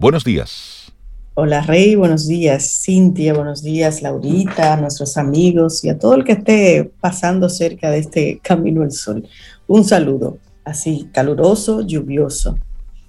Buenos 0.00 0.22
días. 0.22 0.92
Hola 1.34 1.60
Rey, 1.60 1.96
buenos 1.96 2.28
días. 2.28 2.82
Cintia, 2.84 3.34
buenos 3.34 3.64
días. 3.64 4.00
Laurita, 4.00 4.74
a 4.74 4.76
nuestros 4.76 5.16
amigos 5.16 5.84
y 5.84 5.88
a 5.88 5.98
todo 5.98 6.14
el 6.14 6.22
que 6.22 6.32
esté 6.34 6.92
pasando 7.00 7.48
cerca 7.48 7.90
de 7.90 7.98
este 7.98 8.38
Camino 8.40 8.82
al 8.82 8.92
Sol. 8.92 9.28
Un 9.66 9.82
saludo 9.82 10.38
así 10.64 11.08
caluroso, 11.12 11.80
lluvioso 11.80 12.56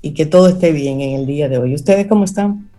y 0.01 0.15
que 0.15 0.25
todo 0.25 0.47
esté 0.47 0.71
bien 0.71 0.99
en 1.01 1.19
el 1.19 1.27
día 1.27 1.47
de 1.47 1.59
hoy. 1.59 1.75
¿Ustedes 1.75 2.07
cómo 2.07 2.23
están? 2.23 2.71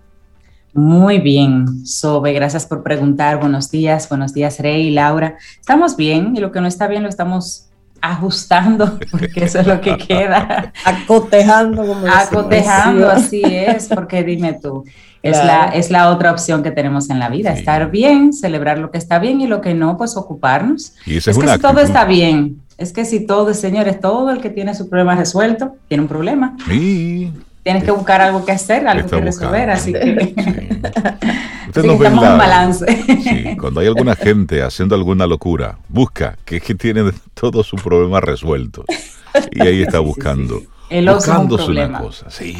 Muy 0.75 1.21
bien, 1.21 1.87
Sobe, 1.87 2.33
gracias 2.33 2.67
por 2.67 2.83
preguntar. 2.83 3.39
Buenos 3.39 3.71
días, 3.71 4.09
buenos 4.09 4.35
días, 4.35 4.59
Rey, 4.59 4.91
Laura. 4.91 5.37
Estamos 5.61 5.97
bien 5.97 6.35
y 6.35 6.41
lo 6.41 6.51
que 6.51 6.61
no 6.61 6.67
está 6.67 6.89
bien 6.89 7.05
lo 7.05 7.09
estamos 7.09 7.70
ajustando, 8.01 8.99
porque 9.11 9.45
eso 9.45 9.61
es 9.61 9.67
lo 9.67 9.81
que 9.81 9.97
queda. 9.97 10.73
Acotejando, 10.85 11.87
como 11.87 12.07
Acotejando, 12.07 13.11
así 13.11 13.43
es, 13.45 13.89
porque 13.89 14.23
dime 14.23 14.55
tú, 14.55 14.85
es, 15.23 15.37
la, 15.37 15.67
es 15.67 15.91
la 15.91 16.11
otra 16.11 16.33
opción 16.33 16.63
que 16.63 16.71
tenemos 16.71 17.11
en 17.11 17.19
la 17.19 17.29
vida, 17.29 17.53
estar 17.53 17.91
bien, 17.91 18.33
celebrar 18.33 18.79
lo 18.79 18.91
que 18.91 18.99
está 18.99 19.19
bien 19.19 19.41
y 19.41 19.47
lo 19.47 19.61
que 19.61 19.75
no, 19.75 19.97
pues 19.97 20.17
ocuparnos. 20.17 20.95
es, 21.07 21.25
que 21.25 21.33
si 21.33 21.59
todo 21.59 21.81
está 21.81 22.05
bien, 22.05 22.63
es 22.79 22.93
que 22.93 23.05
si 23.05 23.27
todo, 23.27 23.53
señores, 23.53 24.01
todo 24.01 24.31
el 24.31 24.41
que 24.41 24.51
tiene 24.51 24.75
su 24.75 24.89
problema 24.89 25.15
resuelto, 25.15 25.75
tiene 25.89 26.03
un 26.03 26.09
problema. 26.09 26.57
Sí. 26.67 27.33
Tienes 27.63 27.85
que 27.85 27.91
buscar 27.91 28.21
algo 28.23 28.45
que 28.45 28.53
hacer, 28.53 28.87
algo 28.89 29.09
que 29.09 29.21
resolver, 29.21 29.71
así 29.71 29.93
que... 29.93 30.35
Sí. 31.75 31.87
no 31.87 31.93
un 31.95 31.99
balance. 32.19 32.87
Sí, 33.23 33.57
cuando 33.61 33.81
hay 33.81 33.87
alguna 33.87 34.17
gente 34.17 34.63
haciendo 34.63 34.95
alguna 34.95 35.27
locura, 35.27 35.79
busca 35.89 36.37
que 36.45 36.57
es 36.57 36.63
que 36.63 36.75
tiene 36.75 37.13
todo 37.35 37.63
su 37.63 37.77
problema 37.77 38.21
resuelto. 38.21 38.85
Y 39.53 39.63
ahí 39.63 39.83
está 39.83 40.01
buscando. 40.01 40.63
El 40.89 41.09
buscándose 41.09 41.71
una 41.71 42.01
cosa. 42.01 42.27
Sí. 42.31 42.57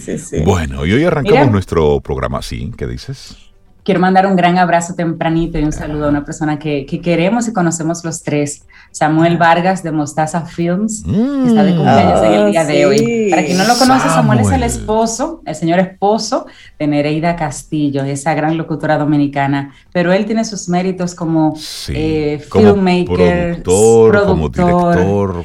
sí, 0.00 0.18
sí, 0.18 0.40
Bueno, 0.44 0.84
y 0.84 0.92
hoy 0.92 1.04
arrancamos 1.04 1.50
nuestro 1.52 2.00
programa. 2.00 2.42
Sí, 2.42 2.72
¿qué 2.76 2.86
dices? 2.86 3.51
Quiero 3.84 3.98
mandar 3.98 4.28
un 4.28 4.36
gran 4.36 4.58
abrazo 4.58 4.94
tempranito 4.94 5.58
y 5.58 5.64
un 5.64 5.72
saludo 5.72 6.06
a 6.06 6.08
una 6.08 6.24
persona 6.24 6.56
que, 6.58 6.86
queremos 7.02 7.48
y 7.48 7.52
conocemos 7.52 8.04
los 8.04 8.22
tres, 8.22 8.64
Samuel 8.92 9.38
Vargas 9.38 9.82
de 9.82 9.90
Mostaza 9.90 10.42
Films, 10.42 11.02
que 11.04 11.48
está 11.48 11.64
de 11.64 11.72
mm. 11.72 11.76
cumpleaños 11.76 12.22
en 12.22 12.32
el 12.32 12.50
día 12.52 12.64
de 12.64 12.86
hoy. 12.86 13.30
Para 13.30 13.44
quien 13.44 13.58
no 13.58 13.64
lo 13.64 13.76
conoce, 13.76 14.08
Samuel. 14.08 14.38
es 14.38 14.52
el 14.52 14.62
esposo, 14.62 15.42
el 15.46 15.54
señor 15.56 15.80
esposo 15.80 16.46
de 16.78 16.86
Nereida 16.86 17.34
Castillo, 17.34 18.04
esa 18.04 18.34
gran 18.34 18.56
locutora 18.56 18.98
dominicana, 18.98 19.74
pero 19.92 20.12
él 20.12 20.26
tiene 20.26 20.44
sus 20.44 20.68
méritos 20.68 21.16
como 21.16 21.58
eh, 21.88 22.40
filmmaker, 22.52 23.62
productor, 23.62 24.26
como 24.26 24.48
director 24.48 25.44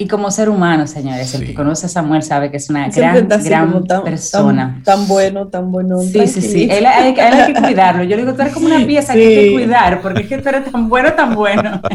y 0.00 0.06
como 0.06 0.30
ser 0.30 0.48
humano, 0.48 0.86
señores, 0.86 1.34
el 1.34 1.44
que 1.44 1.54
conoce 1.54 1.86
a 1.86 1.88
Samuel 1.88 2.22
sabe 2.22 2.52
que 2.52 2.58
es 2.58 2.70
una 2.70 2.88
gran, 2.88 3.26
gran 3.26 3.82
persona. 4.04 4.80
Tan, 4.84 5.08
bueno, 5.08 5.48
tan 5.48 5.72
bueno. 5.72 6.00
Sí, 6.02 6.28
sí, 6.28 6.40
sí. 6.40 6.68
Él, 6.70 6.86
hay, 6.86 7.14
que 7.14 7.54
cuidarlo. 7.60 8.04
Yo 8.04 8.10
le 8.14 8.22
digo, 8.22 8.32
tú 8.32 8.42
eres 8.42 8.54
como 8.54 8.66
una 8.66 8.86
pieza 8.86 9.14
que 9.14 9.26
hay 9.26 9.48
que 9.48 9.52
cuidar, 9.54 10.00
porque 10.00 10.22
es 10.22 10.28
que 10.28 10.38
tú 10.38 10.48
eres 10.50 10.70
tan 10.70 10.88
bueno, 10.88 11.12
tan 11.14 11.34
bueno. 11.34 11.82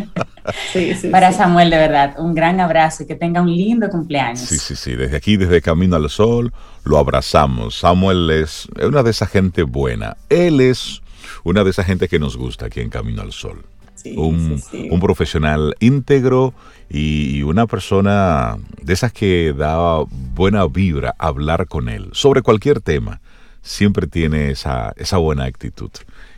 Sí, 0.73 0.93
sí, 0.93 1.07
Para 1.07 1.31
Samuel, 1.31 1.69
de 1.69 1.77
verdad, 1.77 2.15
un 2.17 2.35
gran 2.35 2.59
abrazo 2.59 3.03
y 3.03 3.05
que 3.05 3.15
tenga 3.15 3.41
un 3.41 3.49
lindo 3.49 3.87
cumpleaños. 3.89 4.41
Sí, 4.41 4.57
sí, 4.57 4.75
sí. 4.75 4.93
Desde 4.93 5.15
aquí, 5.15 5.37
desde 5.37 5.61
Camino 5.61 5.95
al 5.95 6.09
Sol, 6.09 6.51
lo 6.83 6.97
abrazamos. 6.97 7.79
Samuel 7.79 8.29
es 8.29 8.67
una 8.85 9.03
de 9.03 9.11
esa 9.11 9.25
gente 9.25 9.63
buena. 9.63 10.17
Él 10.27 10.59
es 10.59 11.01
una 11.45 11.63
de 11.63 11.69
esa 11.69 11.85
gente 11.85 12.09
que 12.09 12.19
nos 12.19 12.35
gusta 12.35 12.65
aquí 12.65 12.81
en 12.81 12.89
Camino 12.89 13.21
al 13.21 13.31
Sol. 13.31 13.63
Un, 14.15 14.61
un 14.89 14.99
profesional 14.99 15.75
íntegro 15.79 16.53
y 16.89 17.41
una 17.43 17.65
persona 17.67 18.57
de 18.81 18.93
esas 18.93 19.11
que 19.11 19.53
da 19.57 20.03
buena 20.35 20.65
vibra 20.67 21.15
hablar 21.17 21.67
con 21.67 21.89
él 21.89 22.09
sobre 22.13 22.41
cualquier 22.41 22.81
tema, 22.81 23.21
siempre 23.61 24.07
tiene 24.07 24.51
esa, 24.51 24.93
esa 24.97 25.17
buena 25.17 25.45
actitud. 25.45 25.89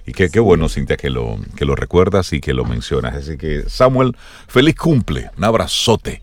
Y 0.08 0.14
qué, 0.14 0.30
qué 0.30 0.40
bueno, 0.40 0.70
Cintia, 0.70 0.98
que 0.98 1.10
lo, 1.10 1.40
que 1.56 1.66
lo 1.66 1.76
recuerdas 1.76 2.32
y 2.32 2.40
que 2.40 2.54
lo 2.54 2.64
mencionas. 2.64 3.16
Así 3.16 3.38
que, 3.38 3.64
Samuel, 3.68 4.16
feliz 4.48 4.76
cumple, 4.76 5.32
un 5.36 5.44
abrazote. 5.44 6.22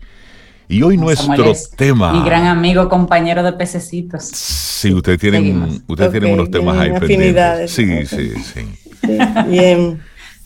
Y 0.69 0.81
hoy 0.81 0.97
nuestro 0.97 1.51
tema. 1.77 2.13
Mi 2.13 2.23
gran 2.23 2.45
amigo, 2.47 2.87
compañero 2.87 3.43
de 3.43 3.51
pececitos. 3.53 4.23
Sí, 4.23 4.93
ustedes 4.93 5.19
tienen, 5.19 5.83
ustedes 5.85 6.11
tienen 6.11 6.33
unos 6.33 6.49
temas 6.49 6.77
ahí 6.77 6.91
pendientes. 6.97 7.71
Sí, 7.71 8.05
sí, 8.05 8.31
sí. 8.41 9.09
Bien. 9.47 10.01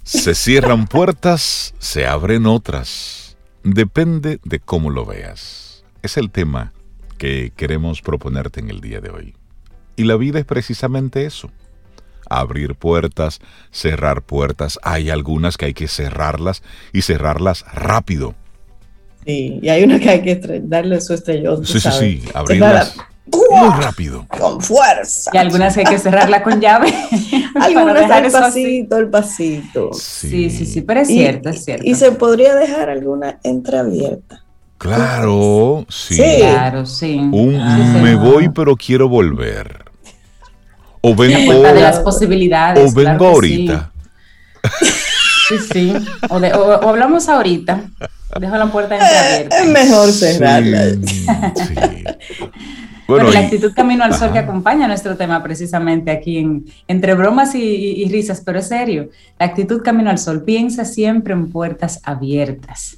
Se 0.07 0.35
cierran 0.35 0.87
puertas, 0.87 1.73
se 1.79 2.07
abren 2.07 2.45
otras. 2.45 3.35
Depende 3.65 4.39
de 4.45 4.61
cómo 4.61 4.89
lo 4.89 5.05
veas. 5.05 5.83
Es 6.01 6.15
el 6.15 6.31
tema 6.31 6.71
que 7.17 7.51
queremos 7.57 8.01
proponerte 8.01 8.61
en 8.61 8.69
el 8.69 8.79
día 8.79 9.01
de 9.01 9.09
hoy. 9.09 9.35
Y 9.97 10.05
la 10.05 10.15
vida 10.15 10.39
es 10.39 10.45
precisamente 10.45 11.25
eso. 11.25 11.51
Abrir 12.29 12.75
puertas, 12.75 13.41
cerrar 13.69 14.21
puertas. 14.21 14.79
Hay 14.81 15.09
algunas 15.09 15.57
que 15.57 15.65
hay 15.65 15.73
que 15.73 15.89
cerrarlas 15.89 16.63
y 16.93 17.01
cerrarlas 17.01 17.65
rápido. 17.73 18.33
Sí, 19.25 19.59
y 19.61 19.67
hay 19.67 19.83
una 19.83 19.99
que 19.99 20.09
hay 20.09 20.21
que 20.21 20.61
darle 20.63 21.01
su 21.01 21.15
estrellón. 21.15 21.65
Sí, 21.65 21.81
sí, 21.81 21.89
sí, 21.91 22.23
abrirlas 22.33 22.95
muy 23.31 23.81
rápido. 23.81 24.25
Con 24.27 24.61
fuerza. 24.61 25.31
Y 25.33 25.37
algunas 25.37 25.75
hay 25.77 25.85
que 25.85 25.99
cerrarla 25.99 26.43
con 26.43 26.59
llave. 26.59 26.93
algunas 27.55 28.09
el 28.23 28.31
pasito, 28.31 28.97
el 28.97 29.09
pasito. 29.09 29.93
Sí, 29.93 30.49
sí, 30.49 30.65
sí, 30.65 30.81
pero 30.81 31.01
es 31.01 31.07
cierto, 31.07 31.49
es 31.49 31.63
cierto. 31.63 31.85
Y 31.85 31.95
se 31.95 32.11
podría 32.11 32.55
dejar 32.55 32.89
alguna 32.89 33.39
entreabierta. 33.43 34.43
Claro, 34.77 35.85
sí. 35.89 36.15
Claro, 36.15 36.85
sí. 36.85 37.17
Un 37.17 38.01
me 38.01 38.15
voy 38.15 38.49
pero 38.49 38.75
quiero 38.75 39.09
volver. 39.09 39.85
O 41.01 41.15
vengo. 41.15 41.53
de 41.53 41.81
las 41.81 41.99
posibilidades. 41.99 42.91
O 42.91 42.95
vengo 42.95 43.27
ahorita. 43.27 43.91
Sí, 45.47 45.55
sí. 45.71 45.93
O, 46.29 46.37
o, 46.37 46.89
hablamos 46.89 47.27
ahorita. 47.29 47.83
Dejo 48.39 48.57
la 48.57 48.67
puerta 48.67 48.95
entreabierta. 48.95 49.59
Es 49.59 49.67
mejor 49.67 50.11
cerrarla. 50.11 50.89
sí. 50.91 51.75
Bueno, 53.07 53.31
la 53.31 53.39
actitud 53.39 53.73
Camino 53.73 54.03
al 54.03 54.13
Sol 54.13 54.33
que 54.33 54.39
acompaña 54.39 54.87
nuestro 54.87 55.15
tema 55.15 55.41
precisamente 55.41 56.11
aquí 56.11 56.37
en 56.37 56.65
entre 56.87 57.13
bromas 57.13 57.55
y, 57.55 58.05
risas, 58.11 58.41
pero 58.41 58.59
es 58.59 58.67
serio. 58.67 59.09
La 59.39 59.45
actitud 59.45 59.81
Camino 59.81 60.09
al 60.09 60.17
Sol 60.17 60.43
piensa 60.43 60.83
siempre 60.83 61.33
en 61.33 61.49
puertas 61.49 62.01
abiertas. 62.03 62.97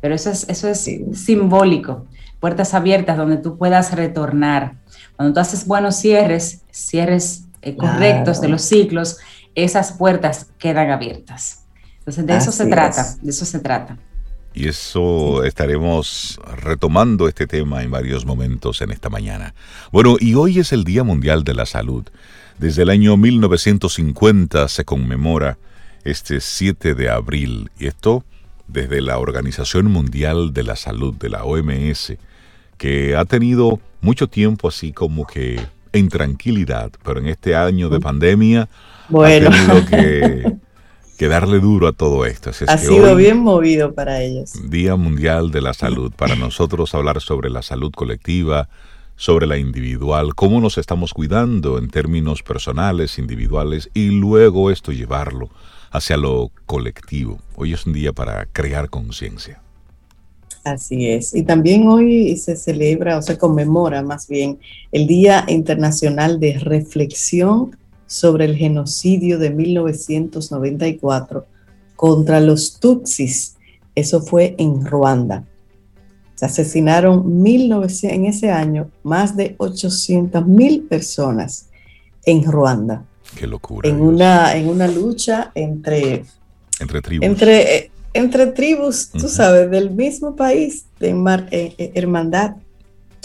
Pero 0.00 0.14
eso 0.14 0.30
es, 0.30 0.48
eso 0.48 0.68
es 0.68 0.90
simbólico. 1.12 2.06
Puertas 2.40 2.74
abiertas 2.74 3.16
donde 3.16 3.36
tú 3.36 3.56
puedas 3.56 3.92
retornar. 3.94 4.74
Cuando 5.14 5.34
tú 5.34 5.40
haces 5.40 5.66
buenos 5.66 5.96
cierres, 5.96 6.62
cierres 6.70 7.44
eh, 7.62 7.76
correctos 7.76 8.40
de 8.40 8.48
los 8.48 8.62
ciclos, 8.62 9.18
esas 9.54 9.92
puertas 9.92 10.48
quedan 10.58 10.90
abiertas. 10.90 11.64
Entonces, 11.98 12.26
de 12.26 12.36
eso 12.36 12.52
se 12.52 12.66
trata, 12.66 13.16
de 13.20 13.30
eso 13.30 13.44
se 13.44 13.58
trata. 13.58 13.96
Y 14.56 14.68
eso 14.68 15.44
estaremos 15.44 16.40
retomando 16.56 17.28
este 17.28 17.46
tema 17.46 17.82
en 17.82 17.90
varios 17.90 18.24
momentos 18.24 18.80
en 18.80 18.90
esta 18.90 19.10
mañana. 19.10 19.54
Bueno, 19.92 20.16
y 20.18 20.32
hoy 20.32 20.60
es 20.60 20.72
el 20.72 20.82
Día 20.82 21.04
Mundial 21.04 21.44
de 21.44 21.52
la 21.52 21.66
Salud. 21.66 22.06
Desde 22.58 22.84
el 22.84 22.88
año 22.88 23.18
1950 23.18 24.66
se 24.68 24.86
conmemora 24.86 25.58
este 26.04 26.40
7 26.40 26.94
de 26.94 27.10
abril. 27.10 27.70
Y 27.78 27.86
esto 27.86 28.24
desde 28.66 29.02
la 29.02 29.18
Organización 29.18 29.92
Mundial 29.92 30.54
de 30.54 30.62
la 30.62 30.76
Salud, 30.76 31.14
de 31.14 31.28
la 31.28 31.44
OMS, 31.44 32.14
que 32.78 33.14
ha 33.14 33.26
tenido 33.26 33.78
mucho 34.00 34.26
tiempo 34.26 34.68
así 34.68 34.90
como 34.90 35.26
que 35.26 35.60
en 35.92 36.08
tranquilidad, 36.08 36.92
pero 37.04 37.20
en 37.20 37.28
este 37.28 37.54
año 37.54 37.90
de 37.90 38.00
pandemia 38.00 38.70
bueno. 39.10 39.50
ha 39.50 39.50
tenido 39.50 39.86
que 39.86 40.56
que 41.16 41.28
darle 41.28 41.60
duro 41.60 41.88
a 41.88 41.92
todo 41.92 42.24
esto. 42.24 42.50
ha 42.66 42.78
sido 42.78 43.16
bien 43.16 43.38
movido 43.38 43.94
para 43.94 44.22
ellos. 44.22 44.52
Día 44.68 44.96
Mundial 44.96 45.50
de 45.50 45.62
la 45.62 45.74
Salud. 45.74 46.12
Para 46.12 46.36
nosotros 46.36 46.94
hablar 46.94 47.20
sobre 47.20 47.50
la 47.50 47.62
salud 47.62 47.92
colectiva, 47.92 48.68
sobre 49.16 49.46
la 49.46 49.56
individual, 49.56 50.34
cómo 50.34 50.60
nos 50.60 50.78
estamos 50.78 51.14
cuidando 51.14 51.78
en 51.78 51.88
términos 51.88 52.42
personales, 52.42 53.18
individuales, 53.18 53.90
y 53.94 54.10
luego 54.10 54.70
esto 54.70 54.92
llevarlo 54.92 55.48
hacia 55.90 56.16
lo 56.16 56.50
colectivo. 56.66 57.40
Hoy 57.54 57.72
es 57.72 57.86
un 57.86 57.94
día 57.94 58.12
para 58.12 58.46
crear 58.46 58.90
conciencia. 58.90 59.60
Así 60.64 61.08
es. 61.08 61.34
Y 61.34 61.44
también 61.44 61.86
hoy 61.86 62.36
se 62.36 62.56
celebra 62.56 63.18
o 63.18 63.22
se 63.22 63.38
conmemora 63.38 64.02
más 64.02 64.26
bien 64.26 64.58
el 64.90 65.06
Día 65.06 65.44
Internacional 65.48 66.40
de 66.40 66.58
Reflexión 66.58 67.76
sobre 68.06 68.44
el 68.44 68.56
genocidio 68.56 69.38
de 69.38 69.50
1994 69.50 71.46
contra 71.94 72.40
los 72.40 72.78
Tutsis. 72.78 73.56
Eso 73.94 74.20
fue 74.20 74.54
en 74.58 74.84
Ruanda. 74.84 75.44
Se 76.34 76.46
asesinaron 76.46 77.44
en 77.46 78.26
ese 78.26 78.50
año 78.50 78.90
más 79.02 79.36
de 79.36 79.54
800 79.58 80.46
mil 80.46 80.82
personas 80.82 81.68
en 82.24 82.44
Ruanda. 82.44 83.04
Qué 83.34 83.46
locura. 83.46 83.88
En 83.88 84.00
una, 84.00 84.54
en 84.54 84.68
una 84.68 84.86
lucha 84.86 85.50
entre, 85.54 86.24
entre 86.78 87.00
tribus. 87.00 87.26
Entre, 87.26 87.76
eh, 87.76 87.90
entre 88.12 88.46
tribus, 88.48 89.08
tú 89.08 89.28
sabes, 89.28 89.70
del 89.70 89.90
mismo 89.90 90.36
país, 90.36 90.86
de 91.00 91.10
eh, 91.50 91.74
eh, 91.78 91.92
hermandad 91.94 92.56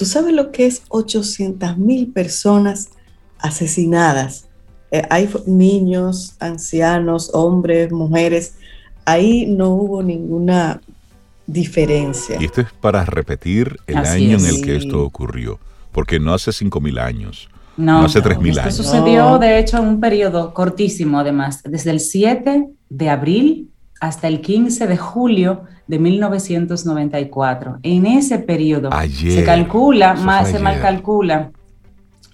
¿Tú 0.02 0.08
sabes 0.08 0.34
lo 0.34 0.52
que 0.52 0.66
es 0.66 0.82
800 0.90 1.78
mil 1.78 2.12
personas 2.12 2.90
asesinadas? 3.38 4.46
Eh, 4.92 5.04
hay 5.10 5.30
niños, 5.46 6.36
ancianos, 6.40 7.32
hombres, 7.34 7.92
mujeres. 7.92 8.56
Ahí 9.06 9.46
no 9.48 9.70
hubo 9.70 10.04
ninguna 10.04 10.82
diferencia. 11.48 12.38
Y 12.40 12.46
esto 12.46 12.62
es 12.62 12.68
para 12.74 13.06
repetir 13.06 13.78
el 13.88 13.98
año 13.98 14.38
en 14.38 14.46
el 14.46 14.62
que 14.62 14.76
esto 14.76 15.04
ocurrió, 15.04 15.60
porque 15.92 16.20
no 16.20 16.34
hace 16.34 16.52
5.000 16.52 17.00
años, 17.00 17.50
no, 17.78 18.06
hace 18.06 18.22
3.000 18.22 18.38
años. 18.38 18.58
Esto 18.58 18.84
sucedió, 18.84 19.38
de 19.40 19.60
hecho, 19.60 19.78
en 19.78 19.88
un 19.88 20.00
periodo 20.00 20.54
cortísimo, 20.54 21.20
además, 21.20 21.62
desde 21.64 21.92
el 21.92 22.00
7 22.00 22.68
de 22.90 23.10
abril 23.10 23.70
hasta 24.00 24.28
el 24.28 24.42
15 24.42 24.88
de 24.88 24.98
julio 24.98 25.64
de 25.88 26.00
1994. 26.00 27.80
En 27.84 28.06
ese 28.06 28.40
periodo 28.40 28.90
se 29.14 29.44
calcula, 29.44 30.16
más 30.16 30.50
se 30.50 30.60
mal 30.60 30.82
calcula, 30.82 31.52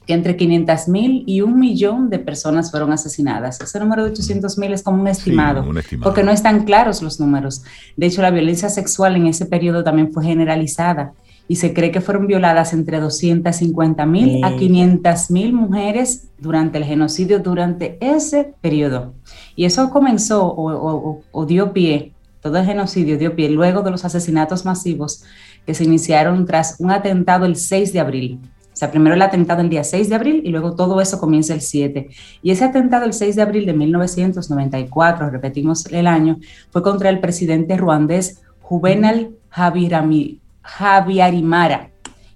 que 0.08 0.14
entre 0.14 0.38
500 0.38 0.88
mil 0.88 1.24
y 1.28 1.42
un 1.42 1.60
millón 1.60 2.10
de 2.10 2.18
personas 2.18 2.72
fueron 2.72 2.94
asesinadas. 2.94 3.60
Ese 3.60 3.78
número 3.78 4.06
de 4.06 4.12
800 4.12 4.58
mil 4.58 4.72
es 4.72 4.82
como 4.82 5.02
un 5.02 5.08
estimado, 5.10 5.68
porque 6.02 6.24
no 6.24 6.32
están 6.32 6.64
claros 6.64 7.02
los 7.02 7.20
números. 7.20 7.64
De 7.98 8.06
hecho, 8.08 8.22
la 8.22 8.32
violencia 8.32 8.70
sexual 8.70 9.18
en 9.18 9.28
ese 9.28 9.46
periodo 9.46 9.84
también 9.84 10.14
fue 10.14 10.24
generalizada 10.24 11.12
y 11.50 11.58
se 11.58 11.74
cree 11.74 11.92
que 11.92 12.00
fueron 12.00 12.26
violadas 12.26 12.72
entre 12.72 13.02
250 13.02 14.06
mil 14.06 14.44
a 14.46 14.56
500 14.56 15.30
mil 15.30 15.52
mujeres 15.52 16.28
durante 16.40 16.78
el 16.78 16.86
genocidio 16.86 17.40
durante 17.40 17.98
ese 18.00 18.54
periodo. 18.62 19.14
Y 19.58 19.66
eso 19.66 19.90
comenzó 19.90 20.46
o, 20.46 21.22
o 21.30 21.46
dio 21.46 21.74
pie, 21.74 22.14
todo 22.42 22.60
el 22.60 22.66
genocidio 22.66 23.18
dio 23.18 23.36
pie 23.36 23.50
luego 23.50 23.82
de 23.82 23.92
los 23.92 24.06
asesinatos 24.06 24.64
masivos 24.64 25.24
que 25.66 25.74
se 25.74 25.84
iniciaron 25.84 26.46
tras 26.46 26.78
un 26.80 26.92
atentado 26.92 27.46
el 27.46 27.58
6 27.58 27.92
de 27.92 28.00
abril 28.00 28.40
sea, 28.78 28.92
primero 28.92 29.16
el 29.16 29.22
atentado 29.22 29.62
el 29.62 29.70
día 29.70 29.84
6 29.84 30.10
de 30.10 30.16
abril 30.16 30.42
y 30.46 30.50
luego 30.50 30.76
todo 30.76 31.02
eso 31.02 31.20
comienza 31.20 31.54
el 31.54 31.62
7. 31.62 32.10
Y 32.44 32.52
ese 32.52 32.64
atentado 32.64 33.06
el 33.06 33.14
6 33.14 33.36
de 33.36 33.42
abril 33.42 33.66
de 33.66 33.74
1994, 33.74 35.30
repetimos 35.30 35.86
el 35.88 36.06
año, 36.06 36.38
fue 36.70 36.84
contra 36.84 37.10
el 37.10 37.20
presidente 37.20 37.76
ruandés 37.76 38.44
Juvenal 38.62 39.32
Habyarimana 39.50 40.40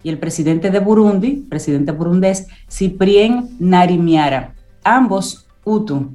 y 0.04 0.10
el 0.10 0.18
presidente 0.18 0.72
de 0.72 0.80
Burundi, 0.80 1.46
presidente 1.50 1.92
burundés 1.92 2.48
Cyprien 2.70 3.50
Narimiara, 3.60 4.56
ambos 4.84 5.48
Hutu, 5.64 6.10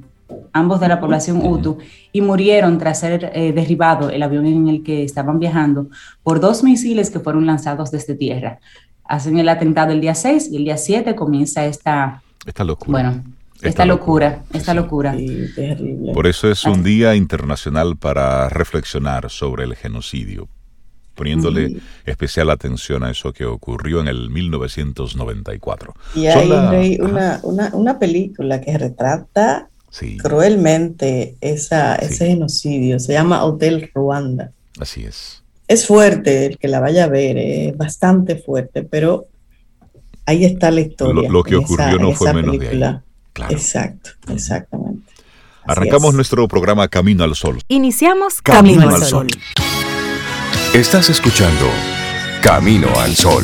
ambos 0.51 0.79
de 0.79 0.89
la 0.89 0.99
población 0.99 1.45
Hutu, 1.45 1.77
y 2.11 2.21
murieron 2.21 2.77
tras 2.77 2.99
ser 2.99 3.31
eh, 3.33 3.53
derribado 3.53 4.09
el 4.09 4.23
avión 4.23 4.45
en 4.45 4.67
el 4.67 4.83
que 4.83 5.03
estaban 5.03 5.39
viajando 5.39 5.87
por 6.23 6.39
dos 6.39 6.63
misiles 6.63 7.09
que 7.09 7.19
fueron 7.19 7.45
lanzados 7.45 7.91
desde 7.91 8.15
tierra 8.15 8.59
hacen 9.07 9.39
el 9.39 9.49
atentado 9.49 9.91
el 9.91 10.01
día 10.01 10.15
6 10.15 10.49
y 10.51 10.57
el 10.57 10.65
día 10.65 10.77
7 10.77 11.15
comienza 11.15 11.65
esta, 11.65 12.21
esta 12.45 12.63
locura. 12.63 12.91
Bueno, 12.91 13.23
esta, 13.61 13.85
locura, 13.85 14.43
esta 14.53 14.73
locura. 14.73 15.15
Por 16.13 16.27
eso 16.27 16.49
es 16.49 16.63
un 16.65 16.83
día 16.83 17.15
internacional 17.15 17.97
para 17.97 18.49
reflexionar 18.49 19.29
sobre 19.29 19.63
el 19.63 19.75
genocidio, 19.75 20.47
poniéndole 21.15 21.77
especial 22.05 22.49
atención 22.49 23.03
a 23.03 23.09
eso 23.09 23.33
que 23.33 23.45
ocurrió 23.45 24.01
en 24.01 24.07
el 24.07 24.29
1994. 24.29 25.93
Y 26.15 26.27
hay 26.27 26.99
una, 27.01 27.39
una, 27.43 27.97
película 27.97 28.61
que 28.61 28.77
retrata 28.77 29.69
cruelmente 30.21 31.35
esa, 31.41 31.95
ese 31.95 32.27
genocidio, 32.27 32.99
se 32.99 33.13
llama 33.13 33.43
Hotel 33.43 33.89
Ruanda. 33.93 34.51
Así 34.79 35.03
es 35.03 35.41
es 35.67 35.85
fuerte 35.85 36.45
el 36.45 36.57
que 36.57 36.67
la 36.67 36.79
vaya 36.79 37.05
a 37.05 37.07
ver, 37.07 37.37
es 37.37 37.77
bastante 37.77 38.35
fuerte, 38.37 38.83
pero 38.83 39.27
ahí 40.25 40.45
está 40.45 40.71
la 40.71 40.81
historia. 40.81 41.29
Lo, 41.29 41.43
que 41.43 41.55
ocurrió 41.55 41.99
no 41.99 42.13
fue 42.13 42.33
menos 42.33 42.57
de 42.57 42.69
ahí. 42.69 42.99
Exacto, 43.49 44.11
exactamente. 44.31 45.11
Arrancamos 45.65 46.13
nuestro 46.13 46.47
programa 46.47 46.87
Camino 46.87 47.23
al 47.23 47.35
Sol. 47.35 47.59
Iniciamos 47.67 48.41
Camino, 48.41 48.89
al 48.89 49.03
Sol. 49.03 49.27
Estás 50.73 51.09
escuchando 51.09 51.65
Camino 52.41 52.87
al 52.99 53.15
Sol. 53.15 53.43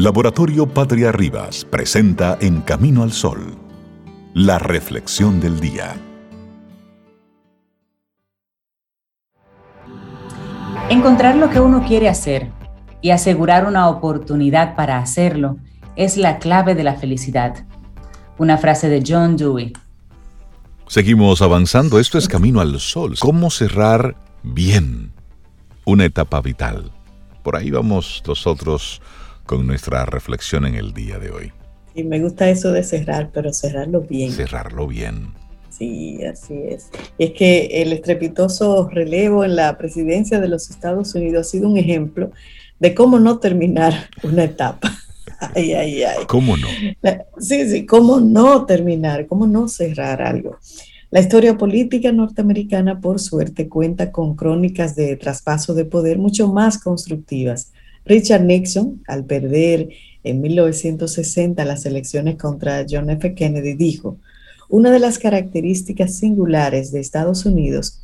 Laboratorio 0.00 0.64
Patria 0.68 1.10
Rivas 1.10 1.64
presenta 1.64 2.38
En 2.40 2.60
Camino 2.60 3.02
al 3.02 3.10
Sol, 3.10 3.58
la 4.32 4.60
reflexión 4.60 5.40
del 5.40 5.58
día. 5.58 5.96
Encontrar 10.88 11.34
lo 11.34 11.50
que 11.50 11.58
uno 11.58 11.84
quiere 11.84 12.08
hacer 12.08 12.52
y 13.02 13.10
asegurar 13.10 13.66
una 13.66 13.88
oportunidad 13.88 14.76
para 14.76 14.98
hacerlo 14.98 15.56
es 15.96 16.16
la 16.16 16.38
clave 16.38 16.76
de 16.76 16.84
la 16.84 16.94
felicidad. 16.94 17.66
Una 18.38 18.56
frase 18.56 18.88
de 18.88 19.02
John 19.04 19.36
Dewey. 19.36 19.72
Seguimos 20.86 21.42
avanzando, 21.42 21.98
esto 21.98 22.18
es 22.18 22.28
Camino 22.28 22.60
al 22.60 22.78
Sol. 22.78 23.16
¿Cómo 23.18 23.50
cerrar 23.50 24.14
bien 24.44 25.10
una 25.84 26.04
etapa 26.04 26.40
vital? 26.40 26.92
Por 27.42 27.56
ahí 27.56 27.72
vamos 27.72 28.22
nosotros 28.24 29.02
con 29.48 29.66
nuestra 29.66 30.04
reflexión 30.04 30.66
en 30.66 30.74
el 30.74 30.92
día 30.92 31.18
de 31.18 31.30
hoy. 31.30 31.52
Y 31.94 32.04
me 32.04 32.20
gusta 32.20 32.50
eso 32.50 32.70
de 32.70 32.84
cerrar, 32.84 33.30
pero 33.32 33.50
cerrarlo 33.54 34.02
bien. 34.02 34.30
Cerrarlo 34.30 34.86
bien. 34.86 35.28
Sí, 35.70 36.22
así 36.22 36.54
es. 36.68 36.90
Y 37.16 37.24
es 37.24 37.30
que 37.32 37.82
el 37.82 37.94
estrepitoso 37.94 38.90
relevo 38.90 39.44
en 39.44 39.56
la 39.56 39.78
presidencia 39.78 40.38
de 40.38 40.48
los 40.48 40.68
Estados 40.68 41.14
Unidos 41.14 41.46
ha 41.46 41.50
sido 41.50 41.66
un 41.66 41.78
ejemplo 41.78 42.30
de 42.78 42.94
cómo 42.94 43.18
no 43.18 43.38
terminar 43.38 44.10
una 44.22 44.44
etapa. 44.44 44.92
Ay, 45.54 45.72
ay, 45.72 46.02
ay. 46.02 46.24
¿Cómo 46.26 46.56
no? 46.56 46.66
Sí, 47.38 47.70
sí, 47.70 47.86
cómo 47.86 48.18
no 48.18 48.66
terminar, 48.66 49.28
cómo 49.28 49.46
no 49.46 49.68
cerrar 49.68 50.20
algo. 50.20 50.58
La 51.10 51.20
historia 51.20 51.56
política 51.56 52.10
norteamericana, 52.10 53.00
por 53.00 53.20
suerte, 53.20 53.68
cuenta 53.68 54.10
con 54.10 54.34
crónicas 54.34 54.96
de 54.96 55.16
traspaso 55.16 55.74
de 55.74 55.84
poder 55.84 56.18
mucho 56.18 56.52
más 56.52 56.78
constructivas 56.78 57.72
Richard 58.08 58.44
Nixon, 58.44 59.02
al 59.06 59.24
perder 59.24 59.90
en 60.24 60.40
1960 60.40 61.64
las 61.64 61.84
elecciones 61.86 62.36
contra 62.36 62.84
John 62.88 63.10
F. 63.10 63.34
Kennedy, 63.34 63.74
dijo, 63.74 64.18
una 64.70 64.90
de 64.90 64.98
las 64.98 65.18
características 65.18 66.14
singulares 66.16 66.90
de 66.90 67.00
Estados 67.00 67.46
Unidos 67.46 68.00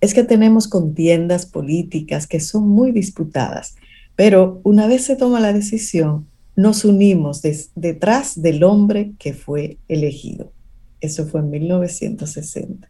es 0.00 0.14
que 0.14 0.24
tenemos 0.24 0.68
contiendas 0.68 1.46
políticas 1.46 2.26
que 2.26 2.40
son 2.40 2.68
muy 2.68 2.92
disputadas, 2.92 3.76
pero 4.16 4.60
una 4.64 4.86
vez 4.86 5.04
se 5.04 5.16
toma 5.16 5.38
la 5.38 5.52
decisión, 5.52 6.26
nos 6.56 6.84
unimos 6.84 7.40
detrás 7.74 8.40
del 8.40 8.64
hombre 8.64 9.12
que 9.18 9.32
fue 9.32 9.78
elegido. 9.88 10.52
Eso 11.00 11.26
fue 11.26 11.40
en 11.40 11.50
1960. 11.50 12.88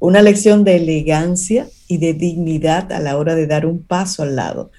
Una 0.00 0.22
lección 0.22 0.64
de 0.64 0.76
elegancia 0.76 1.68
y 1.88 1.98
de 1.98 2.12
dignidad 2.12 2.92
a 2.92 3.00
la 3.00 3.16
hora 3.16 3.34
de 3.34 3.46
dar 3.46 3.66
un 3.66 3.82
paso 3.82 4.22
al 4.22 4.36
lado, 4.36 4.70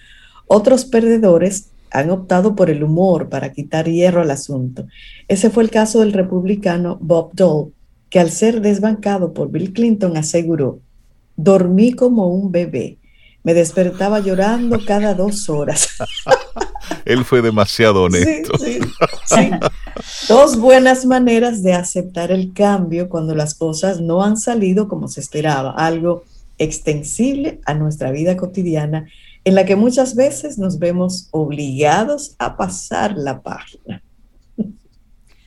otros 0.47 0.85
perdedores 0.85 1.69
han 1.91 2.09
optado 2.09 2.55
por 2.55 2.69
el 2.69 2.83
humor 2.83 3.29
para 3.29 3.51
quitar 3.53 3.87
hierro 3.87 4.21
al 4.21 4.31
asunto. 4.31 4.85
Ese 5.27 5.49
fue 5.49 5.63
el 5.63 5.71
caso 5.71 6.01
del 6.01 6.13
republicano 6.13 6.97
Bob 6.99 7.31
Dole, 7.33 7.71
que 8.09 8.19
al 8.19 8.31
ser 8.31 8.61
desbancado 8.61 9.33
por 9.33 9.49
Bill 9.49 9.73
Clinton 9.73 10.17
aseguró, 10.17 10.79
dormí 11.35 11.93
como 11.93 12.27
un 12.27 12.51
bebé, 12.51 12.97
me 13.43 13.53
despertaba 13.53 14.19
llorando 14.19 14.79
cada 14.85 15.13
dos 15.13 15.49
horas. 15.49 15.89
Él 17.05 17.23
fue 17.23 17.41
demasiado 17.41 18.03
honesto. 18.03 18.57
Sí, 18.57 18.79
sí, 19.25 19.51
Dos 20.27 20.57
buenas 20.57 21.05
maneras 21.05 21.61
de 21.61 21.73
aceptar 21.73 22.31
el 22.31 22.53
cambio 22.53 23.07
cuando 23.07 23.35
las 23.35 23.53
cosas 23.53 24.01
no 24.01 24.23
han 24.23 24.37
salido 24.37 24.87
como 24.87 25.07
se 25.07 25.21
esperaba, 25.21 25.71
algo 25.71 26.23
extensible 26.57 27.59
a 27.65 27.73
nuestra 27.73 28.11
vida 28.11 28.35
cotidiana 28.35 29.07
en 29.45 29.53
la 29.53 29.63
que 29.63 29.75
muchas 29.75 30.15
veces 30.15 30.57
nos 30.57 30.79
vemos 30.79 31.29
obligados 31.31 32.35
a 32.39 32.57
pasar 32.57 33.15
la 33.15 33.41
página. 33.41 34.01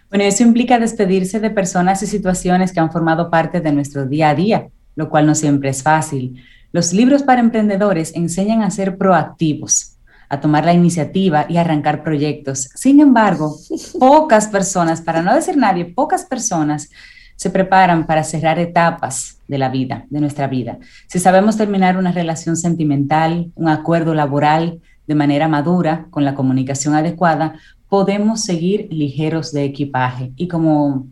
Bueno, 0.08 0.24
eso 0.24 0.44
implica 0.44 0.78
despedirse 0.78 1.40
de 1.40 1.50
personas 1.50 2.02
y 2.02 2.06
situaciones 2.06 2.72
que 2.72 2.80
han 2.80 2.92
formado 2.92 3.28
parte 3.28 3.60
de 3.60 3.72
nuestro 3.72 4.06
día 4.06 4.30
a 4.30 4.34
día, 4.34 4.68
lo 4.94 5.10
cual 5.10 5.26
no 5.26 5.34
siempre 5.34 5.68
es 5.68 5.82
fácil. 5.82 6.42
Los 6.72 6.92
libros 6.92 7.24
para 7.24 7.40
emprendedores 7.40 8.14
enseñan 8.14 8.62
a 8.62 8.70
ser 8.70 8.96
proactivos, 8.96 9.96
a 10.28 10.40
tomar 10.40 10.64
la 10.64 10.72
iniciativa 10.72 11.44
y 11.48 11.56
arrancar 11.56 12.04
proyectos. 12.04 12.70
Sin 12.74 13.00
embargo, 13.00 13.56
pocas 13.98 14.46
personas, 14.46 15.02
para 15.02 15.22
no 15.22 15.34
decir 15.34 15.56
nadie, 15.56 15.86
pocas 15.86 16.24
personas 16.24 16.88
se 17.38 17.50
preparan 17.50 18.04
para 18.04 18.24
cerrar 18.24 18.58
etapas 18.58 19.38
de 19.46 19.58
la 19.58 19.68
vida, 19.68 20.06
de 20.10 20.20
nuestra 20.20 20.48
vida. 20.48 20.78
Si 21.06 21.20
sabemos 21.20 21.56
terminar 21.56 21.96
una 21.96 22.10
relación 22.10 22.56
sentimental, 22.56 23.52
un 23.54 23.68
acuerdo 23.68 24.12
laboral 24.12 24.80
de 25.06 25.14
manera 25.14 25.46
madura, 25.46 26.08
con 26.10 26.24
la 26.24 26.34
comunicación 26.34 26.96
adecuada, 26.96 27.54
podemos 27.88 28.42
seguir 28.42 28.88
ligeros 28.90 29.52
de 29.52 29.62
equipaje. 29.62 30.32
Y 30.34 30.48
como 30.48 31.06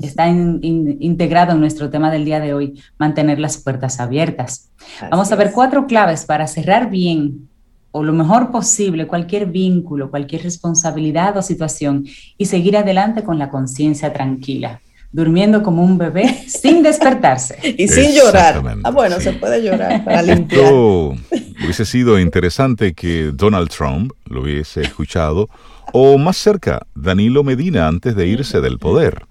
está 0.00 0.28
integrado 0.28 1.54
en 1.54 1.60
nuestro 1.60 1.90
tema 1.90 2.12
del 2.12 2.24
día 2.24 2.38
de 2.38 2.54
hoy, 2.54 2.80
mantener 2.96 3.40
las 3.40 3.56
puertas 3.56 3.98
abiertas. 3.98 4.70
Vamos 5.10 5.32
a 5.32 5.36
ver 5.36 5.50
cuatro 5.50 5.88
claves 5.88 6.24
para 6.24 6.46
cerrar 6.46 6.88
bien 6.88 7.48
o 7.90 8.04
lo 8.04 8.12
mejor 8.12 8.52
posible 8.52 9.08
cualquier 9.08 9.46
vínculo, 9.46 10.08
cualquier 10.08 10.44
responsabilidad 10.44 11.36
o 11.36 11.42
situación 11.42 12.04
y 12.38 12.46
seguir 12.46 12.76
adelante 12.76 13.24
con 13.24 13.40
la 13.40 13.50
conciencia 13.50 14.12
tranquila 14.12 14.80
durmiendo 15.12 15.62
como 15.62 15.84
un 15.84 15.98
bebé 15.98 16.44
sin 16.48 16.82
despertarse. 16.82 17.58
y 17.78 17.88
sin 17.88 18.14
llorar. 18.14 18.62
Ah, 18.84 18.90
bueno, 18.90 19.20
se 19.20 19.32
puede 19.32 19.62
llorar 19.62 20.04
para 20.04 20.22
limpiar. 20.22 20.62
Esto 20.62 21.14
hubiese 21.62 21.84
sido 21.84 22.18
interesante 22.18 22.94
que 22.94 23.30
Donald 23.32 23.68
Trump 23.68 24.12
lo 24.24 24.42
hubiese 24.42 24.82
escuchado, 24.82 25.48
o 25.92 26.18
más 26.18 26.36
cerca, 26.36 26.86
Danilo 26.94 27.44
Medina 27.44 27.86
antes 27.86 28.16
de 28.16 28.26
irse 28.26 28.60
del 28.60 28.78
poder 28.78 29.26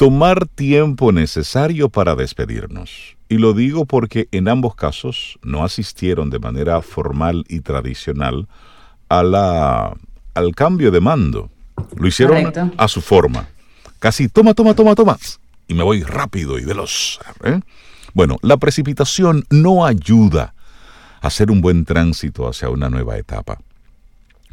tomar 0.00 0.46
tiempo 0.46 1.12
necesario 1.12 1.90
para 1.90 2.14
despedirnos. 2.14 3.18
Y 3.28 3.36
lo 3.36 3.52
digo 3.52 3.84
porque 3.84 4.28
en 4.32 4.48
ambos 4.48 4.74
casos 4.74 5.38
no 5.42 5.62
asistieron 5.62 6.30
de 6.30 6.38
manera 6.38 6.80
formal 6.80 7.44
y 7.50 7.60
tradicional 7.60 8.48
a 9.10 9.22
la, 9.22 9.94
al 10.32 10.54
cambio 10.54 10.90
de 10.90 11.00
mando. 11.00 11.50
Lo 11.98 12.08
hicieron 12.08 12.50
a 12.78 12.88
su 12.88 13.02
forma. 13.02 13.46
Casi 14.00 14.28
toma, 14.28 14.54
toma, 14.54 14.74
toma, 14.74 14.94
toma. 14.94 15.18
Y 15.68 15.74
me 15.74 15.84
voy 15.84 16.02
rápido 16.02 16.58
y 16.58 16.64
veloz. 16.64 17.20
¿eh? 17.44 17.60
Bueno, 18.14 18.38
la 18.42 18.56
precipitación 18.56 19.44
no 19.50 19.86
ayuda 19.86 20.54
a 21.20 21.26
hacer 21.28 21.50
un 21.50 21.60
buen 21.60 21.84
tránsito 21.84 22.48
hacia 22.48 22.70
una 22.70 22.90
nueva 22.90 23.18
etapa. 23.18 23.60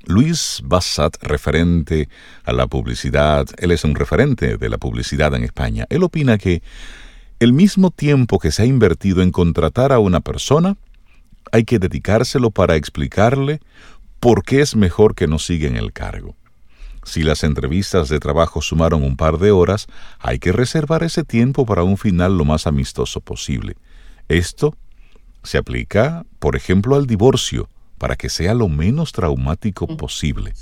Luis 0.06 0.62
Bassat, 0.64 1.22
referente 1.22 2.08
a 2.46 2.54
la 2.54 2.68
publicidad, 2.68 3.46
él 3.58 3.72
es 3.72 3.84
un 3.84 3.96
referente 3.96 4.58
de 4.58 4.70
la 4.70 4.78
publicidad 4.78 5.34
en 5.34 5.44
España. 5.44 5.86
Él 5.90 6.04
opina 6.04 6.38
que 6.38 6.62
el 7.40 7.52
mismo 7.52 7.92
tiempo 7.92 8.40
que 8.40 8.52
se 8.52 8.64
ha 8.64 8.66
invertido 8.66 9.22
en 9.22 9.32
contratar 9.32 9.92
a 9.92 10.00
una 10.00 10.22
persona, 10.22 10.78
hay 11.52 11.66
que 11.66 11.80
dedicárselo 11.80 12.52
para 12.52 12.76
explicarle 12.76 13.60
por 14.20 14.44
qué 14.44 14.62
es 14.62 14.76
mejor 14.76 15.14
que 15.14 15.28
no 15.28 15.40
siga 15.40 15.68
en 15.68 15.76
el 15.76 15.94
cargo. 15.94 16.36
Si 17.08 17.24
las 17.24 17.46
entrevistas 17.46 18.10
de 18.10 18.20
trabajo 18.20 18.62
sumaron 18.62 19.02
un 19.02 19.16
par 19.16 19.38
de 19.38 19.52
horas, 19.52 19.88
hay 20.20 20.40
que 20.40 20.52
reservar 20.52 21.04
ese 21.04 21.24
tiempo 21.24 21.66
para 21.66 21.84
un 21.84 21.98
final 21.98 22.38
lo 22.38 22.44
más 22.44 22.68
amistoso 22.68 23.22
posible. 23.22 23.78
Esto 24.28 24.76
se 25.42 25.58
aplica, 25.58 26.26
por 26.40 26.58
ejemplo, 26.58 26.98
al 26.98 27.08
divorcio 27.08 27.70
para 27.98 28.18
que 28.18 28.28
sea 28.28 28.54
lo 28.54 28.68
menos 28.68 29.14
traumático 29.14 29.88
posible. 29.96 30.54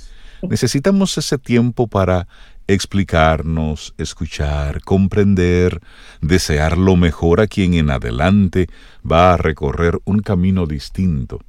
Necesitamos 0.43 1.17
ese 1.17 1.39
tiempo 1.39 1.87
para 1.87 2.27
explicarnos, 2.67 3.95
escuchar, 3.97 4.81
comprender, 4.81 5.81
desear 6.21 6.77
lo 6.77 6.95
mejor 6.95 7.41
a 7.41 7.47
quien 7.47 7.73
en 7.73 7.89
adelante 7.89 8.67
va 9.03 9.33
a 9.33 9.37
recorrer 9.37 9.97
un 10.05 10.19
camino 10.19 10.67
distinto. 10.67 11.39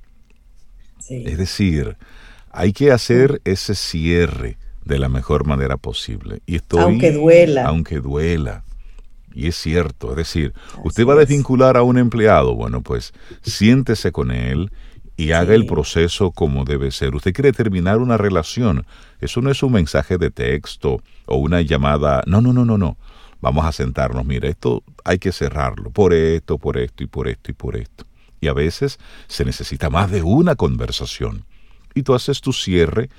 Es 1.11 1.37
decir, 1.37 1.99
hay 2.51 2.73
que 2.73 2.93
hacer 2.93 3.43
ese 3.45 3.75
cierre 3.75 4.57
de 4.87 4.99
la 4.99 5.09
mejor 5.09 5.47
manera 5.47 5.77
posible. 5.77 6.41
Y 6.47 6.57
estoy, 6.57 6.81
aunque 6.81 7.13
duela. 7.13 7.67
Aunque 7.67 8.01
duela. 8.01 8.63
Y 9.35 9.49
es 9.49 9.57
cierto, 9.57 10.11
es 10.13 10.17
decir, 10.17 10.55
usted 10.83 11.07
va 11.07 11.13
a 11.13 11.17
desvincular 11.17 11.77
a 11.77 11.83
un 11.83 11.99
empleado, 11.99 12.55
bueno, 12.55 12.81
pues 12.81 13.13
siéntese 13.43 14.11
con 14.11 14.31
él 14.31 14.71
y 15.15 15.33
haga 15.33 15.55
el 15.55 15.67
proceso 15.67 16.31
como 16.31 16.65
debe 16.65 16.91
ser. 16.91 17.15
Usted 17.15 17.35
quiere 17.35 17.53
terminar 17.53 17.99
una 17.99 18.17
relación. 18.17 18.87
Eso 19.21 19.43
no 19.43 19.51
es 19.51 19.63
un 19.63 19.73
mensaje 19.73 20.17
de 20.17 20.31
texto 20.31 21.03
o 21.27 21.37
una 21.37 21.61
llamada. 21.61 22.23
No, 22.27 22.41
no, 22.41 22.55
no, 22.55 22.65
no, 22.65 22.79
no. 22.79 22.97
Vamos 23.43 23.67
a 23.67 23.73
sentarnos. 23.73 24.25
Mira, 24.25 24.49
esto 24.49 24.83
hay 25.05 25.19
que 25.19 25.33
cerrarlo. 25.33 25.91
Por 25.91 26.15
esto, 26.15 26.57
por 26.57 26.79
esto 26.79 27.03
y 27.03 27.07
por 27.07 27.29
esto 27.29 27.51
y 27.51 27.55
por 27.55 27.77
esto. 27.77 28.07
Y 28.41 28.49
a 28.49 28.55
veces 28.55 28.99
se 29.27 29.45
necesita 29.45 29.91
más 29.91 30.11
de 30.11 30.23
una 30.23 30.55
conversación. 30.55 31.45
Y 31.95 32.03
tú 32.03 32.15
haces 32.15 32.41
tu 32.41 32.53
cierre 32.53 33.11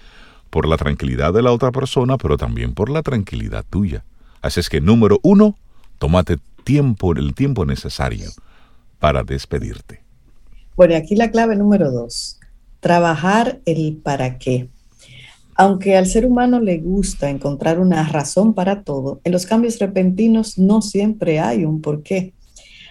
por 0.49 0.67
la 0.67 0.77
tranquilidad 0.77 1.33
de 1.33 1.41
la 1.41 1.51
otra 1.51 1.71
persona, 1.71 2.17
pero 2.17 2.37
también 2.37 2.73
por 2.73 2.89
la 2.89 3.03
tranquilidad 3.03 3.65
tuya. 3.69 4.03
Así 4.41 4.59
es 4.59 4.69
que, 4.69 4.81
número 4.81 5.19
uno, 5.23 5.57
tómate 5.97 6.37
tiempo, 6.63 7.13
el 7.13 7.33
tiempo 7.33 7.65
necesario 7.65 8.29
para 8.99 9.23
despedirte. 9.23 10.01
Bueno, 10.75 10.95
aquí 10.95 11.15
la 11.15 11.31
clave 11.31 11.55
número 11.55 11.91
dos, 11.91 12.39
trabajar 12.79 13.59
el 13.65 13.97
para 14.03 14.37
qué. 14.37 14.69
Aunque 15.55 15.97
al 15.97 16.05
ser 16.05 16.25
humano 16.25 16.59
le 16.59 16.77
gusta 16.77 17.29
encontrar 17.29 17.79
una 17.79 18.07
razón 18.07 18.53
para 18.53 18.83
todo, 18.83 19.19
en 19.23 19.31
los 19.31 19.47
cambios 19.47 19.79
repentinos 19.79 20.59
no 20.59 20.83
siempre 20.83 21.39
hay 21.39 21.65
un 21.65 21.81
por 21.81 22.03
qué. 22.03 22.33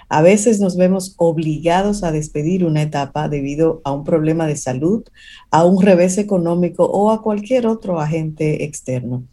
A 0.09 0.23
veces 0.23 0.61
nos 0.61 0.77
vemos 0.77 1.15
obligados 1.17 2.05
a 2.05 2.13
despedir 2.13 2.65
una 2.65 2.83
etapa 2.83 3.29
debido 3.29 3.81
a 3.85 3.93
un 3.93 4.05
problema 4.05 4.47
de 4.47 4.57
salud, 4.57 5.05
a 5.51 5.65
un 5.65 5.83
revés 5.83 6.17
económico 6.19 6.85
o 6.85 7.11
a 7.11 7.23
cualquier 7.23 7.67
otro 7.67 8.01
agente 8.01 8.65
externo. 8.65 9.25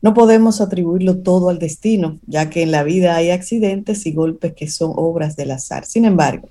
No 0.00 0.14
podemos 0.14 0.60
atribuirlo 0.60 1.18
todo 1.18 1.48
al 1.48 1.60
destino, 1.60 2.18
ya 2.26 2.50
que 2.50 2.62
en 2.62 2.72
la 2.72 2.82
vida 2.82 3.14
hay 3.14 3.30
accidentes 3.30 4.04
y 4.04 4.12
golpes 4.12 4.54
que 4.54 4.68
son 4.68 4.92
obras 4.96 5.36
del 5.36 5.52
azar. 5.52 5.86
Sin 5.86 6.04
embargo, 6.04 6.48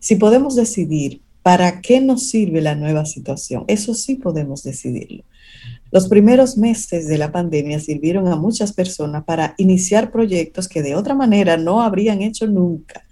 si 0.00 0.16
podemos 0.16 0.54
decidir 0.54 1.22
para 1.42 1.80
qué 1.80 2.02
nos 2.02 2.28
sirve 2.28 2.60
la 2.60 2.74
nueva 2.74 3.06
situación, 3.06 3.64
eso 3.68 3.94
sí 3.94 4.16
podemos 4.16 4.62
decidirlo. 4.62 5.24
Los 5.92 6.08
primeros 6.08 6.56
meses 6.56 7.08
de 7.08 7.18
la 7.18 7.32
pandemia 7.32 7.80
sirvieron 7.80 8.28
a 8.28 8.36
muchas 8.36 8.72
personas 8.72 9.24
para 9.24 9.54
iniciar 9.58 10.12
proyectos 10.12 10.68
que 10.68 10.82
de 10.82 10.94
otra 10.94 11.14
manera 11.14 11.56
no 11.56 11.82
habrían 11.82 12.22
hecho 12.22 12.46
nunca. 12.46 13.04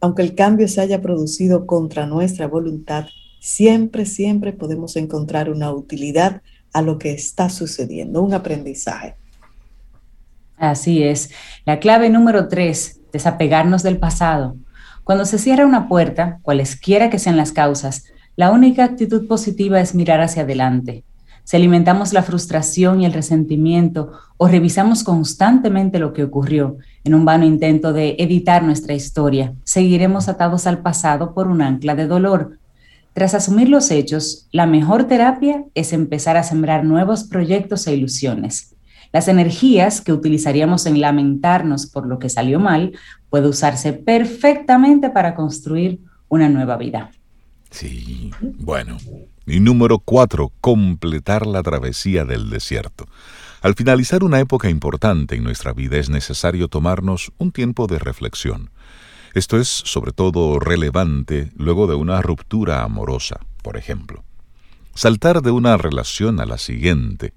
Aunque 0.00 0.22
el 0.22 0.34
cambio 0.34 0.66
se 0.68 0.80
haya 0.80 1.02
producido 1.02 1.66
contra 1.66 2.06
nuestra 2.06 2.46
voluntad, 2.46 3.06
siempre, 3.40 4.06
siempre 4.06 4.54
podemos 4.54 4.96
encontrar 4.96 5.50
una 5.50 5.70
utilidad 5.72 6.40
a 6.72 6.80
lo 6.80 6.98
que 6.98 7.12
está 7.12 7.50
sucediendo, 7.50 8.22
un 8.22 8.32
aprendizaje. 8.32 9.14
Así 10.56 11.02
es. 11.02 11.30
La 11.66 11.80
clave 11.80 12.08
número 12.08 12.48
tres, 12.48 13.00
desapegarnos 13.12 13.82
del 13.82 13.98
pasado. 13.98 14.56
Cuando 15.04 15.26
se 15.26 15.38
cierra 15.38 15.66
una 15.66 15.86
puerta, 15.86 16.38
cualesquiera 16.42 17.10
que 17.10 17.18
sean 17.18 17.36
las 17.36 17.52
causas, 17.52 18.04
la 18.36 18.50
única 18.50 18.84
actitud 18.84 19.28
positiva 19.28 19.80
es 19.80 19.94
mirar 19.94 20.20
hacia 20.20 20.42
adelante. 20.42 21.04
Si 21.46 21.56
alimentamos 21.56 22.12
la 22.12 22.24
frustración 22.24 23.00
y 23.00 23.06
el 23.06 23.12
resentimiento 23.12 24.10
o 24.36 24.48
revisamos 24.48 25.04
constantemente 25.04 26.00
lo 26.00 26.12
que 26.12 26.24
ocurrió 26.24 26.78
en 27.04 27.14
un 27.14 27.24
vano 27.24 27.44
intento 27.44 27.92
de 27.92 28.16
editar 28.18 28.64
nuestra 28.64 28.94
historia, 28.94 29.54
seguiremos 29.62 30.28
atados 30.28 30.66
al 30.66 30.78
pasado 30.78 31.34
por 31.34 31.46
un 31.46 31.62
ancla 31.62 31.94
de 31.94 32.08
dolor. 32.08 32.58
Tras 33.12 33.32
asumir 33.32 33.68
los 33.68 33.92
hechos, 33.92 34.48
la 34.50 34.66
mejor 34.66 35.04
terapia 35.04 35.64
es 35.76 35.92
empezar 35.92 36.36
a 36.36 36.42
sembrar 36.42 36.82
nuevos 36.82 37.22
proyectos 37.22 37.86
e 37.86 37.94
ilusiones. 37.94 38.74
Las 39.12 39.28
energías 39.28 40.00
que 40.00 40.12
utilizaríamos 40.12 40.84
en 40.86 41.00
lamentarnos 41.00 41.86
por 41.86 42.08
lo 42.08 42.18
que 42.18 42.28
salió 42.28 42.58
mal 42.58 42.90
puede 43.30 43.46
usarse 43.46 43.92
perfectamente 43.92 45.10
para 45.10 45.36
construir 45.36 46.00
una 46.28 46.48
nueva 46.48 46.76
vida. 46.76 47.12
Sí, 47.70 48.32
bueno. 48.58 48.96
Y 49.46 49.60
número 49.60 50.00
cuatro, 50.00 50.50
completar 50.60 51.46
la 51.46 51.62
travesía 51.62 52.24
del 52.24 52.50
desierto. 52.50 53.06
Al 53.62 53.74
finalizar 53.74 54.24
una 54.24 54.40
época 54.40 54.68
importante 54.68 55.36
en 55.36 55.44
nuestra 55.44 55.72
vida 55.72 55.98
es 55.98 56.10
necesario 56.10 56.68
tomarnos 56.68 57.32
un 57.38 57.52
tiempo 57.52 57.86
de 57.86 58.00
reflexión. 58.00 58.70
Esto 59.34 59.58
es 59.58 59.68
sobre 59.68 60.12
todo 60.12 60.58
relevante 60.58 61.52
luego 61.56 61.86
de 61.86 61.94
una 61.94 62.20
ruptura 62.22 62.82
amorosa, 62.82 63.38
por 63.62 63.76
ejemplo. 63.76 64.24
Saltar 64.94 65.42
de 65.42 65.52
una 65.52 65.76
relación 65.76 66.40
a 66.40 66.46
la 66.46 66.58
siguiente, 66.58 67.32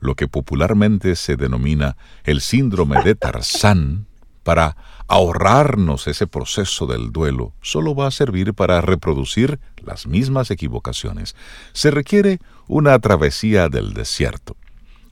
lo 0.00 0.14
que 0.14 0.28
popularmente 0.28 1.14
se 1.14 1.36
denomina 1.36 1.96
el 2.24 2.40
síndrome 2.40 3.02
de 3.02 3.14
Tarzán, 3.14 4.06
para 4.42 4.76
ahorrarnos 5.08 6.06
ese 6.08 6.26
proceso 6.26 6.86
del 6.86 7.12
duelo 7.12 7.52
solo 7.62 7.94
va 7.94 8.08
a 8.08 8.10
servir 8.10 8.54
para 8.54 8.80
reproducir 8.80 9.60
las 9.76 10.06
mismas 10.06 10.50
equivocaciones. 10.50 11.36
Se 11.72 11.90
requiere 11.90 12.40
una 12.66 12.98
travesía 12.98 13.68
del 13.68 13.94
desierto, 13.94 14.56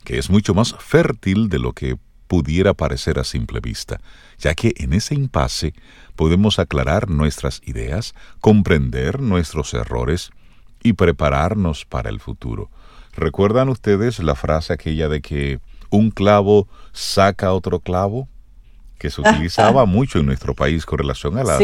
que 0.03 0.17
es 0.17 0.29
mucho 0.29 0.53
más 0.53 0.75
fértil 0.79 1.49
de 1.49 1.59
lo 1.59 1.73
que 1.73 1.97
pudiera 2.27 2.73
parecer 2.73 3.19
a 3.19 3.23
simple 3.23 3.59
vista, 3.59 4.01
ya 4.37 4.53
que 4.55 4.73
en 4.77 4.93
ese 4.93 5.15
impasse 5.15 5.73
podemos 6.15 6.59
aclarar 6.59 7.09
nuestras 7.09 7.61
ideas, 7.65 8.15
comprender 8.41 9.21
nuestros 9.21 9.73
errores 9.73 10.31
y 10.83 10.93
prepararnos 10.93 11.85
para 11.85 12.09
el 12.09 12.19
futuro. 12.19 12.69
¿Recuerdan 13.13 13.69
ustedes 13.69 14.19
la 14.19 14.35
frase 14.35 14.73
aquella 14.73 15.07
de 15.07 15.21
que 15.21 15.59
un 15.89 16.11
clavo 16.11 16.67
saca 16.91 17.53
otro 17.53 17.79
clavo? 17.79 18.27
Que 18.97 19.09
se 19.09 19.21
utilizaba 19.21 19.85
mucho 19.85 20.19
en 20.19 20.25
nuestro 20.25 20.53
país 20.53 20.85
con 20.85 20.99
relación 20.99 21.37
a 21.37 21.43
las, 21.43 21.59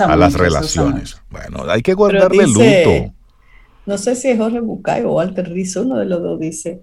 a 0.00 0.16
las 0.16 0.34
relaciones. 0.34 1.20
Bueno, 1.30 1.64
hay 1.68 1.82
que 1.82 1.94
guardarle 1.94 2.46
luto. 2.46 3.14
No 3.86 3.98
sé 3.98 4.14
si 4.14 4.28
es 4.28 4.38
Jorge 4.38 4.60
Bucay 4.60 5.02
o 5.04 5.14
Walter 5.14 5.48
Rizzo, 5.50 5.82
uno 5.82 5.96
de 5.96 6.04
los 6.04 6.22
dos 6.22 6.38
dice 6.38 6.82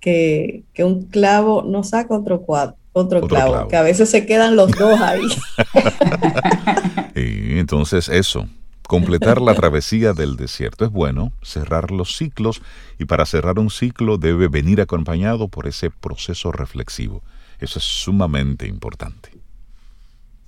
que, 0.00 0.64
un 0.78 1.02
clavo 1.02 1.62
no 1.66 1.82
saca 1.82 2.14
otro, 2.14 2.44
Otro, 2.92 3.26
clavo, 3.26 3.68
que 3.68 3.76
a 3.76 3.82
veces 3.82 4.08
se 4.08 4.24
quedan 4.24 4.56
los 4.56 4.70
dos 4.70 5.00
ahí. 5.00 5.20
y 7.14 7.58
entonces 7.58 8.08
eso, 8.08 8.48
completar 8.86 9.42
la 9.42 9.54
travesía 9.54 10.12
del 10.12 10.36
desierto 10.36 10.84
es 10.84 10.90
bueno, 10.90 11.32
cerrar 11.42 11.90
los 11.90 12.16
ciclos 12.16 12.62
y 12.98 13.04
para 13.04 13.26
cerrar 13.26 13.58
un 13.58 13.70
ciclo 13.70 14.16
debe 14.16 14.48
venir 14.48 14.80
acompañado 14.80 15.48
por 15.48 15.66
ese 15.66 15.90
proceso 15.90 16.52
reflexivo. 16.52 17.22
Eso 17.58 17.78
es 17.78 17.84
sumamente 17.84 18.66
importante. 18.66 19.35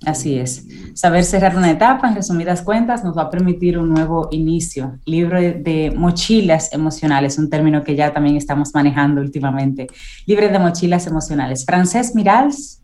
Así 0.05 0.37
es. 0.37 0.65
Saber 0.93 1.23
cerrar 1.25 1.57
una 1.57 1.71
etapa, 1.71 2.07
en 2.07 2.15
resumidas 2.15 2.61
cuentas, 2.61 3.03
nos 3.03 3.17
va 3.17 3.23
a 3.23 3.29
permitir 3.29 3.77
un 3.77 3.89
nuevo 3.89 4.29
inicio. 4.31 4.97
Libre 5.05 5.53
de 5.53 5.91
mochilas 5.91 6.71
emocionales, 6.71 7.37
un 7.37 7.49
término 7.49 7.83
que 7.83 7.95
ya 7.95 8.13
también 8.13 8.37
estamos 8.37 8.71
manejando 8.73 9.19
últimamente. 9.21 9.87
Libre 10.25 10.49
de 10.49 10.59
mochilas 10.59 11.05
emocionales. 11.05 11.65
Francés 11.65 12.15
Mirals 12.15 12.81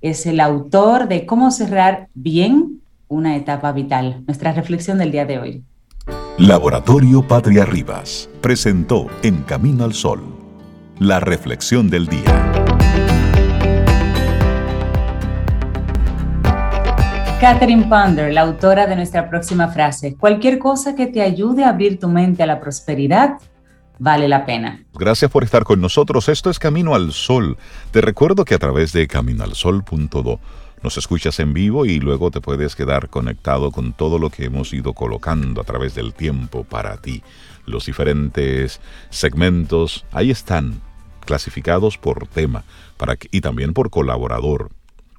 es 0.00 0.26
el 0.26 0.40
autor 0.40 1.08
de 1.08 1.26
Cómo 1.26 1.50
cerrar 1.50 2.08
bien 2.14 2.80
una 3.08 3.36
etapa 3.36 3.72
vital. 3.72 4.22
Nuestra 4.26 4.52
reflexión 4.52 4.98
del 4.98 5.10
día 5.10 5.26
de 5.26 5.38
hoy. 5.38 5.64
Laboratorio 6.38 7.26
Patria 7.26 7.64
Rivas 7.64 8.28
presentó 8.40 9.06
En 9.22 9.42
Camino 9.42 9.84
al 9.84 9.94
Sol, 9.94 10.22
la 10.98 11.20
reflexión 11.20 11.90
del 11.90 12.06
día. 12.06 12.51
Catherine 17.42 17.88
Ponder, 17.88 18.32
la 18.32 18.42
autora 18.42 18.86
de 18.86 18.94
nuestra 18.94 19.28
próxima 19.28 19.66
frase, 19.66 20.14
cualquier 20.14 20.60
cosa 20.60 20.94
que 20.94 21.08
te 21.08 21.22
ayude 21.22 21.64
a 21.64 21.70
abrir 21.70 21.98
tu 21.98 22.06
mente 22.06 22.44
a 22.44 22.46
la 22.46 22.60
prosperidad, 22.60 23.40
vale 23.98 24.28
la 24.28 24.46
pena. 24.46 24.84
Gracias 24.94 25.28
por 25.28 25.42
estar 25.42 25.64
con 25.64 25.80
nosotros. 25.80 26.28
Esto 26.28 26.50
es 26.50 26.60
Camino 26.60 26.94
al 26.94 27.10
Sol. 27.10 27.58
Te 27.90 28.00
recuerdo 28.00 28.44
que 28.44 28.54
a 28.54 28.60
través 28.60 28.92
de 28.92 29.08
caminoalsol.do 29.08 30.38
nos 30.84 30.96
escuchas 30.96 31.40
en 31.40 31.52
vivo 31.52 31.84
y 31.84 31.98
luego 31.98 32.30
te 32.30 32.40
puedes 32.40 32.76
quedar 32.76 33.08
conectado 33.08 33.72
con 33.72 33.92
todo 33.92 34.20
lo 34.20 34.30
que 34.30 34.44
hemos 34.44 34.72
ido 34.72 34.92
colocando 34.92 35.62
a 35.62 35.64
través 35.64 35.96
del 35.96 36.14
tiempo 36.14 36.62
para 36.62 36.98
ti. 36.98 37.24
Los 37.66 37.86
diferentes 37.86 38.80
segmentos 39.10 40.04
ahí 40.12 40.30
están 40.30 40.80
clasificados 41.26 41.98
por 41.98 42.28
tema 42.28 42.62
y 43.32 43.40
también 43.40 43.72
por 43.72 43.90
colaborador 43.90 44.70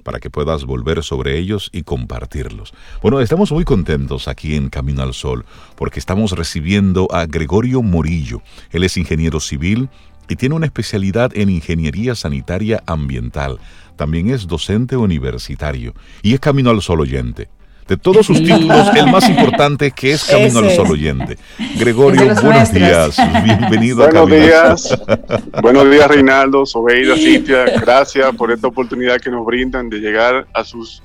para 0.04 0.20
que 0.20 0.30
puedas 0.30 0.66
volver 0.66 1.04
sobre 1.04 1.38
ellos 1.38 1.70
y 1.74 1.84
compartirlos. 1.84 2.74
Bueno, 3.02 3.20
estamos 3.20 3.52
muy 3.52 3.64
contentos 3.64 4.28
aquí 4.28 4.56
en 4.56 4.70
Camino 4.70 5.02
al 5.02 5.14
Sol 5.14 5.46
porque 5.76 6.00
estamos 6.00 6.32
recibiendo 6.32 7.08
a 7.12 7.26
Gregorio 7.26 7.82
Morillo. 7.82 8.42
Él 8.72 8.84
es 8.84 8.98
ingeniero 8.98 9.40
civil 9.40 9.90
y 10.30 10.36
tiene 10.36 10.56
una 10.56 10.66
especialidad 10.66 11.32
en 11.36 11.50
ingeniería 11.50 12.16
sanitaria 12.16 12.84
ambiental. 12.86 13.60
También 13.96 14.30
es 14.30 14.48
docente 14.48 14.98
universitario 14.98 15.94
y 16.22 16.34
es 16.34 16.40
Camino 16.40 16.70
al 16.70 16.82
Sol 16.82 17.02
oyente 17.02 17.50
de 17.88 17.98
todos 17.98 18.26
sus 18.26 18.38
títulos, 18.38 18.88
el 18.96 19.08
más 19.08 19.30
importante 19.30 19.92
que 19.92 20.12
es 20.14 20.24
Camino 20.24 20.60
al 20.60 20.72
Sol 20.72 20.92
Oyente. 20.92 21.38
Gregorio, 21.78 22.34
buenos 22.42 22.72
días, 22.72 23.18
bienvenido 23.44 24.04
a 24.04 24.10
Camino 24.10 24.46
días, 24.46 25.00
buenos 25.62 25.90
días 25.90 26.08
Reinaldo, 26.08 26.66
Sobeida, 26.66 27.16
Cintia, 27.16 27.66
gracias 27.80 28.36
por 28.36 28.52
esta 28.52 28.68
oportunidad 28.68 29.20
que 29.20 29.30
nos 29.30 29.46
brindan 29.46 29.90
de 29.90 30.00
llegar 30.00 30.48
a 30.54 30.64
sus 30.64 31.02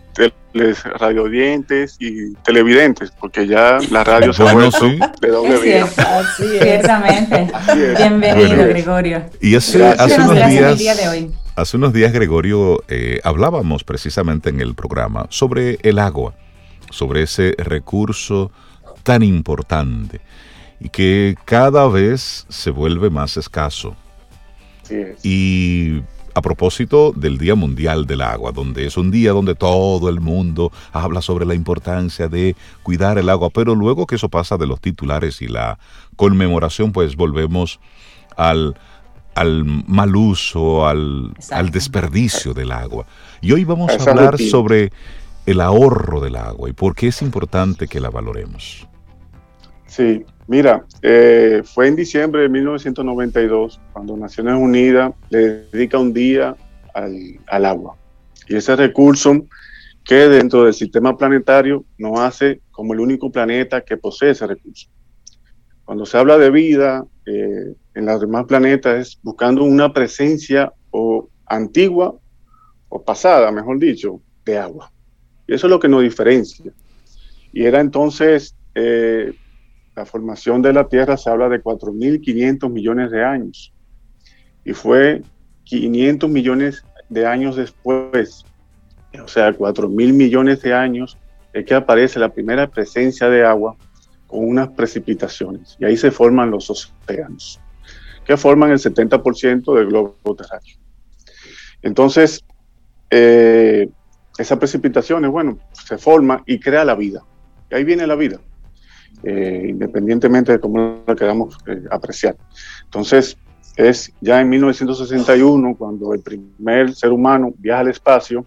radiodientes 0.99 1.97
y 2.01 2.35
televidentes, 2.45 3.13
porque 3.21 3.47
ya 3.47 3.79
la 3.91 4.03
radio 4.03 4.33
se 4.33 4.43
vuelto 4.43 4.89
de 5.21 5.29
doble 5.29 5.59
vida. 5.59 5.87
Ciertamente. 6.37 7.49
Bienvenido, 7.97 8.67
Gregorio. 8.69 9.23
Y 9.41 9.55
hace, 9.55 9.85
hace 9.87 10.21
unos 10.21 10.49
días, 10.49 10.81
hace 11.55 11.77
unos 11.77 11.93
días, 11.93 12.13
Gregorio, 12.13 12.83
eh, 12.89 13.21
hablábamos 13.23 13.85
precisamente 13.85 14.51
en 14.51 14.61
el 14.61 14.75
programa 14.75 15.27
sobre 15.29 15.79
el 15.83 16.01
agua 16.01 16.35
sobre 16.91 17.23
ese 17.23 17.55
recurso 17.59 18.51
tan 19.03 19.23
importante 19.23 20.21
y 20.81 20.89
que 20.89 21.37
cada 21.45 21.89
vez 21.89 22.47
se 22.49 22.71
vuelve 22.71 23.11
más 23.11 23.37
escaso. 23.37 23.97
Y 25.23 26.01
a 26.35 26.41
propósito 26.41 27.13
del 27.15 27.37
Día 27.37 27.55
Mundial 27.55 28.07
del 28.07 28.23
Agua, 28.23 28.53
donde 28.53 28.87
es 28.87 28.97
un 28.97 29.11
día 29.11 29.33
donde 29.33 29.55
todo 29.55 30.09
el 30.09 30.21
mundo 30.21 30.73
habla 30.93 31.21
sobre 31.21 31.45
la 31.45 31.55
importancia 31.55 32.29
de 32.29 32.55
cuidar 32.83 33.19
el 33.19 33.29
agua, 33.29 33.51
pero 33.51 33.75
luego 33.75 34.07
que 34.07 34.15
eso 34.15 34.29
pasa 34.29 34.57
de 34.57 34.67
los 34.67 34.81
titulares 34.81 35.43
y 35.43 35.49
la 35.49 35.79
conmemoración, 36.17 36.93
pues 36.93 37.17
volvemos 37.17 37.81
al, 38.37 38.77
al 39.35 39.65
mal 39.65 40.15
uso, 40.15 40.87
al, 40.87 41.35
al 41.51 41.71
desperdicio 41.71 42.55
del 42.55 42.73
agua. 42.73 43.05
Y 43.41 43.53
hoy 43.53 43.65
vamos 43.65 43.91
a 43.91 44.11
hablar 44.11 44.39
sobre 44.39 44.93
el 45.51 45.63
ahorro 45.63 46.21
del 46.21 46.37
agua 46.37 46.69
y 46.69 46.75
por 46.75 46.95
qué 46.95 47.07
es 47.07 47.23
importante 47.23 47.89
que 47.89 48.01
la 48.01 48.11
valoremos. 48.11 48.87
Sí, 49.87 50.23
mira, 50.47 50.85
eh, 51.01 51.63
fue 51.65 51.89
en 51.89 51.97
diciembre 51.97 52.43
de 52.43 52.51
1992 52.51 53.81
cuando 53.95 54.15
Naciones 54.19 54.57
Unidas 54.57 55.15
le 55.31 55.65
dedica 55.73 55.97
un 55.97 56.13
día 56.13 56.55
al, 56.93 57.65
agua. 57.65 57.97
Y 58.47 58.57
ese 58.57 58.77
recurso 58.77 59.47
que 60.05 60.29
dentro 60.29 60.65
del 60.65 60.75
sistema 60.75 61.17
planetario 61.17 61.83
nos 61.97 62.21
hace 62.21 62.61
como 62.71 62.93
el 62.93 63.01
único 63.01 63.33
planeta 63.33 63.81
que 63.81 63.97
posee 63.97 64.33
ese 64.33 64.47
recurso. 64.47 64.91
Cuando 65.87 66.05
se 66.05 66.19
habla 66.19 66.37
de 66.37 66.51
vida 66.51 67.07
eh, 67.25 67.75
en 67.95 68.05
los 68.05 68.21
demás 68.21 68.45
planetas 68.45 68.99
es 68.99 69.19
buscando 69.23 69.65
una 69.65 69.95
presencia 69.95 70.71
o 70.91 71.31
antigua 71.47 72.15
o 72.91 73.03
pasada, 73.03 73.51
mejor 73.51 73.79
dicho, 73.79 74.21
de 74.45 74.59
agua. 74.59 74.93
Y 75.49 75.55
eso 75.55 75.67
es 75.67 75.71
lo 75.71 75.81
que 75.81 75.89
nos 75.89 76.03
diferencia. 76.03 76.71
Y 77.53 77.65
era 77.65 77.81
entonces, 77.81 78.55
eh, 78.75 79.33
la 79.97 80.05
formación 80.05 80.63
de 80.63 80.75
la 80.75 80.87
Tierra 80.87 81.17
se 81.17 81.31
habla 81.31 81.49
de 81.49 81.63
4.500 81.63 82.71
millones 82.71 83.11
de 83.11 83.25
años. 83.25 83.73
Y 84.65 84.75
fue 84.75 85.23
500 85.65 86.31
millones 86.31 86.85
de 87.09 87.27
años 87.27 87.57
después, 87.57 88.45
o 89.21 89.27
sea, 89.27 89.51
4.000 89.53 90.13
millones 90.13 90.61
de 90.61 90.75
años, 90.75 91.17
es 91.55 91.65
que 91.65 91.75
aparece 91.75 92.19
la 92.19 92.29
primera 92.29 92.69
presencia 92.69 93.31
de 93.31 93.45
agua 93.45 93.75
con 94.27 94.47
unas 94.47 94.69
precipitaciones. 94.69 95.77
Y 95.81 95.87
ahí 95.87 95.97
se 95.97 96.11
forman 96.11 96.51
los 96.51 96.69
océanos, 96.69 97.59
que 98.27 98.37
forman 98.37 98.71
el 98.71 98.79
70% 98.79 99.75
del 99.75 99.87
globo 99.87 100.37
terráqueo. 100.37 100.77
Entonces, 101.81 102.45
eh, 103.11 103.89
esa 104.39 104.59
precipitación, 104.59 105.31
bueno, 105.31 105.59
se 105.73 105.99
forma 105.99 106.43
y 106.47 106.59
crea 106.59 106.85
la 106.85 106.95
vida. 106.95 107.23
Y 107.71 107.75
ahí 107.75 107.85
viene 107.85 108.07
la 108.07 108.15
vida, 108.15 108.41
eh, 109.25 109.67
independientemente 109.69 110.53
de 110.53 110.61
cómo 110.61 111.03
la 111.07 111.15
queramos 111.17 111.59
eh, 111.67 111.83
apreciar. 111.91 112.37
Entonces, 112.85 113.37
es 113.77 114.13
ya 114.21 114.41
en 114.41 114.49
1961 114.49 115.77
cuando 115.77 116.15
el 116.15 116.21
primer 116.21 116.95
ser 116.95 117.13
humano 117.13 117.53
viaja 117.59 117.81
al 117.81 117.89
espacio, 117.89 118.47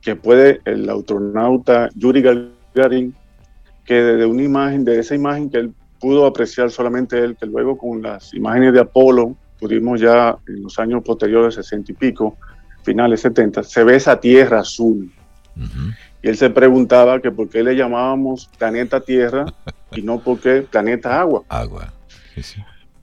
que 0.00 0.14
puede 0.14 0.60
el 0.64 0.88
astronauta 0.88 1.88
Yuri 1.94 2.22
Gagarin, 2.22 3.14
que 3.84 3.94
de 3.94 4.26
una 4.26 4.42
imagen, 4.42 4.84
de 4.84 4.98
esa 4.98 5.14
imagen 5.14 5.48
que 5.48 5.58
él 5.58 5.74
pudo 6.00 6.26
apreciar 6.26 6.70
solamente 6.70 7.18
él, 7.18 7.36
que 7.36 7.46
luego 7.46 7.78
con 7.78 8.02
las 8.02 8.34
imágenes 8.34 8.72
de 8.72 8.80
Apolo 8.80 9.36
pudimos 9.58 10.00
ya 10.00 10.36
en 10.46 10.62
los 10.62 10.78
años 10.78 11.02
posteriores, 11.04 11.54
60 11.54 11.92
y 11.92 11.94
pico, 11.94 12.36
finales 12.86 13.20
70, 13.20 13.64
se 13.64 13.84
ve 13.84 13.96
esa 13.96 14.18
tierra 14.18 14.60
azul. 14.60 15.12
Y 16.22 16.28
él 16.28 16.36
se 16.36 16.50
preguntaba 16.50 17.20
que 17.20 17.30
por 17.30 17.48
qué 17.48 17.62
le 17.62 17.74
llamábamos 17.74 18.48
planeta 18.58 19.00
Tierra 19.00 19.46
y 19.92 20.02
no 20.02 20.20
por 20.20 20.38
qué 20.40 20.62
planeta 20.62 21.20
Agua. 21.20 21.42
Agua. 21.48 21.92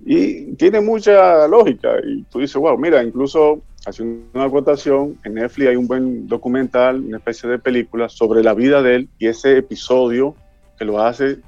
Y 0.05 0.53
tiene 0.53 0.79
mucha 0.81 1.47
lógica. 1.47 1.89
Y 2.05 2.23
tú 2.23 2.39
dices, 2.39 2.55
wow, 2.55 2.77
mira, 2.77 3.03
incluso 3.03 3.61
haciendo 3.85 4.25
una 4.33 4.45
acotación, 4.45 5.17
en 5.23 5.33
Netflix 5.35 5.69
hay 5.69 5.75
un 5.75 5.87
buen 5.87 6.27
documental, 6.27 6.99
una 7.01 7.17
especie 7.17 7.49
de 7.49 7.59
película 7.59 8.07
sobre 8.07 8.41
la 8.41 8.53
vida 8.53 8.81
de 8.81 8.95
él 8.95 9.09
y 9.19 9.27
ese 9.27 9.57
episodio 9.57 10.35
que 10.77 10.85
lo 10.85 11.01
hace 11.01 11.39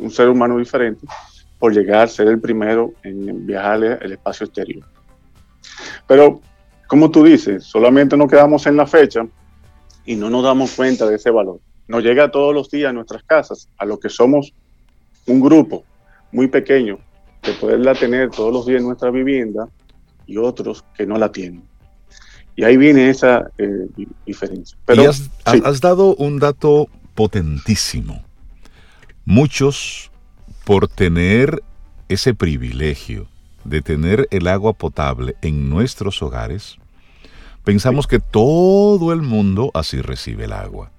un 0.00 0.10
ser 0.10 0.28
humano 0.28 0.58
diferente 0.58 1.06
por 1.58 1.72
llegar 1.72 2.02
a 2.02 2.06
ser 2.08 2.26
el 2.26 2.40
primero 2.40 2.92
en 3.04 3.46
viajar 3.46 4.00
al 4.02 4.12
espacio 4.12 4.46
exterior. 4.46 4.84
Pero 6.06 6.40
como 6.86 7.10
tú 7.10 7.24
dices, 7.24 7.64
solamente 7.64 8.16
nos 8.16 8.30
quedamos 8.30 8.66
en 8.66 8.76
la 8.76 8.86
fecha 8.86 9.26
y 10.04 10.14
no 10.14 10.30
nos 10.30 10.44
damos 10.44 10.72
cuenta 10.72 11.06
de 11.06 11.16
ese 11.16 11.30
valor. 11.30 11.60
Nos 11.88 12.02
llega 12.02 12.30
todos 12.30 12.54
los 12.54 12.70
días 12.70 12.90
a 12.90 12.92
nuestras 12.92 13.22
casas, 13.24 13.68
a 13.78 13.84
lo 13.84 13.98
que 13.98 14.08
somos 14.08 14.52
un 15.26 15.40
grupo 15.40 15.84
muy 16.32 16.48
pequeño, 16.48 16.98
de 17.42 17.52
poderla 17.54 17.94
tener 17.94 18.30
todos 18.30 18.52
los 18.52 18.66
días 18.66 18.80
en 18.80 18.86
nuestra 18.86 19.10
vivienda 19.10 19.68
y 20.26 20.36
otros 20.36 20.84
que 20.96 21.06
no 21.06 21.18
la 21.18 21.30
tienen. 21.30 21.62
Y 22.56 22.64
ahí 22.64 22.76
viene 22.76 23.10
esa 23.10 23.50
eh, 23.58 23.86
diferencia. 24.24 24.78
Pero, 24.86 25.10
has 25.10 25.80
dado 25.80 26.14
un 26.16 26.38
dato 26.38 26.88
potentísimo. 27.14 28.24
Muchos, 29.24 30.10
por 30.64 30.88
tener 30.88 31.62
ese 32.08 32.34
privilegio, 32.34 33.28
de 33.68 33.82
tener 33.82 34.28
el 34.30 34.46
agua 34.48 34.72
potable 34.72 35.36
en 35.42 35.68
nuestros 35.68 36.22
hogares, 36.22 36.78
Pensamos 37.66 38.06
que 38.06 38.20
todo 38.20 39.12
el 39.12 39.22
mundo 39.22 39.72
así 39.74 40.00
recibe 40.00 40.44
el 40.44 40.52
agua. 40.52 40.92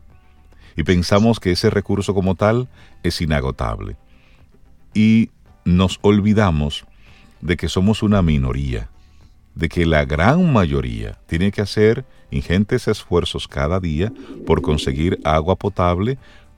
Y 0.75 0.83
pensamos 0.83 1.39
que 1.39 1.51
ese 1.51 1.69
recurso 1.69 2.13
como 2.13 2.35
tal 2.35 2.67
es 3.03 3.21
inagotable. 3.21 3.95
Y 4.93 5.29
nos 5.63 5.97
olvidamos 6.01 6.85
de 7.39 7.55
que 7.55 7.69
somos 7.69 8.03
una 8.03 8.21
minoría, 8.21 8.89
de 9.55 9.69
que 9.69 9.85
la 9.85 10.03
gran 10.03 10.51
mayoría 10.51 11.17
tiene 11.25 11.53
que 11.53 11.61
hacer 11.61 12.03
ingentes 12.31 12.89
esfuerzos 12.89 13.47
cada 13.47 13.79
día 13.79 14.11
por 14.45 14.61
conseguir 14.61 15.21
agua 15.23 15.55
potable 15.55 16.17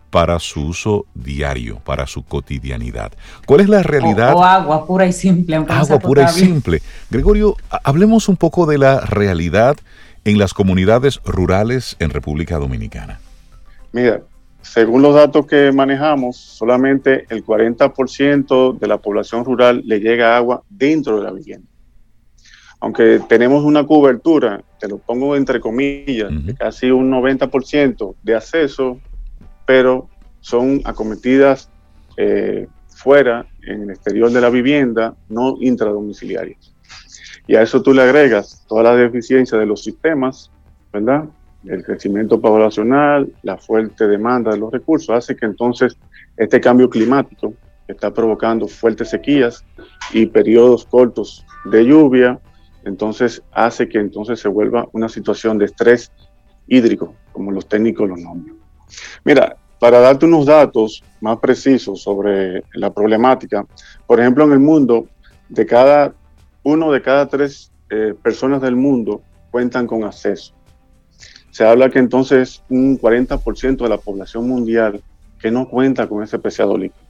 para 0.10 0.39
su 0.39 0.67
uso 0.67 1.06
diario, 1.13 1.80
para 1.86 2.08
su 2.08 2.24
cotidianidad. 2.24 3.12
¿Cuál 3.45 3.62
es 3.62 3.69
la 3.69 3.84
realidad? 3.84 4.34
O, 4.36 4.43
agua 4.43 4.86
pura 4.86 5.06
y 5.06 5.13
simple. 5.13 5.56
Agua 5.56 6.00
pura 6.00 6.24
y 6.24 6.28
simple. 6.30 6.82
Gregorio, 7.10 7.56
hablemos 7.84 8.30
un 8.30 8.38
poco 8.38 8.65
de 8.65 8.78
la 8.78 9.02
realidad 9.02 9.78
en 10.26 10.38
las 10.38 10.54
comunidades 10.54 11.19
rurales 11.26 11.95
en 12.00 12.10
República 12.10 12.58
Dominicana. 12.58 13.19
Mira, 13.91 14.22
según 14.62 15.02
los 15.02 15.15
datos 15.15 15.45
que 15.45 15.72
manejamos, 15.72 16.38
solamente 16.38 17.26
el 17.30 17.45
40% 17.45 18.78
de 18.78 18.88
la 18.88 18.98
población 18.98 19.45
rural 19.45 19.82
le 19.86 20.00
llega 20.00 20.36
agua 20.36 20.63
dentro 20.69 21.17
de 21.17 21.24
la 21.24 21.32
vivienda. 21.32 21.67
Aunque 22.82 23.19
tenemos 23.28 23.63
una 23.63 23.86
cobertura, 23.86 24.62
te 24.80 24.88
lo 24.88 25.00
pongo 25.00 25.36
entre 25.36 25.60
comillas, 25.60 26.30
de 26.45 26.54
casi 26.56 26.91
un 26.91 27.12
90% 27.12 28.15
de 28.24 28.36
acceso 28.36 29.00
pero 29.69 30.10
son 30.39 30.82
acometidas 30.84 31.69
eh, 32.17 32.65
fuera, 32.88 33.45
en 33.62 33.84
el 33.84 33.91
exterior 33.91 34.32
de 34.32 34.41
la 34.41 34.49
vivienda, 34.49 35.15
no 35.29 35.58
intradomiciliarias. 35.60 36.73
Y 37.45 37.55
a 37.55 37.62
eso 37.62 37.79
tú 37.84 37.93
le 37.93 38.01
agregas 38.01 38.65
toda 38.67 38.82
la 38.82 38.95
deficiencia 38.95 39.60
de 39.60 39.67
los 39.67 39.84
sistemas, 39.84 40.49
¿verdad? 40.91 41.25
El 41.65 41.84
crecimiento 41.84 42.41
poblacional, 42.41 43.32
la 43.43 43.60
fuerte 43.60 44.08
demanda 44.08 44.49
de 44.49 44.58
los 44.58 44.71
recursos, 44.71 45.12
hace 45.12 45.36
que 45.36 45.45
entonces 45.45 45.95
este 46.36 46.60
cambio 46.60 46.89
climático 46.89 47.53
está 47.88 48.12
provocando 48.12 48.67
fuertes 48.67 49.12
sequías 49.12 49.63
y 50.12 50.25
periodos 50.25 50.84
cortos 50.88 51.45
de 51.65 51.86
lluvia, 51.86 52.39
entonces 52.86 53.43
hace 53.51 53.88
que 53.88 53.99
entonces 53.99 54.39
se 54.39 54.47
vuelva 54.47 54.89
una 54.93 55.10
situación 55.10 55.60
de 55.60 55.65
estrés 55.65 56.12
hídrico, 56.67 57.13
como 57.34 57.51
los 57.51 57.67
técnicos 57.67 58.10
lo 58.10 58.17
nombran. 58.17 58.59
Mira, 59.23 59.58
para 59.80 59.99
darte 59.99 60.25
unos 60.25 60.45
datos 60.45 61.04
más 61.21 61.38
precisos 61.39 62.02
sobre 62.02 62.63
la 62.73 62.91
problemática, 62.91 63.65
por 64.06 64.19
ejemplo, 64.19 64.43
en 64.45 64.52
el 64.52 64.60
mundo, 64.60 65.08
de 65.47 65.65
cada 65.65 66.13
uno 66.63 66.91
de 66.91 67.02
cada 67.02 67.28
tres 67.28 67.71
eh, 67.89 68.13
personas 68.21 68.62
del 68.62 68.75
mundo 68.75 69.21
cuentan 69.52 69.88
con 69.88 70.04
acceso. 70.04 70.54
Se 71.52 71.65
habla 71.65 71.89
que 71.89 71.99
entonces 71.99 72.63
un 72.69 72.99
40% 72.99 73.78
de 73.78 73.89
la 73.89 73.97
población 73.97 74.47
mundial 74.47 75.02
que 75.39 75.52
no 75.52 75.67
cuenta 75.67 76.08
con 76.08 76.21
ese 76.21 76.38
preciado 76.38 76.78
líquido. 76.78 77.04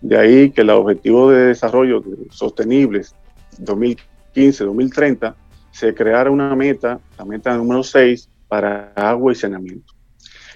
De 0.00 0.18
ahí 0.18 0.50
que 0.50 0.60
el 0.60 0.70
objetivo 0.70 1.30
de 1.30 1.46
desarrollo 1.46 2.02
sostenibles 2.30 3.14
2015-2030 3.60 5.34
se 5.70 5.94
creara 5.94 6.30
una 6.30 6.54
meta, 6.54 7.00
la 7.16 7.24
meta 7.24 7.56
número 7.56 7.82
6, 7.82 8.28
para 8.48 8.92
agua 8.94 9.32
y 9.32 9.34
saneamiento. 9.34 9.97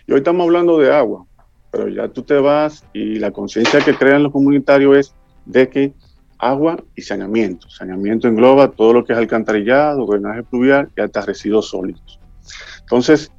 Y 0.07 0.13
hoy 0.13 0.19
estamos 0.19 0.45
hablando 0.45 0.79
de 0.79 0.93
agua, 0.93 1.27
pero 1.71 1.89
ya 1.89 2.09
tú 2.09 2.23
te 2.23 2.35
vas 2.35 2.85
y 2.93 3.17
la 3.17 3.31
conciencia 3.31 3.81
que 3.81 3.95
crean 3.95 4.23
los 4.23 4.33
comunitarios 4.33 4.99
es 4.99 5.15
de 5.47 5.69
que 5.69 5.95
agua 6.39 6.77
y 6.97 7.03
saneamiento. 7.03 7.71
Saneamiento 7.71 8.27
engloba 8.27 8.73
todo 8.73 8.93
lo 8.93 9.05
que 9.05 9.13
es 9.13 9.19
alcantarillado, 9.19 10.05
drenaje 10.07 10.43
pluvial 10.43 10.91
y 10.97 11.01
hasta 11.01 11.23
residuos 11.23 11.69
sólidos. 11.69 12.19
Entonces, 12.81 13.31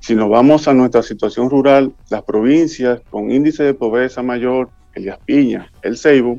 si 0.00 0.14
nos 0.14 0.28
vamos 0.28 0.68
a 0.68 0.74
nuestra 0.74 1.02
situación 1.02 1.48
rural, 1.48 1.92
las 2.10 2.22
provincias 2.22 3.00
con 3.10 3.30
índice 3.30 3.62
de 3.64 3.74
pobreza 3.74 4.22
mayor, 4.22 4.70
Elías 4.94 5.18
Piña, 5.24 5.70
El 5.82 5.96
Ceibo, 5.96 6.38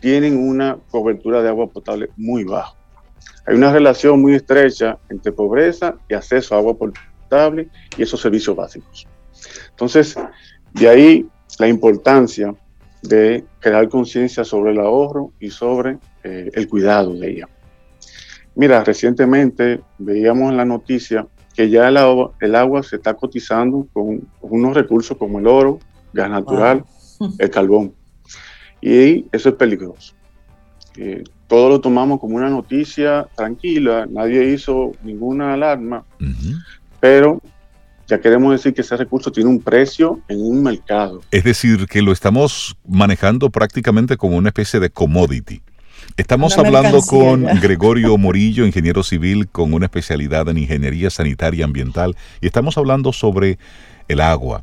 tienen 0.00 0.38
una 0.38 0.78
cobertura 0.90 1.42
de 1.42 1.50
agua 1.50 1.66
potable 1.68 2.08
muy 2.16 2.44
baja. 2.44 2.74
Hay 3.46 3.54
una 3.56 3.72
relación 3.72 4.20
muy 4.20 4.34
estrecha 4.34 4.98
entre 5.10 5.32
pobreza 5.32 5.96
y 6.08 6.14
acceso 6.14 6.54
a 6.54 6.58
agua 6.58 6.76
potable 7.30 7.68
y 7.96 8.02
esos 8.02 8.20
servicios 8.20 8.56
básicos. 8.56 9.06
Entonces, 9.70 10.16
de 10.74 10.88
ahí 10.88 11.26
la 11.58 11.68
importancia 11.68 12.54
de 13.02 13.44
crear 13.60 13.88
conciencia 13.88 14.44
sobre 14.44 14.72
el 14.72 14.80
ahorro 14.80 15.32
y 15.40 15.50
sobre 15.50 15.98
eh, 16.24 16.50
el 16.52 16.68
cuidado 16.68 17.14
de 17.14 17.30
ella. 17.30 17.48
Mira, 18.54 18.84
recientemente 18.84 19.80
veíamos 19.98 20.50
en 20.50 20.56
la 20.56 20.64
noticia 20.64 21.26
que 21.54 21.70
ya 21.70 21.88
el 21.88 21.96
agua, 21.96 22.32
el 22.40 22.54
agua 22.54 22.82
se 22.82 22.96
está 22.96 23.14
cotizando 23.14 23.86
con, 23.92 24.28
unos 24.40 24.74
recursos 24.74 25.16
como 25.16 25.38
el 25.38 25.46
oro, 25.46 25.78
gas 26.12 26.30
natural, 26.30 26.84
el 27.38 27.50
carbón. 27.50 27.94
Y 28.82 29.26
eso 29.32 29.50
es 29.50 29.54
peligroso. 29.54 30.14
Eh, 30.96 31.24
todo 31.46 31.68
lo 31.68 31.80
tomamos 31.80 32.20
como 32.20 32.36
una 32.36 32.48
noticia 32.48 33.26
tranquila, 33.34 34.06
nadie 34.08 34.52
hizo 34.52 34.92
ninguna 35.02 35.54
alarma, 35.54 36.04
pero 37.00 37.40
ya 38.06 38.20
queremos 38.20 38.52
decir 38.52 38.74
que 38.74 38.80
ese 38.82 38.96
recurso 38.96 39.30
tiene 39.30 39.48
un 39.48 39.60
precio 39.60 40.20
en 40.28 40.40
un 40.40 40.62
mercado. 40.62 41.20
Es 41.30 41.44
decir, 41.44 41.86
que 41.86 42.02
lo 42.02 42.12
estamos 42.12 42.76
manejando 42.86 43.50
prácticamente 43.50 44.16
como 44.16 44.36
una 44.36 44.48
especie 44.48 44.80
de 44.80 44.90
commodity. 44.90 45.62
Estamos 46.16 46.58
hablando 46.58 47.00
con 47.02 47.44
Gregorio 47.60 48.18
Morillo, 48.18 48.66
ingeniero 48.66 49.02
civil 49.02 49.48
con 49.48 49.72
una 49.72 49.86
especialidad 49.86 50.48
en 50.48 50.58
ingeniería 50.58 51.08
sanitaria 51.08 51.64
ambiental, 51.64 52.16
y 52.40 52.46
estamos 52.46 52.76
hablando 52.76 53.12
sobre 53.12 53.58
el 54.08 54.20
agua. 54.20 54.62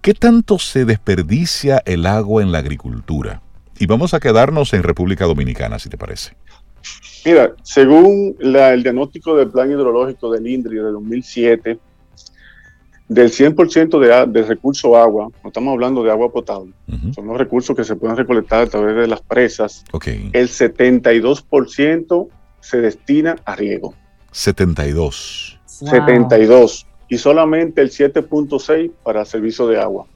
¿Qué 0.00 0.14
tanto 0.14 0.58
se 0.58 0.84
desperdicia 0.84 1.82
el 1.86 2.06
agua 2.06 2.42
en 2.42 2.52
la 2.52 2.58
agricultura? 2.58 3.42
Y 3.78 3.86
vamos 3.86 4.14
a 4.14 4.20
quedarnos 4.20 4.72
en 4.72 4.82
República 4.82 5.24
Dominicana, 5.24 5.78
si 5.78 5.88
te 5.88 5.98
parece. 5.98 6.36
Mira, 7.24 7.54
según 7.62 8.36
el 8.40 8.82
diagnóstico 8.82 9.36
del 9.36 9.50
Plan 9.50 9.70
Hidrológico 9.70 10.30
del 10.30 10.46
INDRI 10.46 10.76
de 10.76 10.82
2007, 10.82 11.78
del 13.08 13.30
100% 13.30 13.98
de, 13.98 14.32
de 14.32 14.46
recurso 14.46 14.96
agua, 14.96 15.28
no 15.42 15.48
estamos 15.48 15.72
hablando 15.72 16.02
de 16.02 16.10
agua 16.10 16.30
potable, 16.32 16.72
son 17.14 17.26
los 17.26 17.36
recursos 17.36 17.76
que 17.76 17.84
se 17.84 17.96
pueden 17.96 18.16
recolectar 18.16 18.62
a 18.62 18.66
través 18.66 18.96
de 18.96 19.06
las 19.06 19.20
presas, 19.20 19.84
el 20.32 20.48
72% 20.48 22.28
se 22.60 22.80
destina 22.80 23.36
a 23.44 23.56
riego. 23.56 23.94
72. 24.32 25.60
72. 25.66 26.86
Y 27.08 27.18
solamente 27.18 27.82
el 27.82 27.90
7.6 27.90 28.90
para 29.02 29.24
servicio 29.24 29.66
de 29.66 29.78
agua. 29.78 30.06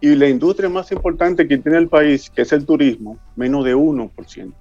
Y 0.00 0.14
la 0.14 0.28
industria 0.28 0.68
más 0.68 0.90
importante 0.92 1.46
que 1.46 1.58
tiene 1.58 1.78
el 1.78 1.88
país, 1.88 2.30
que 2.30 2.42
es 2.42 2.52
el 2.52 2.64
turismo, 2.64 3.18
menos 3.36 3.64
de 3.64 3.76
1%. 3.76 4.52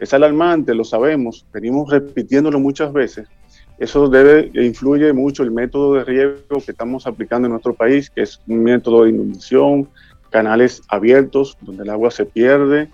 Es 0.00 0.14
alarmante, 0.14 0.74
lo 0.74 0.82
sabemos, 0.82 1.46
venimos 1.52 1.90
repitiéndolo 1.90 2.58
muchas 2.58 2.92
veces. 2.92 3.28
Eso 3.78 4.08
debe 4.08 4.50
influye 4.54 5.12
mucho 5.12 5.42
el 5.42 5.50
método 5.50 5.94
de 5.94 6.04
riego 6.04 6.60
que 6.64 6.72
estamos 6.72 7.06
aplicando 7.06 7.46
en 7.46 7.52
nuestro 7.52 7.74
país, 7.74 8.10
que 8.10 8.22
es 8.22 8.40
un 8.46 8.62
método 8.62 9.04
de 9.04 9.10
inundación, 9.10 9.88
canales 10.30 10.82
abiertos 10.88 11.56
donde 11.60 11.82
el 11.82 11.90
agua 11.90 12.10
se 12.10 12.24
pierde. 12.24 12.88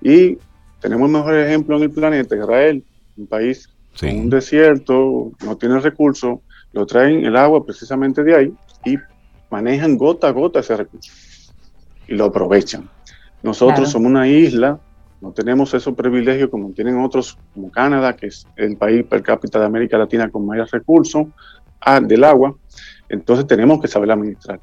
Y 0.00 0.38
tenemos 0.80 1.08
el 1.08 1.16
mejor 1.16 1.36
ejemplo 1.36 1.76
en 1.76 1.82
el 1.82 1.90
planeta, 1.90 2.36
Israel, 2.36 2.84
un 3.16 3.26
país 3.26 3.68
con 3.98 4.16
un 4.16 4.30
desierto, 4.30 5.32
no 5.44 5.56
tiene 5.56 5.80
recursos, 5.80 6.38
lo 6.72 6.86
traen 6.86 7.24
el 7.24 7.36
agua 7.36 7.64
precisamente 7.64 8.22
de 8.22 8.34
ahí 8.34 8.52
y 8.84 8.96
manejan 9.50 9.96
gota 9.96 10.28
a 10.28 10.32
gota 10.32 10.60
ese 10.60 10.76
recurso 10.76 11.12
y 12.06 12.14
lo 12.14 12.26
aprovechan. 12.26 12.88
Nosotros 13.42 13.90
somos 13.90 14.10
una 14.10 14.26
isla 14.28 14.78
no 15.24 15.32
tenemos 15.32 15.72
esos 15.72 15.94
privilegios 15.94 16.50
como 16.50 16.70
tienen 16.72 17.00
otros, 17.00 17.38
como 17.54 17.70
Canadá, 17.70 18.14
que 18.14 18.26
es 18.26 18.46
el 18.56 18.76
país 18.76 19.04
per 19.06 19.22
cápita 19.22 19.58
de 19.58 19.64
América 19.64 19.96
Latina 19.96 20.28
con 20.28 20.44
mayor 20.44 20.68
recursos 20.70 21.28
ah, 21.80 21.98
del 21.98 22.24
agua. 22.24 22.54
Entonces 23.08 23.46
tenemos 23.46 23.80
que 23.80 23.88
saber 23.88 24.10
administrar. 24.10 24.60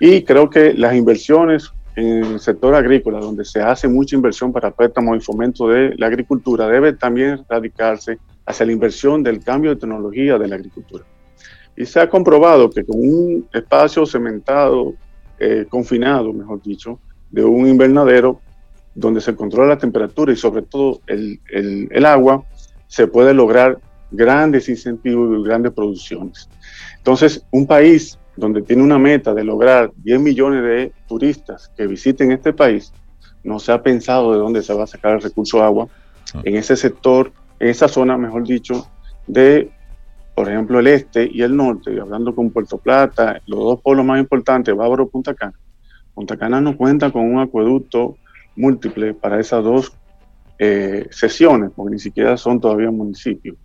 Y 0.00 0.22
creo 0.22 0.48
que 0.48 0.72
las 0.72 0.94
inversiones 0.94 1.70
en 1.94 2.24
el 2.24 2.40
sector 2.40 2.74
agrícola, 2.74 3.20
donde 3.20 3.44
se 3.44 3.60
hace 3.60 3.86
mucha 3.86 4.16
inversión 4.16 4.50
para 4.50 4.70
préstamo 4.70 5.14
y 5.14 5.20
fomento 5.20 5.68
de 5.68 5.94
la 5.98 6.06
agricultura, 6.06 6.66
debe 6.68 6.94
también 6.94 7.44
radicarse 7.46 8.18
hacia 8.46 8.64
la 8.64 8.72
inversión 8.72 9.22
del 9.22 9.44
cambio 9.44 9.74
de 9.74 9.80
tecnología 9.80 10.38
de 10.38 10.48
la 10.48 10.54
agricultura. 10.54 11.04
Y 11.76 11.84
se 11.84 12.00
ha 12.00 12.08
comprobado 12.08 12.70
que 12.70 12.82
con 12.82 12.98
un 12.98 13.48
espacio 13.52 14.06
cementado, 14.06 14.94
eh, 15.38 15.66
confinado, 15.68 16.32
mejor 16.32 16.62
dicho, 16.62 16.98
de 17.30 17.44
un 17.44 17.68
invernadero, 17.68 18.40
donde 18.94 19.20
se 19.20 19.36
controla 19.36 19.74
la 19.74 19.78
temperatura 19.78 20.32
y 20.32 20.36
sobre 20.36 20.62
todo 20.62 21.00
el, 21.06 22.04
agua, 22.04 22.44
se 22.86 23.06
puede 23.06 23.34
lograr 23.34 23.78
grandes 24.10 24.68
incentivos 24.68 25.38
y 25.38 25.44
grandes 25.44 25.72
producciones. 25.72 26.48
Entonces, 26.96 27.44
un 27.50 27.66
país 27.66 28.18
donde 28.36 28.62
tiene 28.62 28.82
una 28.82 28.98
meta 28.98 29.34
de 29.34 29.44
lograr 29.44 29.92
10 29.96 30.20
millones 30.20 30.62
de 30.62 30.92
turistas 31.06 31.70
que 31.76 31.86
visiten 31.86 32.32
este 32.32 32.52
país, 32.52 32.92
no 33.44 33.58
se 33.58 33.72
ha 33.72 33.82
pensado 33.82 34.32
de 34.32 34.38
dónde 34.38 34.62
se 34.62 34.74
va 34.74 34.84
a 34.84 34.86
sacar 34.86 35.14
el 35.14 35.22
recurso 35.22 35.62
agua. 35.62 35.88
Ah. 36.34 36.42
En 36.44 36.56
ese 36.56 36.76
sector, 36.76 37.32
en 37.58 37.68
esa 37.68 37.88
zona, 37.88 38.16
mejor 38.16 38.46
dicho, 38.46 38.86
de, 39.26 39.70
por 40.34 40.48
ejemplo, 40.48 40.80
el 40.80 40.86
este 40.86 41.28
y 41.30 41.42
el 41.42 41.56
norte, 41.56 41.98
hablando 42.00 42.34
con 42.34 42.50
Puerto 42.50 42.78
Plata, 42.78 43.40
los 43.46 43.60
dos 43.60 43.80
pueblos 43.82 44.04
más 44.04 44.20
importantes, 44.20 44.74
Bávaro 44.74 45.04
y 45.04 45.08
Punta 45.08 45.34
Cana. 45.34 45.58
Punta 46.14 46.36
Cana 46.36 46.60
no 46.60 46.76
cuenta 46.76 47.10
con 47.10 47.22
un 47.22 47.40
acueducto 47.40 48.16
múltiple 48.58 49.14
para 49.14 49.40
esas 49.40 49.64
dos 49.64 49.92
eh, 50.58 51.06
sesiones, 51.10 51.70
porque 51.74 51.92
ni 51.92 51.98
siquiera 51.98 52.36
son 52.36 52.60
todavía 52.60 52.90
municipios, 52.90 53.56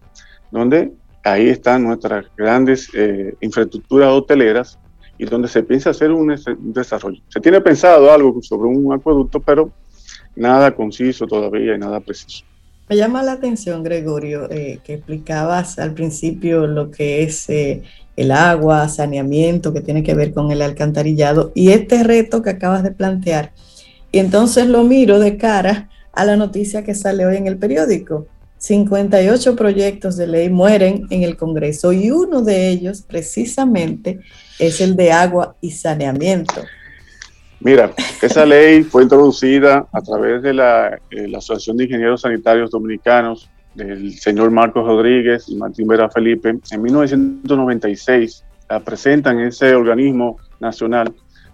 donde 0.52 0.92
ahí 1.24 1.50
están 1.50 1.84
nuestras 1.84 2.26
grandes 2.38 2.90
eh, 2.94 3.36
infraestructuras 3.42 4.10
hoteleras 4.10 4.80
y 5.18 5.26
donde 5.26 5.48
se 5.48 5.64
piensa 5.64 5.92
hacer 5.92 6.12
un, 6.12 6.36
desarrollo. 6.74 7.22
Se 7.30 7.40
tiene 7.40 7.62
pensado 7.62 8.12
algo 8.12 8.42
sobre 8.42 8.68
un 8.68 8.94
acueducto, 8.94 9.40
pero 9.40 9.72
nada 10.36 10.76
conciso 10.76 11.26
todavía 11.26 11.76
y 11.76 11.80
nada 11.80 12.00
preciso. 12.00 12.44
Me 12.90 12.98
llama 12.98 13.24
la 13.24 13.34
atención, 13.34 13.82
Gregorio, 13.82 14.50
eh, 14.52 14.80
que 14.84 14.96
explicabas 14.96 15.80
al 15.80 15.94
principio 15.94 16.68
lo 16.68 16.92
que 16.92 17.24
es 17.24 17.50
eh, 17.50 17.84
el 18.18 18.32
agua, 18.32 18.90
saneamiento, 18.90 19.74
que 19.74 19.82
tiene 19.82 20.04
que 20.04 20.14
ver 20.14 20.34
con 20.34 20.52
el 20.52 20.62
alcantarillado, 20.62 21.52
y 21.56 21.70
este 21.70 22.04
reto 22.04 22.42
que 22.42 22.50
acabas 22.50 22.84
de 22.84 22.92
plantear. 22.92 23.54
Y 24.14 24.20
entonces 24.20 24.68
lo 24.68 24.84
miro 24.84 25.20
de 25.20 25.38
cara 25.38 25.90
a 26.14 26.24
la 26.24 26.36
noticia 26.36 26.84
que 26.84 26.94
sale 26.94 27.26
hoy 27.26 27.36
en 27.36 27.48
el 27.48 27.58
periódico. 27.58 28.28
58 28.60 29.56
proyectos 29.56 30.16
de 30.18 30.28
ley 30.28 30.50
mueren 30.52 31.08
en 31.10 31.24
el 31.24 31.36
Congreso 31.36 31.92
y 31.92 32.12
uno 32.12 32.44
de 32.44 32.70
ellos 32.70 33.02
precisamente 33.02 34.20
es 34.60 34.82
el 34.82 34.96
de 34.96 35.12
agua 35.12 35.56
y 35.62 35.72
saneamiento. 35.72 36.62
Mira, 37.60 37.92
esa 38.22 38.46
ley 38.46 38.84
fue 38.84 39.02
introducida 39.02 39.88
a 39.92 40.02
través 40.02 40.44
de 40.44 40.54
la, 40.54 41.00
eh, 41.10 41.32
Asociación 41.36 41.78
de 41.78 41.86
Ingenieros 41.86 42.22
Sanitarios 42.22 42.70
Dominicanos 42.70 43.50
del 43.74 44.14
señor 44.20 44.52
Marcos 44.52 44.86
Rodríguez 44.86 45.50
y 45.50 45.56
Martín 45.56 45.88
Vera 45.88 46.08
Felipe 46.08 46.50
en 46.50 46.82
1996. 46.84 48.46
La 48.70 48.80
presentan 48.80 49.40
en 49.40 49.48
ese 49.48 49.74
organismo 49.74 50.38
nacional 50.60 51.12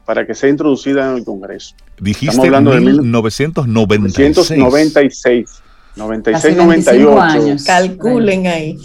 para 0.10 0.26
que 0.26 0.34
sea 0.34 0.50
introducida 0.50 1.12
en 1.12 1.18
el 1.18 1.24
Congreso. 1.24 1.76
Dijiste 2.00 2.32
Estamos 2.32 2.46
hablando 2.48 2.72
de 2.72 2.80
1996. 2.80 4.50
1996. 4.50 5.62
96, 5.96 6.58
98. 6.58 7.64
Calculen 7.64 8.48
ahí. 8.48 8.76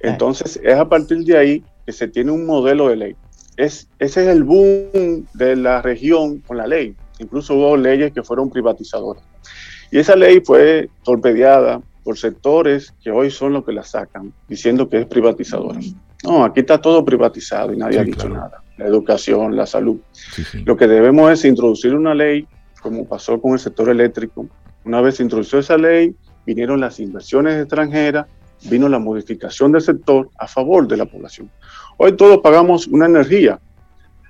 Entonces, 0.00 0.58
es 0.60 0.74
a 0.74 0.88
partir 0.88 1.18
de 1.18 1.38
ahí 1.38 1.64
que 1.86 1.92
se 1.92 2.08
tiene 2.08 2.32
un 2.32 2.46
modelo 2.46 2.88
de 2.88 2.96
ley. 2.96 3.16
Es, 3.56 3.86
ese 4.00 4.22
es 4.22 4.28
el 4.30 4.42
boom 4.42 5.24
de 5.34 5.54
la 5.54 5.82
región 5.82 6.38
con 6.38 6.56
la 6.56 6.66
ley. 6.66 6.96
Incluso 7.20 7.54
hubo 7.54 7.76
leyes 7.76 8.10
que 8.12 8.24
fueron 8.24 8.50
privatizadoras. 8.50 9.22
Y 9.92 10.00
esa 10.00 10.16
ley 10.16 10.42
fue 10.44 10.90
torpedeada 11.04 11.80
por 12.02 12.18
sectores 12.18 12.92
que 13.04 13.12
hoy 13.12 13.30
son 13.30 13.52
los 13.52 13.64
que 13.64 13.70
la 13.70 13.84
sacan, 13.84 14.32
diciendo 14.48 14.88
que 14.88 14.98
es 14.98 15.06
privatizadora. 15.06 15.78
No, 16.24 16.42
aquí 16.42 16.58
está 16.58 16.80
todo 16.80 17.04
privatizado 17.04 17.72
y 17.72 17.76
nadie 17.76 18.00
ha 18.00 18.02
dicho 18.02 18.28
nada. 18.28 18.64
La 18.78 18.86
educación, 18.86 19.56
la 19.56 19.66
salud. 19.66 19.98
Lo 20.64 20.76
que 20.76 20.86
debemos 20.86 21.30
es 21.30 21.44
introducir 21.44 21.94
una 21.94 22.14
ley, 22.14 22.46
como 22.80 23.06
pasó 23.06 23.40
con 23.40 23.52
el 23.52 23.58
sector 23.58 23.88
eléctrico, 23.90 24.48
una 24.84 25.00
vez 25.00 25.16
se 25.16 25.22
introdujo 25.22 25.58
esa 25.58 25.76
ley, 25.76 26.14
vinieron 26.46 26.80
las 26.80 26.98
inversiones 27.00 27.60
extranjeras, 27.60 28.26
vino 28.70 28.88
la 28.88 28.98
modificación 28.98 29.72
del 29.72 29.82
sector 29.82 30.30
a 30.38 30.46
favor 30.46 30.88
de 30.88 30.96
la 30.96 31.04
población. 31.04 31.50
Hoy 31.98 32.16
todos 32.16 32.38
pagamos 32.38 32.86
una 32.86 33.06
energía, 33.06 33.60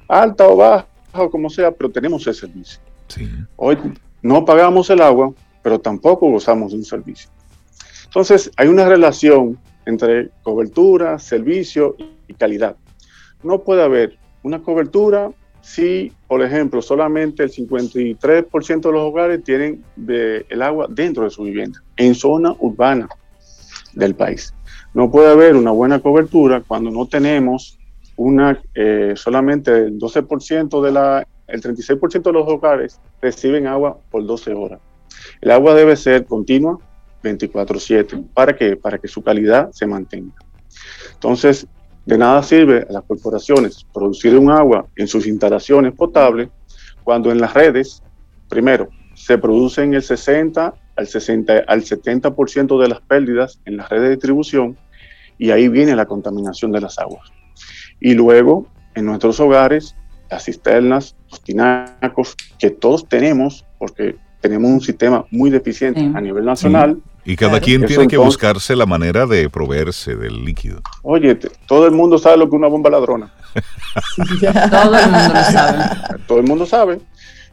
alta 0.08 0.48
o 0.48 0.56
baja, 0.56 0.88
o 1.12 1.30
como 1.30 1.48
sea, 1.50 1.70
pero 1.70 1.90
tenemos 1.90 2.26
ese 2.26 2.40
servicio. 2.40 2.80
Hoy 3.56 3.78
no 4.22 4.44
pagamos 4.44 4.90
el 4.90 5.00
agua, 5.00 5.32
pero 5.62 5.78
tampoco 5.78 6.30
gozamos 6.30 6.72
de 6.72 6.78
un 6.78 6.84
servicio. 6.84 7.30
Entonces, 8.06 8.50
hay 8.56 8.68
una 8.68 8.88
relación 8.88 9.58
entre 9.86 10.30
cobertura, 10.42 11.18
servicio 11.18 11.96
y 12.26 12.34
calidad. 12.34 12.76
No 13.42 13.62
puede 13.62 13.82
haber 13.82 14.18
una 14.42 14.62
cobertura 14.62 15.30
si, 15.60 16.12
por 16.26 16.42
ejemplo, 16.42 16.80
solamente 16.80 17.42
el 17.42 17.50
53% 17.50 18.80
de 18.80 18.92
los 18.92 19.02
hogares 19.02 19.42
tienen 19.44 19.84
el 20.06 20.62
agua 20.62 20.86
dentro 20.88 21.24
de 21.24 21.30
su 21.30 21.42
vivienda, 21.42 21.82
en 21.96 22.14
zona 22.14 22.54
urbana 22.58 23.08
del 23.92 24.14
país. 24.14 24.54
No 24.94 25.10
puede 25.10 25.30
haber 25.30 25.56
una 25.56 25.70
buena 25.70 26.00
cobertura 26.00 26.62
cuando 26.66 26.90
no 26.90 27.06
tenemos 27.06 27.78
una, 28.16 28.60
eh, 28.74 29.12
solamente 29.16 29.70
el 29.70 29.98
12% 29.98 30.82
de 30.82 30.92
la, 30.92 31.26
el 31.46 31.62
36% 31.62 32.22
de 32.22 32.32
los 32.32 32.48
hogares 32.48 33.00
reciben 33.20 33.66
agua 33.66 33.98
por 34.10 34.24
12 34.24 34.54
horas. 34.54 34.80
El 35.40 35.50
agua 35.50 35.74
debe 35.74 35.96
ser 35.96 36.24
continua 36.26 36.78
24/7. 37.22 38.24
¿Para 38.34 38.56
qué? 38.56 38.76
Para 38.76 38.98
que 38.98 39.08
su 39.08 39.22
calidad 39.22 39.70
se 39.72 39.86
mantenga. 39.86 40.34
Entonces, 41.14 41.66
de 42.08 42.16
nada 42.16 42.42
sirve 42.42 42.86
a 42.88 42.92
las 42.94 43.04
corporaciones 43.04 43.84
producir 43.92 44.34
un 44.38 44.50
agua 44.50 44.86
en 44.96 45.06
sus 45.06 45.26
instalaciones 45.26 45.92
potables 45.92 46.48
cuando 47.04 47.30
en 47.30 47.38
las 47.38 47.52
redes, 47.52 48.02
primero, 48.48 48.88
se 49.12 49.36
producen 49.36 49.92
el 49.92 50.02
60 50.02 50.72
al, 50.96 51.06
60, 51.06 51.64
al 51.68 51.82
70% 51.82 52.80
de 52.80 52.88
las 52.88 53.02
pérdidas 53.02 53.60
en 53.66 53.76
las 53.76 53.90
redes 53.90 54.04
de 54.04 54.10
distribución 54.12 54.78
y 55.36 55.50
ahí 55.50 55.68
viene 55.68 55.94
la 55.94 56.06
contaminación 56.06 56.72
de 56.72 56.80
las 56.80 56.98
aguas. 56.98 57.30
Y 58.00 58.14
luego, 58.14 58.66
en 58.94 59.04
nuestros 59.04 59.38
hogares, 59.38 59.94
las 60.30 60.46
cisternas, 60.46 61.14
los 61.30 61.42
tinacos, 61.42 62.34
que 62.58 62.70
todos 62.70 63.06
tenemos, 63.06 63.66
porque 63.78 64.16
tenemos 64.40 64.70
un 64.70 64.80
sistema 64.80 65.24
muy 65.30 65.50
deficiente 65.50 66.00
a 66.00 66.20
nivel 66.20 66.44
nacional, 66.44 66.98
y 67.28 67.36
cada 67.36 67.60
quien 67.60 67.84
tiene 67.84 68.08
que 68.08 68.16
buscarse 68.16 68.74
la 68.74 68.86
manera 68.86 69.26
de 69.26 69.50
proveerse 69.50 70.16
del 70.16 70.46
líquido. 70.46 70.80
Oye, 71.02 71.38
todo 71.66 71.84
el 71.84 71.92
mundo 71.92 72.16
sabe 72.16 72.38
lo 72.38 72.48
que 72.48 72.56
es 72.56 72.58
una 72.58 72.68
bomba 72.68 72.88
ladrona. 72.88 73.30
todo 74.70 74.98
el 74.98 75.10
mundo 75.10 75.34
lo 75.34 75.44
sabe. 75.44 75.84
Todo 76.26 76.38
el 76.38 76.46
mundo 76.46 76.64
sabe. 76.64 77.00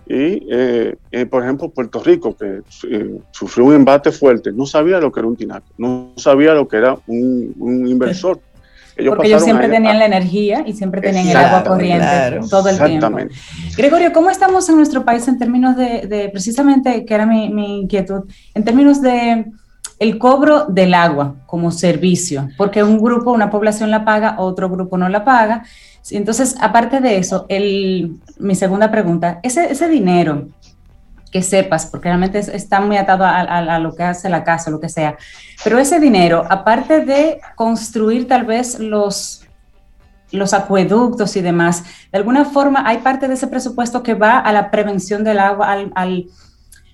Y, 0.07 0.47
eh, 0.49 0.95
eh, 1.11 1.25
por 1.25 1.43
ejemplo, 1.43 1.67
Puerto 1.69 2.01
Rico, 2.01 2.37
que 2.37 2.61
eh, 2.89 3.19
sufrió 3.31 3.65
un 3.65 3.75
embate 3.75 4.13
fuerte, 4.13 4.53
no 4.53 4.65
sabía 4.65 4.99
lo 4.99 5.11
que 5.11 5.19
era 5.19 5.27
un 5.27 5.35
tinaco, 5.35 5.65
no 5.77 6.13
sabía 6.15 6.53
lo 6.53 6.69
que 6.69 6.77
era 6.77 6.97
un, 7.07 7.85
inversor. 7.85 8.39
Porque 8.95 9.27
ellos 9.27 9.43
siempre 9.43 9.67
tenían 9.67 9.99
la 9.99 10.05
energía 10.05 10.63
y 10.65 10.73
siempre 10.73 11.01
tenían 11.01 11.27
el 11.27 11.37
agua 11.37 11.63
corriente 11.63 12.39
todo 12.49 12.69
el 12.69 12.77
tiempo. 12.77 13.17
Gregorio, 13.75 14.13
¿cómo 14.13 14.29
estamos 14.29 14.67
en 14.69 14.77
nuestro 14.77 15.03
país 15.03 15.27
en 15.27 15.37
términos 15.37 15.75
de, 15.75 16.29
precisamente, 16.31 17.05
que 17.05 17.13
era 17.13 17.25
mi, 17.25 17.49
mi 17.49 17.81
inquietud, 17.81 18.23
en 18.53 18.63
términos 18.63 19.01
de 19.01 19.45
el 19.99 20.17
cobro 20.17 20.65
del 20.65 20.93
agua 20.93 21.35
como 21.45 21.71
servicio, 21.71 22.49
porque 22.57 22.83
un 22.83 22.99
grupo, 22.99 23.31
una 23.31 23.49
población 23.49 23.91
la 23.91 24.03
paga, 24.03 24.35
otro 24.39 24.69
grupo 24.69 24.97
no 24.97 25.07
la 25.09 25.23
paga. 25.23 25.63
Entonces, 26.11 26.55
aparte 26.59 26.99
de 26.99 27.17
eso, 27.17 27.45
el, 27.49 28.17
mi 28.37 28.55
segunda 28.55 28.91
pregunta, 28.91 29.39
ese, 29.41 29.71
ese 29.71 29.87
dinero 29.87 30.49
que 31.35 31.41
sepas, 31.41 31.85
porque 31.87 32.07
realmente 32.07 32.39
está 32.39 32.79
muy 32.79 32.95
atado 32.95 33.25
a, 33.25 33.77
lo 33.79 33.93
que 33.93 34.03
hace 34.03 34.29
la 34.29 34.45
casa, 34.45 34.71
lo 34.71 34.79
que 34.79 34.87
sea, 34.87 35.17
pero 35.65 35.77
ese 35.77 35.99
dinero, 35.99 36.45
aparte 36.49 37.01
de 37.01 37.41
construir 37.55 38.25
tal 38.25 38.45
vez 38.45 38.79
los, 38.79 39.43
los 40.31 40.53
acueductos 40.53 41.35
y 41.35 41.41
demás, 41.41 41.83
de 42.09 42.19
alguna 42.19 42.45
forma 42.45 42.87
hay 42.87 42.99
parte 42.99 43.27
de 43.27 43.33
ese 43.33 43.47
presupuesto 43.47 44.01
que 44.01 44.13
va 44.13 44.39
a 44.39 44.53
la 44.53 44.71
prevención 44.71 45.25
del 45.25 45.39
agua, 45.39 45.73
al, 45.93 46.27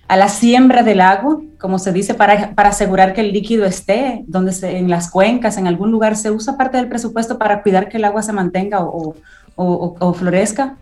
a 0.08 0.16
la 0.16 0.28
siembra 0.28 0.82
del 0.82 1.02
agua, 1.02 1.40
como 1.60 1.78
se 1.78 1.92
dice, 1.92 2.14
para, 2.14 2.52
para 2.56 2.70
asegurar 2.70 3.14
que 3.14 3.20
el 3.20 3.32
líquido 3.32 3.64
esté 3.64 4.24
donde 4.26 4.50
se, 4.50 4.76
en 4.76 4.90
las 4.90 5.08
cuencas, 5.08 5.56
en 5.56 5.68
algún 5.68 5.92
lugar, 5.92 6.16
¿se 6.16 6.32
usa 6.32 6.56
parte 6.56 6.78
del 6.78 6.88
presupuesto 6.88 7.38
para 7.38 7.62
cuidar 7.62 7.88
que 7.88 7.98
el 7.98 8.04
agua 8.04 8.22
se 8.22 8.32
mantenga 8.32 8.82
o, 8.82 9.14
o, 9.54 10.14
florezca? 10.14 10.78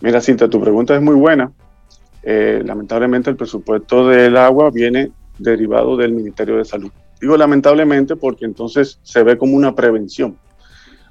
Mira, 0.00 0.18
Cinta, 0.22 0.48
tu 0.48 0.58
pregunta 0.58 0.94
es 0.94 1.02
muy 1.02 1.14
buena. 1.14 1.52
Eh, 2.22 2.62
lamentablemente 2.64 3.30
el 3.30 3.36
presupuesto 3.36 4.08
del 4.08 4.36
agua 4.36 4.70
viene 4.70 5.10
derivado 5.38 5.96
del 5.96 6.12
Ministerio 6.12 6.56
de 6.56 6.64
Salud. 6.64 6.90
Digo 7.20 7.36
lamentablemente 7.36 8.16
porque 8.16 8.44
entonces 8.44 8.98
se 9.02 9.22
ve 9.22 9.36
como 9.38 9.56
una 9.56 9.74
prevención. 9.74 10.36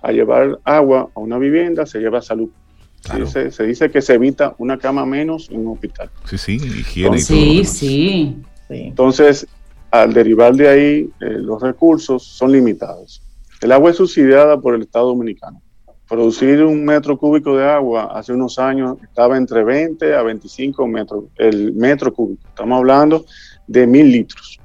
A 0.02 0.12
llevar 0.12 0.60
agua 0.64 1.10
a 1.14 1.20
una 1.20 1.38
vivienda 1.38 1.86
se 1.86 2.00
lleva 2.00 2.22
salud. 2.22 2.50
Se, 3.26 3.66
dice 3.66 3.90
que 3.90 4.02
se 4.02 4.14
evita 4.14 4.56
una 4.60 4.78
cama 4.78 5.06
menos 5.06 5.50
en 5.50 5.66
un 5.66 5.74
hospital. 5.74 6.10
Sí, 6.26 6.38
sí, 6.38 6.56
higiene 6.56 7.18
y 7.18 7.20
sí, 7.20 7.66
sí, 7.66 8.36
Entonces, 8.70 9.48
al 9.90 10.14
derivar 10.14 10.54
de 10.54 10.70
ahí, 10.70 11.10
eh, 11.20 11.30
los 11.30 11.62
recursos 11.62 12.24
son 12.24 12.52
limitados. 12.52 13.24
El 13.60 13.72
agua 13.72 13.90
es 13.90 13.98
subsidiada 13.98 14.60
por 14.60 14.76
el 14.76 14.82
Estado 14.82 15.08
Dominicano. 15.08 15.62
Producir 16.12 16.62
un 16.62 16.84
metro 16.84 17.18
cúbico 17.18 17.56
de 17.56 17.66
agua 17.66 18.12
hace 18.14 18.34
unos 18.34 18.60
años 18.60 18.98
estaba 19.02 19.38
entre 19.38 19.64
20 19.64 20.14
a 20.14 20.22
25 20.22 20.86
metros, 20.86 21.24
el 21.38 21.72
metro 21.72 22.14
cúbico. 22.14 22.46
Estamos 22.50 22.80
hablando 22.80 23.24
de 23.66 23.88
mil 23.88 24.12
litros. 24.12 24.60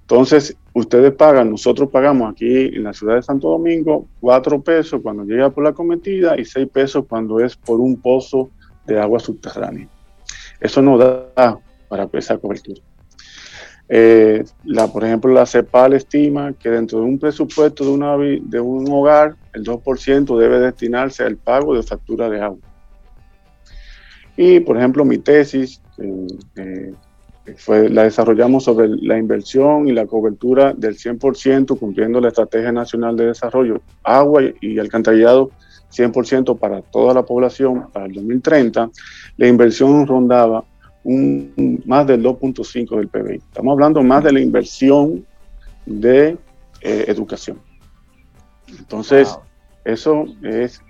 Entonces, 0.00 0.56
ustedes 0.72 1.14
pagan, 1.14 1.48
nosotros 1.52 1.88
pagamos 1.90 2.32
aquí 2.32 2.74
en 2.74 2.82
la 2.82 2.92
ciudad 2.92 3.14
de 3.14 3.22
Santo 3.22 3.50
Domingo 3.50 4.08
cuatro 4.18 4.60
pesos 4.60 5.00
cuando 5.00 5.22
llega 5.22 5.48
por 5.48 5.62
la 5.62 5.72
cometida 5.72 6.36
y 6.36 6.44
seis 6.44 6.66
pesos 6.66 7.04
cuando 7.08 7.38
es 7.38 7.54
por 7.54 7.78
un 7.78 8.00
pozo 8.00 8.50
de 8.84 9.00
agua 9.00 9.20
subterránea. 9.20 9.88
Eso 10.58 10.82
no 10.82 10.98
da 10.98 11.60
para 11.88 12.08
esa 12.14 12.36
cobertura. 12.36 12.82
Eh, 13.88 14.44
la, 14.64 14.86
por 14.88 15.04
ejemplo, 15.04 15.32
la 15.32 15.46
CEPAL 15.46 15.94
estima 15.94 16.52
que 16.52 16.68
dentro 16.68 16.98
de 16.98 17.04
un 17.04 17.18
presupuesto 17.18 17.84
de, 17.84 17.90
una, 17.90 18.16
de 18.16 18.60
un 18.60 18.90
hogar, 18.90 19.36
el 19.54 19.64
2% 19.64 20.38
debe 20.38 20.60
destinarse 20.60 21.24
al 21.24 21.36
pago 21.36 21.74
de 21.74 21.82
factura 21.82 22.28
de 22.28 22.40
agua. 22.40 22.58
Y, 24.36 24.60
por 24.60 24.76
ejemplo, 24.76 25.04
mi 25.04 25.18
tesis 25.18 25.80
eh, 25.98 26.92
fue, 27.56 27.88
la 27.88 28.04
desarrollamos 28.04 28.64
sobre 28.64 28.88
la 28.88 29.18
inversión 29.18 29.88
y 29.88 29.92
la 29.92 30.06
cobertura 30.06 30.74
del 30.74 30.96
100% 30.96 31.78
cumpliendo 31.78 32.20
la 32.20 32.28
Estrategia 32.28 32.70
Nacional 32.70 33.16
de 33.16 33.26
Desarrollo, 33.26 33.80
agua 34.04 34.42
y 34.60 34.78
alcantarillado 34.78 35.50
100% 35.90 36.58
para 36.58 36.82
toda 36.82 37.14
la 37.14 37.24
población 37.24 37.88
para 37.92 38.06
el 38.06 38.12
2030. 38.12 38.90
La 39.38 39.48
inversión 39.48 40.06
rondaba 40.06 40.64
un, 41.04 41.82
más 41.86 42.06
del 42.06 42.22
2.5 42.22 42.96
del 42.96 43.08
PBI. 43.08 43.36
Estamos 43.36 43.72
hablando 43.72 44.02
más 44.02 44.24
de 44.24 44.32
la 44.32 44.40
inversión 44.40 45.26
de 45.86 46.36
eh, 46.80 47.04
educación. 47.08 47.58
Entonces, 48.78 49.38
eso 49.84 50.26
es, 50.42 50.82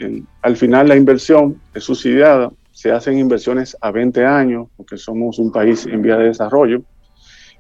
al 0.42 0.56
final 0.56 0.88
la 0.88 0.96
inversión 0.96 1.60
es 1.74 1.84
subsidiada, 1.84 2.50
se 2.72 2.90
hacen 2.90 3.18
inversiones 3.18 3.76
a 3.80 3.90
20 3.90 4.24
años, 4.24 4.68
porque 4.76 4.96
somos 4.96 5.38
un 5.38 5.52
país 5.52 5.86
en 5.86 6.02
vía 6.02 6.16
de 6.16 6.24
desarrollo, 6.24 6.82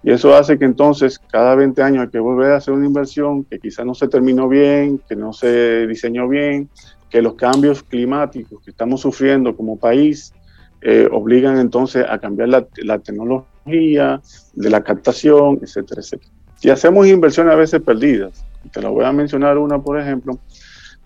y 0.02 0.12
eso 0.12 0.34
hace 0.34 0.58
que 0.58 0.64
entonces 0.64 1.18
cada 1.18 1.54
20 1.54 1.82
años 1.82 2.02
hay 2.04 2.10
que 2.10 2.18
volver 2.18 2.52
a 2.52 2.56
hacer 2.56 2.74
una 2.74 2.86
inversión 2.86 3.44
que 3.44 3.58
quizás 3.58 3.84
no 3.84 3.94
se 3.94 4.08
terminó 4.08 4.48
bien, 4.48 5.00
que 5.08 5.16
no 5.16 5.32
se 5.32 5.86
diseñó 5.86 6.28
bien, 6.28 6.68
que 7.10 7.22
los 7.22 7.34
cambios 7.34 7.82
climáticos 7.82 8.62
que 8.62 8.70
estamos 8.70 9.00
sufriendo 9.00 9.56
como 9.56 9.76
país 9.76 10.32
eh, 10.80 11.08
obligan 11.10 11.58
entonces 11.58 12.04
a 12.08 12.18
cambiar 12.18 12.48
la, 12.48 12.98
tecnología 12.98 14.20
de 14.54 14.70
la 14.70 14.82
captación, 14.82 15.58
etcétera, 15.62 16.00
etcétera. 16.00 16.30
Y 16.62 16.70
hacemos 16.70 17.06
inversiones 17.06 17.52
a 17.52 17.56
veces 17.56 17.80
perdidas. 17.80 18.44
Te 18.72 18.82
la 18.82 18.88
voy 18.88 19.04
a 19.04 19.12
mencionar 19.12 19.58
una, 19.58 19.80
por 19.80 19.98
ejemplo, 19.98 20.38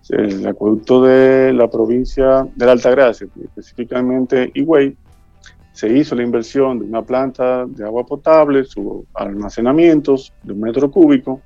el 0.09 0.47
acueducto 0.47 1.03
de 1.03 1.53
la 1.53 1.71
provincia 1.71 2.47
de 2.55 2.67
la 2.67 2.73
Altagracia, 2.73 3.27
específicamente 3.43 4.51
Higüey, 4.55 4.97
se 5.73 5.89
hizo 5.89 6.15
la 6.15 6.23
inversión 6.23 6.79
de 6.79 6.85
una 6.85 7.03
planta 7.03 7.65
de 7.67 7.85
agua 7.85 8.05
potable, 8.05 8.65
sus 8.65 9.05
almacenamientos 9.15 10.33
de 10.43 10.53
un 10.53 10.61
metro 10.61 10.91
cúbico, 10.91 11.41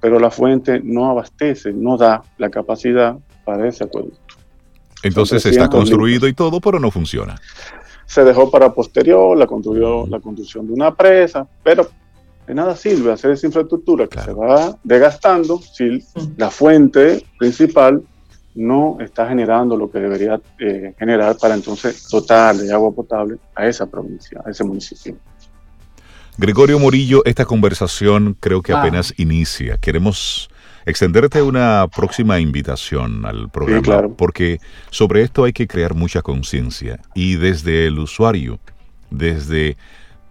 pero 0.00 0.18
la 0.18 0.30
fuente 0.30 0.80
no 0.82 1.10
abastece, 1.10 1.72
no 1.72 1.96
da 1.96 2.22
la 2.38 2.50
capacidad 2.50 3.16
para 3.44 3.68
ese 3.68 3.84
acueducto. 3.84 4.27
Entonces 5.02 5.44
está 5.46 5.68
construido 5.68 6.28
y 6.28 6.32
todo, 6.32 6.60
pero 6.60 6.78
no 6.78 6.90
funciona. 6.90 7.40
Se 8.06 8.24
dejó 8.24 8.50
para 8.50 8.72
posterior, 8.72 9.36
la, 9.36 9.46
construyó, 9.46 10.06
la 10.06 10.20
construcción 10.20 10.66
de 10.66 10.72
una 10.72 10.94
presa, 10.94 11.46
pero 11.62 11.88
de 12.46 12.54
nada 12.54 12.74
sirve 12.74 13.12
hacer 13.12 13.32
esa 13.32 13.46
infraestructura 13.46 14.06
que 14.06 14.20
se 14.20 14.32
va 14.32 14.76
desgastando 14.82 15.60
si 15.60 16.02
la 16.36 16.50
fuente 16.50 17.22
principal 17.38 18.02
no 18.54 18.96
está 19.00 19.28
generando 19.28 19.76
lo 19.76 19.90
que 19.90 19.98
debería 19.98 20.40
eh, 20.58 20.94
generar 20.98 21.36
para 21.36 21.54
entonces 21.54 22.08
dotar 22.10 22.56
de 22.56 22.72
agua 22.72 22.92
potable 22.92 23.36
a 23.54 23.66
esa 23.66 23.86
provincia, 23.86 24.40
a 24.44 24.50
ese 24.50 24.64
municipio. 24.64 25.16
Gregorio 26.38 26.78
Morillo, 26.78 27.24
esta 27.24 27.44
conversación 27.44 28.36
creo 28.38 28.62
que 28.62 28.72
apenas 28.72 29.12
inicia. 29.16 29.76
Queremos 29.78 30.48
extenderte 30.88 31.42
una 31.42 31.86
próxima 31.94 32.40
invitación 32.40 33.26
al 33.26 33.50
programa, 33.50 34.08
porque 34.16 34.58
sobre 34.90 35.22
esto 35.22 35.44
hay 35.44 35.52
que 35.52 35.66
crear 35.66 35.94
mucha 35.94 36.22
conciencia 36.22 37.00
y 37.14 37.36
desde 37.36 37.86
el 37.86 37.98
usuario, 37.98 38.58
desde 39.10 39.76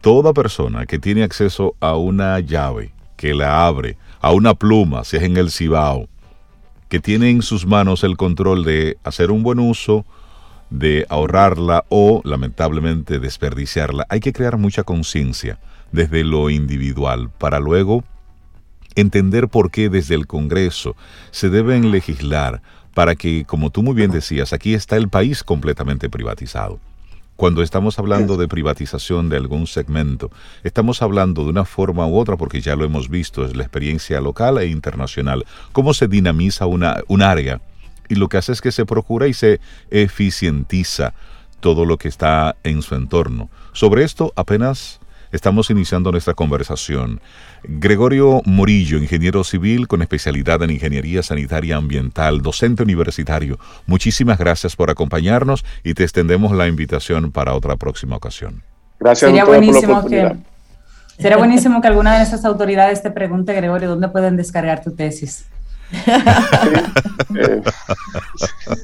toda 0.01 0.33
persona 0.33 0.85
que 0.85 0.99
tiene 0.99 1.23
acceso 1.23 1.75
a 1.79 1.95
una 1.95 2.39
llave, 2.39 2.91
que 3.15 3.33
la 3.33 3.67
abre, 3.67 3.97
a 4.19 4.31
una 4.31 4.55
pluma, 4.55 5.03
si 5.03 5.17
es 5.17 5.23
en 5.23 5.37
el 5.37 5.51
Cibao, 5.51 6.07
que 6.89 6.99
tiene 6.99 7.29
en 7.29 7.41
sus 7.41 7.65
manos 7.65 8.03
el 8.03 8.17
control 8.17 8.63
de 8.63 8.97
hacer 9.03 9.31
un 9.31 9.43
buen 9.43 9.59
uso, 9.59 10.05
de 10.69 11.05
ahorrarla 11.09 11.85
o, 11.89 12.21
lamentablemente, 12.23 13.19
desperdiciarla. 13.19 14.05
Hay 14.09 14.19
que 14.19 14.33
crear 14.33 14.57
mucha 14.57 14.83
conciencia 14.83 15.59
desde 15.91 16.23
lo 16.23 16.49
individual 16.49 17.29
para 17.29 17.59
luego 17.59 18.03
entender 18.97 19.47
por 19.47 19.71
qué 19.71 19.89
desde 19.89 20.15
el 20.15 20.27
Congreso 20.27 20.95
se 21.31 21.49
deben 21.49 21.91
legislar 21.91 22.61
para 22.93 23.15
que, 23.15 23.45
como 23.45 23.69
tú 23.69 23.83
muy 23.83 23.93
bien 23.93 24.11
decías, 24.11 24.53
aquí 24.53 24.73
está 24.73 24.97
el 24.97 25.07
país 25.07 25.43
completamente 25.43 26.09
privatizado. 26.09 26.79
Cuando 27.35 27.61
estamos 27.61 27.99
hablando 27.99 28.35
de 28.35 28.47
privatización 28.47 29.29
de 29.29 29.37
algún 29.37 29.67
segmento, 29.67 30.31
estamos 30.63 31.03
hablando 31.03 31.43
de 31.43 31.51
una 31.51 31.65
forma 31.65 32.07
u 32.07 32.17
otra, 32.17 32.35
porque 32.35 32.61
ya 32.61 32.75
lo 32.75 32.83
hemos 32.83 33.09
visto, 33.09 33.45
es 33.45 33.55
la 33.55 33.61
experiencia 33.61 34.19
local 34.19 34.57
e 34.57 34.65
internacional, 34.65 35.45
cómo 35.71 35.93
se 35.93 36.07
dinamiza 36.07 36.65
una, 36.65 36.97
un 37.07 37.21
área 37.21 37.61
y 38.09 38.15
lo 38.15 38.29
que 38.29 38.37
hace 38.37 38.53
es 38.53 38.61
que 38.61 38.71
se 38.71 38.87
procura 38.87 39.27
y 39.27 39.33
se 39.33 39.59
eficientiza 39.91 41.13
todo 41.59 41.85
lo 41.85 41.97
que 41.97 42.07
está 42.07 42.55
en 42.63 42.81
su 42.81 42.95
entorno. 42.95 43.51
Sobre 43.73 44.03
esto 44.03 44.33
apenas 44.35 44.99
Estamos 45.31 45.69
iniciando 45.69 46.11
nuestra 46.11 46.33
conversación. 46.33 47.19
Gregorio 47.69 48.41
Morillo, 48.45 48.97
ingeniero 48.97 49.43
civil 49.43 49.89
con 49.89 50.01
especialidad 50.01 50.63
en 50.63 50.69
ingeniería 50.69 51.21
sanitaria 51.21 51.75
ambiental, 51.75 52.41
docente 52.41 52.83
universitario, 52.83 53.59
muchísimas 53.85 54.37
gracias 54.37 54.77
por 54.77 54.89
acompañarnos 54.89 55.65
y 55.83 55.93
te 55.93 56.03
extendemos 56.03 56.53
la 56.53 56.67
invitación 56.67 57.31
para 57.31 57.53
otra 57.53 57.75
próxima 57.75 58.15
ocasión. 58.15 58.63
Gracias 58.99 59.29
Sería 59.29 59.43
buenísimo 59.43 60.05
que 60.05 60.37
Será 61.19 61.37
buenísimo 61.37 61.81
que 61.81 61.87
alguna 61.87 62.17
de 62.17 62.23
esas 62.23 62.45
autoridades 62.45 63.01
te 63.01 63.09
pregunte, 63.09 63.53
Gregorio, 63.53 63.89
¿dónde 63.89 64.07
pueden 64.07 64.37
descargar 64.37 64.83
tu 64.83 64.91
tesis? 64.91 65.45
Eh, 67.35 67.61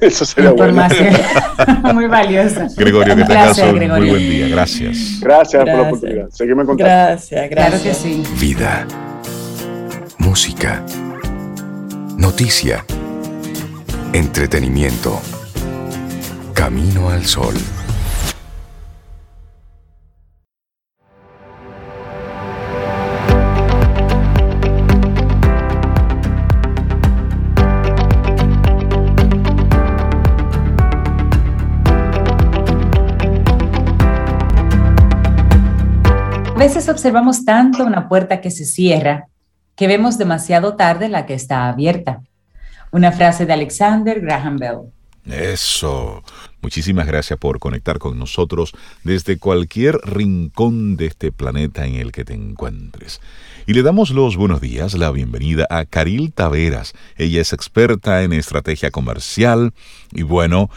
eso 0.00 0.24
sería 0.24 0.52
bueno. 0.52 0.86
muy 1.94 2.06
valiosa. 2.06 2.66
Gregorio, 2.76 3.16
que 3.16 3.24
tengas 3.24 3.58
un 3.58 3.78
muy 3.78 3.88
buen 3.88 4.18
día. 4.18 4.48
Gracias. 4.48 5.20
Gracias, 5.20 5.64
por 5.64 5.74
la 5.74 5.82
oportunidad. 5.82 6.28
Seguimos 6.30 6.62
en 6.62 6.66
contacto. 6.66 6.92
Gracias, 6.92 7.50
gracias. 7.50 7.82
Claro 7.82 7.82
que 7.82 7.94
sí. 7.94 8.22
Vida. 8.40 8.86
Música. 10.18 10.82
Noticia. 12.16 12.84
Entretenimiento. 14.12 15.20
Camino 16.54 17.10
al 17.10 17.26
sol. 17.26 17.54
Veces 36.84 37.00
observamos 37.00 37.46
tanto 37.46 37.82
una 37.82 38.10
puerta 38.10 38.42
que 38.42 38.50
se 38.50 38.66
cierra 38.66 39.28
que 39.74 39.86
vemos 39.86 40.18
demasiado 40.18 40.76
tarde 40.76 41.08
la 41.08 41.24
que 41.24 41.32
está 41.32 41.70
abierta. 41.70 42.20
Una 42.90 43.10
frase 43.10 43.46
de 43.46 43.54
Alexander 43.54 44.20
Graham 44.20 44.58
Bell. 44.58 44.92
Eso. 45.24 46.22
Muchísimas 46.60 47.06
gracias 47.06 47.38
por 47.38 47.58
conectar 47.58 47.98
con 47.98 48.18
nosotros 48.18 48.72
desde 49.02 49.38
cualquier 49.38 49.96
rincón 50.04 50.98
de 50.98 51.06
este 51.06 51.32
planeta 51.32 51.86
en 51.86 51.94
el 51.94 52.12
que 52.12 52.26
te 52.26 52.34
encuentres. 52.34 53.22
Y 53.66 53.72
le 53.72 53.82
damos 53.82 54.10
los 54.10 54.36
buenos 54.36 54.60
días, 54.60 54.92
la 54.92 55.10
bienvenida 55.10 55.66
a 55.70 55.86
Caril 55.86 56.34
Taveras. 56.34 56.92
Ella 57.16 57.40
es 57.40 57.54
experta 57.54 58.22
en 58.24 58.34
estrategia 58.34 58.90
comercial 58.90 59.72
y 60.12 60.20
bueno, 60.20 60.68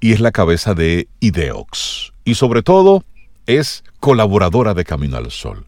y 0.00 0.12
es 0.12 0.20
la 0.20 0.30
cabeza 0.30 0.74
de 0.74 1.08
Ideox. 1.18 2.12
Y 2.24 2.36
sobre 2.36 2.62
todo, 2.62 3.02
es 3.48 3.82
colaboradora 3.98 4.74
de 4.74 4.84
Camino 4.84 5.16
al 5.16 5.30
Sol. 5.30 5.64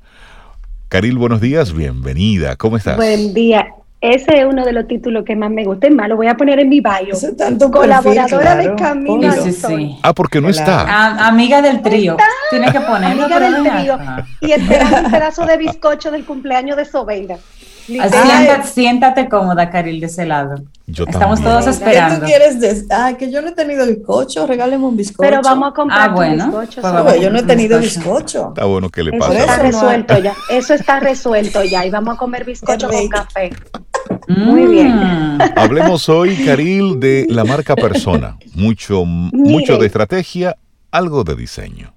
Caril, 0.88 1.16
buenos 1.16 1.40
días, 1.40 1.72
bienvenida. 1.72 2.56
¿Cómo 2.56 2.76
estás? 2.76 2.96
Buen 2.96 3.32
día. 3.32 3.68
Ese 4.02 4.40
es 4.40 4.44
uno 4.44 4.64
de 4.66 4.72
los 4.72 4.86
títulos 4.86 5.24
que 5.24 5.34
más 5.34 5.50
me 5.50 5.64
gusta. 5.64 5.86
Es 5.86 5.94
más, 5.94 6.08
lo 6.08 6.16
voy 6.16 6.26
a 6.26 6.36
poner 6.36 6.58
en 6.58 6.68
mi 6.68 6.80
bio. 6.80 7.16
tanto 7.38 7.70
Colaboradora 7.70 8.56
de 8.56 8.74
Camino 8.74 9.30
al 9.30 9.52
Sol. 9.52 9.96
Ah, 10.02 10.12
porque 10.14 10.42
no 10.42 10.50
está. 10.50 11.26
amiga 11.26 11.62
del 11.62 11.80
trío. 11.80 12.16
Tiene 12.50 12.70
que 12.70 12.80
ponerlo. 12.80 13.24
Amiga 13.24 13.40
del 13.40 13.62
trío. 13.62 13.98
Y 14.42 14.52
esperando 14.52 14.98
un 15.06 15.10
pedazo 15.10 15.46
de 15.46 15.56
bizcocho 15.56 16.10
del 16.10 16.24
cumpleaños 16.24 16.76
de 16.76 16.84
Sobeida. 16.84 17.38
Siéntate, 17.90 18.68
siéntate, 18.68 19.28
cómoda, 19.28 19.70
Caril, 19.70 20.00
de 20.00 20.06
ese 20.06 20.26
lado. 20.26 20.62
Estamos 20.86 21.42
todos 21.42 21.66
esperando. 21.66 22.14
¿Qué 22.14 22.20
tú 22.20 22.26
quieres 22.26 22.86
Ah, 22.90 23.12
que 23.18 23.30
yo 23.30 23.42
no 23.42 23.48
he 23.48 23.52
tenido 23.52 23.86
bizcocho, 23.86 24.46
regáleme 24.46 24.84
un 24.84 24.96
bizcocho. 24.96 25.28
Pero 25.28 25.40
vamos 25.42 25.70
a 25.70 25.74
comprar 25.74 26.10
ah, 26.10 26.14
bueno, 26.14 26.44
bizcocho. 26.46 26.80
Pues 27.04 27.20
yo 27.20 27.30
no 27.30 27.38
he 27.38 27.42
tenido 27.42 27.78
bizcocho. 27.78 28.48
Está 28.48 28.64
bueno 28.64 28.88
que 28.88 29.02
le 29.02 29.18
pase. 29.18 29.34
Eso 29.34 29.42
está 29.42 29.62
resuelto 29.62 30.18
ya. 30.18 30.34
Eso 30.48 30.74
está 30.74 31.00
resuelto 31.00 31.64
ya. 31.64 31.84
Y 31.86 31.90
vamos 31.90 32.14
a 32.14 32.18
comer 32.18 32.44
bizcocho 32.44 32.88
con 32.88 33.08
café. 33.08 33.50
Muy 34.28 34.66
bien. 34.66 34.94
Mm. 34.96 35.38
Hablemos 35.56 36.08
hoy, 36.08 36.36
Caril, 36.44 37.00
de 37.00 37.26
la 37.28 37.44
marca 37.44 37.74
persona. 37.74 38.36
Mucho, 38.54 39.04
mucho 39.04 39.78
de 39.78 39.86
estrategia, 39.86 40.56
algo 40.90 41.24
de 41.24 41.36
diseño. 41.36 41.92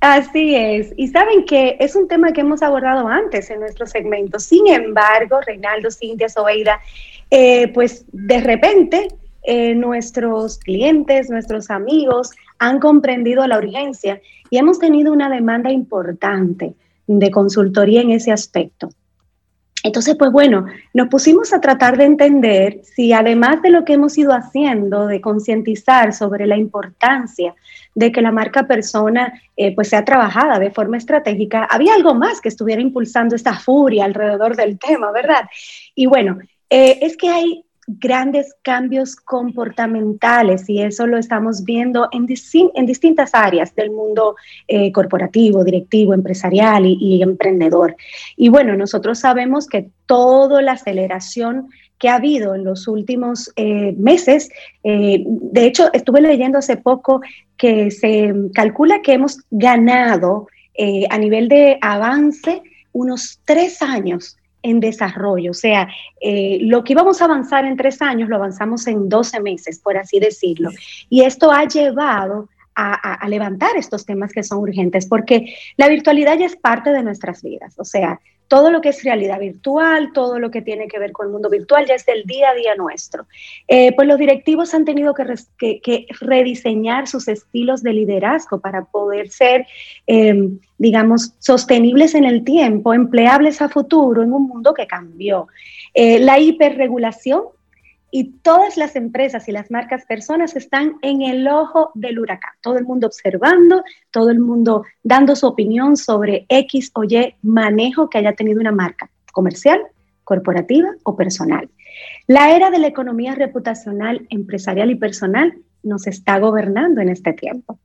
Así 0.00 0.54
es. 0.54 0.94
Y 0.96 1.08
saben 1.08 1.44
que 1.44 1.76
es 1.78 1.94
un 1.94 2.08
tema 2.08 2.32
que 2.32 2.40
hemos 2.40 2.62
abordado 2.62 3.06
antes 3.06 3.50
en 3.50 3.60
nuestro 3.60 3.86
segmento. 3.86 4.38
Sin 4.38 4.66
embargo, 4.66 5.40
Reinaldo, 5.46 5.90
Cintia, 5.90 6.28
Sobeida, 6.30 6.80
eh, 7.30 7.68
pues 7.68 8.06
de 8.10 8.40
repente 8.40 9.08
eh, 9.42 9.74
nuestros 9.74 10.58
clientes, 10.58 11.28
nuestros 11.28 11.70
amigos 11.70 12.30
han 12.58 12.80
comprendido 12.80 13.46
la 13.46 13.58
urgencia 13.58 14.20
y 14.48 14.56
hemos 14.56 14.78
tenido 14.78 15.12
una 15.12 15.28
demanda 15.28 15.70
importante 15.70 16.74
de 17.06 17.30
consultoría 17.30 18.00
en 18.00 18.10
ese 18.10 18.32
aspecto. 18.32 18.90
Entonces, 19.82 20.14
pues 20.18 20.30
bueno, 20.30 20.66
nos 20.92 21.08
pusimos 21.08 21.52
a 21.52 21.60
tratar 21.60 21.96
de 21.96 22.04
entender 22.04 22.80
si 22.82 23.12
además 23.12 23.62
de 23.62 23.70
lo 23.70 23.84
que 23.84 23.94
hemos 23.94 24.16
ido 24.18 24.32
haciendo, 24.32 25.06
de 25.06 25.20
concientizar 25.20 26.12
sobre 26.12 26.46
la 26.46 26.56
importancia 26.58 27.54
de 27.94 28.12
que 28.12 28.20
la 28.20 28.30
marca 28.30 28.66
persona 28.66 29.32
eh, 29.56 29.74
pues 29.74 29.88
sea 29.88 30.04
trabajada 30.04 30.58
de 30.58 30.70
forma 30.70 30.98
estratégica, 30.98 31.64
había 31.64 31.94
algo 31.94 32.14
más 32.14 32.40
que 32.40 32.48
estuviera 32.48 32.82
impulsando 32.82 33.34
esta 33.34 33.54
furia 33.54 34.04
alrededor 34.04 34.54
del 34.54 34.78
tema, 34.78 35.12
¿verdad? 35.12 35.48
Y 35.94 36.06
bueno, 36.06 36.38
eh, 36.68 36.98
es 37.02 37.16
que 37.16 37.28
hay 37.28 37.64
grandes 37.98 38.54
cambios 38.62 39.16
comportamentales 39.16 40.68
y 40.68 40.82
eso 40.82 41.06
lo 41.06 41.18
estamos 41.18 41.64
viendo 41.64 42.08
en, 42.12 42.26
distintas 42.26 43.34
áreas 43.34 43.74
del 43.74 43.90
mundo 43.90 44.36
eh, 44.68 44.92
corporativo, 44.92 45.64
directivo, 45.64 46.14
empresarial 46.14 46.84
y, 46.86 47.22
emprendedor. 47.22 47.96
Y 48.36 48.48
bueno, 48.48 48.76
nosotros 48.76 49.18
sabemos 49.18 49.66
que 49.66 49.88
toda 50.06 50.62
la 50.62 50.72
aceleración 50.72 51.68
que 51.98 52.08
ha 52.08 52.16
habido 52.16 52.54
en 52.54 52.64
los 52.64 52.86
últimos 52.86 53.52
eh, 53.56 53.92
meses, 53.98 54.50
eh, 54.84 55.24
de 55.26 55.66
hecho 55.66 55.90
estuve 55.92 56.20
leyendo 56.20 56.58
hace 56.58 56.76
poco 56.76 57.20
que 57.56 57.90
se 57.90 58.32
calcula 58.54 59.02
que 59.02 59.14
hemos 59.14 59.40
ganado 59.50 60.46
a 61.10 61.18
nivel 61.18 61.48
de 61.48 61.76
avance 61.82 62.62
unos 62.92 63.38
tres 63.44 63.82
años 63.82 64.38
en 64.62 64.80
desarrollo. 64.80 65.52
O 65.52 65.54
sea, 65.54 65.88
eh, 66.20 66.58
lo 66.62 66.84
que 66.84 66.92
íbamos 66.92 67.20
a 67.20 67.24
avanzar 67.24 67.64
en 67.64 67.76
tres 67.76 68.02
años 68.02 68.28
lo 68.28 68.36
avanzamos 68.36 68.86
en 68.86 69.08
12 69.08 69.40
meses, 69.40 69.78
por 69.78 69.96
así 69.96 70.20
decirlo. 70.20 70.70
Y 71.08 71.22
esto 71.22 71.50
ha 71.50 71.64
llevado 71.64 72.48
a, 72.74 73.28
levantar 73.28 73.76
estos 73.76 74.06
temas 74.06 74.32
que 74.32 74.42
son 74.42 74.58
urgentes, 74.58 75.06
porque 75.06 75.54
la 75.76 75.88
virtualidad 75.88 76.38
ya 76.38 76.46
es 76.46 76.56
parte 76.56 76.90
de 76.90 77.02
nuestras 77.02 77.42
vidas. 77.42 77.74
O 77.78 77.84
sea, 77.84 78.20
todo 78.50 78.72
lo 78.72 78.80
que 78.80 78.88
es 78.88 79.04
realidad 79.04 79.38
virtual, 79.38 80.12
todo 80.12 80.40
lo 80.40 80.50
que 80.50 80.60
tiene 80.60 80.88
que 80.88 80.98
ver 80.98 81.12
con 81.12 81.26
el 81.26 81.32
mundo 81.32 81.48
virtual, 81.48 81.86
ya 81.86 81.94
es 81.94 82.04
del 82.04 82.24
día 82.24 82.50
a 82.50 82.54
día 82.54 82.74
nuestro. 82.74 83.26
Eh, 83.68 83.92
pues 83.94 84.08
los 84.08 84.18
directivos 84.18 84.74
han 84.74 84.84
tenido 84.84 85.14
que, 85.14 86.06
rediseñar 86.18 87.06
sus 87.06 87.28
estilos 87.28 87.84
de 87.84 87.92
liderazgo 87.92 88.58
para 88.58 88.86
poder 88.86 89.28
ser, 89.30 89.68
em, 90.08 90.58
digamos, 90.78 91.32
sostenibles 91.38 92.16
en 92.16 92.24
el 92.24 92.42
tiempo, 92.42 92.92
empleables 92.92 93.62
a 93.62 93.68
futuro 93.68 94.24
en 94.24 94.32
un 94.32 94.48
mundo 94.48 94.74
que 94.74 94.88
cambió. 94.88 95.46
Eh, 95.94 96.18
la 96.18 96.40
hiperregulación 96.40 97.42
y 98.10 98.32
todas 98.42 98.76
las 98.76 98.96
empresas 98.96 99.48
y 99.48 99.52
las 99.52 99.70
marcas 99.70 100.04
personas 100.04 100.56
están 100.56 100.96
en 101.02 101.22
el 101.22 101.46
ojo 101.46 101.90
del 101.94 102.18
huracán. 102.18 102.52
Todo 102.60 102.78
el 102.78 102.84
mundo 102.84 103.06
observando, 103.06 103.84
todo 104.10 104.30
el 104.30 104.40
mundo 104.40 104.84
dando 105.02 105.36
su 105.36 105.46
opinión 105.46 105.96
sobre 105.96 106.46
X 106.48 106.90
o 106.94 107.04
Y 107.04 107.34
manejo 107.42 108.10
que 108.10 108.18
haya 108.18 108.32
tenido 108.32 108.60
una 108.60 108.72
marca 108.72 109.10
comercial, 109.32 109.80
corporativa 110.24 110.88
o 111.04 111.16
personal. 111.16 111.68
La 112.26 112.54
era 112.54 112.70
de 112.70 112.78
la 112.78 112.88
economía 112.88 113.34
reputacional, 113.34 114.26
empresarial 114.30 114.90
y 114.90 114.96
personal 114.96 115.54
nos 115.82 116.06
está 116.06 116.38
gobernando 116.38 117.00
en 117.00 117.08
este 117.08 117.32
tiempo. 117.32 117.78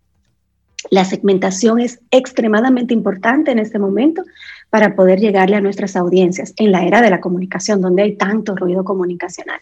La 0.92 1.04
segmentación 1.04 1.80
es 1.80 2.00
extremadamente 2.12 2.94
importante 2.94 3.52
en 3.52 3.60
este 3.60 3.80
momento 3.80 4.24
para 4.70 4.96
poder 4.96 5.20
llegarle 5.20 5.56
a 5.56 5.62
nuestras 5.62 5.96
audiencias 5.96 6.54
en 6.58 6.72
la 6.72 6.86
era 6.86 7.02
de 7.02 7.10
la 7.10 7.22
comunicación, 7.22 7.82
donde 7.82 8.04
hay 8.04 8.16
tanto 8.18 8.56
ruido 8.56 8.84
comunicacional. 8.84 9.60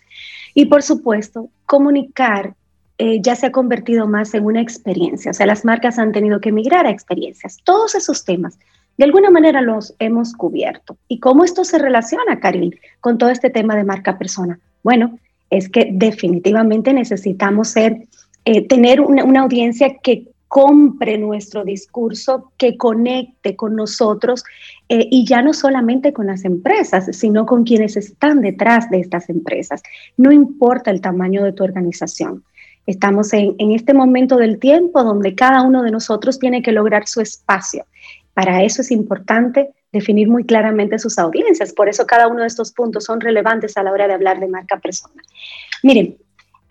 Y 0.54 0.66
por 0.66 0.84
supuesto, 0.84 1.50
comunicar 1.66 2.56
eh, 3.00 3.20
ya 3.22 3.36
se 3.36 3.48
ha 3.48 3.52
convertido 3.52 4.08
más 4.08 4.34
en 4.34 4.46
una 4.46 4.62
experiencia, 4.62 5.32
o 5.32 5.34
sea, 5.34 5.48
las 5.48 5.66
marcas 5.66 5.98
han 5.98 6.12
tenido 6.12 6.40
que 6.40 6.52
migrar 6.52 6.86
a 6.86 6.92
experiencias. 6.92 7.58
Todos 7.64 7.96
esos 7.96 8.24
temas, 8.24 8.60
de 8.98 9.06
alguna 9.06 9.32
manera 9.32 9.62
los 9.62 9.96
hemos 9.98 10.34
cubierto. 10.34 10.96
¿Y 11.08 11.20
cómo 11.20 11.44
esto 11.44 11.64
se 11.64 11.80
relaciona, 11.80 12.40
Karil, 12.40 12.80
con 13.02 13.18
todo 13.18 13.30
este 13.30 13.50
tema 13.50 13.76
de 13.76 13.84
marca 13.84 14.20
persona? 14.20 14.60
Bueno, 14.84 15.18
es 15.50 15.70
que 15.70 15.90
definitivamente 15.92 16.94
necesitamos 16.94 17.70
ser, 17.70 18.08
eh, 18.46 18.68
tener 18.68 19.02
una 19.02 19.42
audiencia 19.42 19.98
que 20.04 20.28
compre 20.54 21.18
nuestro 21.18 21.64
discurso, 21.64 22.52
que 22.60 22.78
conecte 22.78 23.56
con 23.56 23.76
nosotros 23.76 24.44
eh, 24.88 25.08
y 25.10 25.26
ya 25.26 25.42
no 25.42 25.52
solamente 25.52 26.14
con 26.14 26.28
las 26.28 26.46
empresas, 26.46 27.08
sino 27.12 27.48
con 27.48 27.64
quienes 27.64 27.98
están 27.98 28.42
detrás 28.42 28.88
de 28.92 29.00
estas 29.00 29.32
empresas. 29.32 29.82
No 30.16 30.32
importa 30.32 30.92
el 30.92 31.02
tamaño 31.02 31.44
de 31.44 31.54
tu 31.54 31.64
organización. 31.64 32.44
Estamos 32.86 33.34
en, 33.34 33.56
en 33.58 33.72
este 33.72 33.96
momento 33.96 34.38
del 34.38 34.60
tiempo 34.60 35.04
donde 35.04 35.34
cada 35.34 35.64
uno 35.64 35.82
de 35.82 35.90
nosotros 35.90 36.38
tiene 36.38 36.62
que 36.62 36.72
lograr 36.72 37.08
su 37.08 37.20
espacio. 37.20 37.88
Para 38.36 38.62
eso 38.62 38.84
es 38.84 38.92
importante 38.92 39.72
definir 39.92 40.30
muy 40.30 40.44
claramente 40.44 41.00
sus 41.00 41.18
audiencias. 41.18 41.74
Por 41.74 41.90
eso 41.90 42.06
cada 42.06 42.28
uno 42.28 42.42
de 42.42 42.48
estos 42.48 42.72
puntos 42.74 43.06
son 43.06 43.22
relevantes 43.22 43.76
a 43.76 43.82
la 43.82 43.92
hora 43.92 44.08
de 44.08 44.14
hablar 44.14 44.40
de 44.40 44.48
marca 44.48 44.80
persona. 44.80 45.20
Miren, 45.82 46.16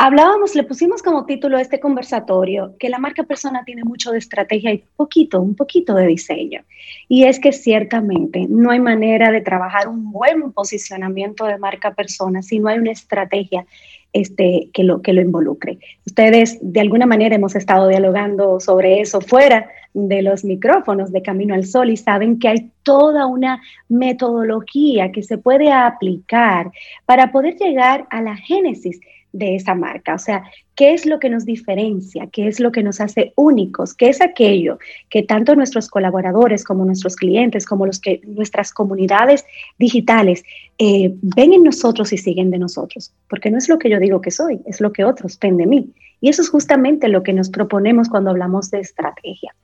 Hablábamos, 0.05 0.57
le 0.57 0.64
pusimos 0.64 1.00
como 1.00 1.26
título 1.26 1.59
a 1.59 1.61
este 1.61 1.78
conversatorio 1.78 2.74
que 2.80 2.88
la 2.88 2.98
marca 2.98 3.22
persona 3.22 3.62
tiene 3.64 3.84
mucho 3.84 4.11
de 4.11 4.18
estrategia 4.18 4.72
y 4.72 4.82
poquito, 4.96 5.40
un 5.40 5.55
poquito 5.55 5.94
de 5.94 6.09
diseño. 6.09 6.62
Y 7.09 7.22
es 7.22 7.38
que 7.38 7.53
ciertamente 7.53 8.46
no 8.48 8.72
hay 8.72 8.80
manera 8.80 9.30
de 9.30 9.42
trabajar 9.42 9.86
un 9.86 10.11
buen 10.11 10.50
posicionamiento 10.50 11.44
de 11.44 11.57
marca 11.57 11.94
persona 11.94 12.42
si 12.42 12.59
no 12.59 12.68
hay 12.68 12.80
una 12.80 12.90
estrategia 12.90 13.64
este, 14.12 14.70
que, 14.74 14.82
lo, 14.82 15.03
que 15.03 15.12
lo 15.12 15.20
involucre. 15.20 15.78
Ustedes 16.05 16.59
de 16.61 16.80
alguna 16.80 17.07
manera 17.07 17.36
hemos 17.36 17.55
estado 17.55 17.86
dialogando 17.86 18.59
sobre 18.59 19.00
eso 19.00 19.20
fuera 19.20 19.70
de 19.94 20.22
los 20.22 20.44
micrófonos 20.44 21.12
de 21.12 21.22
Camino 21.22 21.55
al 21.55 21.64
Sol 21.64 21.90
y 21.90 21.96
saben 21.96 22.40
que 22.40 22.48
hay 22.48 22.72
toda 22.82 23.26
una 23.26 23.62
metodología 23.88 25.12
que 25.12 25.22
se 25.22 25.38
puede 25.38 25.70
aplicar 25.70 26.72
para 27.07 27.30
poder 27.30 27.55
llegar 27.55 28.09
a 28.11 28.20
la 28.20 28.34
génesis 28.34 28.98
de 29.33 29.57
esa 29.57 29.74
marca. 29.74 30.14
O 30.14 30.18
sea, 30.18 30.45
¿qué 30.74 30.93
es 30.93 31.07
lo 31.07 31.18
que 31.18 31.30
nos 31.30 31.45
diferencia? 31.45 32.28
¿Qué 32.30 32.49
es 32.49 32.61
lo 32.61 32.70
que 32.70 32.83
nos 32.83 33.01
hace 33.01 33.33
únicos? 33.37 33.95
¿Qué 33.95 34.09
es 34.09 34.20
aquello 34.20 34.78
que 35.11 35.22
tanto 35.22 35.55
nuestros 35.55 35.89
colaboradores 35.89 36.64
como 36.64 36.85
nuestros 36.85 37.16
clientes, 37.16 37.66
como 37.66 37.87
los 37.87 38.01
que 38.01 38.20
nuestras 38.24 38.72
comunidades 38.72 39.45
digitales 39.78 40.45
eh, 40.78 41.14
ven 41.22 41.53
en 41.53 41.64
nosotros 41.64 42.12
y 42.12 42.18
siguen 42.18 42.51
de 42.51 42.59
nosotros? 42.59 43.12
Porque 43.28 43.51
no 43.51 43.59
es 43.59 43.68
lo 43.68 43.78
que 43.78 43.91
yo 43.91 43.99
digo 43.99 44.20
que 44.20 44.30
soy, 44.30 44.61
es 44.66 44.80
lo 44.80 44.93
que 44.93 45.05
otros 45.05 45.39
ven 45.41 45.57
de 45.57 45.66
mí. 45.66 45.91
Y 46.20 46.28
eso 46.28 46.43
es 46.43 46.51
justamente 46.51 47.09
lo 47.09 47.22
que 47.22 47.33
nos 47.33 47.51
proponemos 47.51 48.09
cuando 48.09 48.30
hablamos 48.30 48.70
de 48.70 48.80
estrategia. 48.80 49.55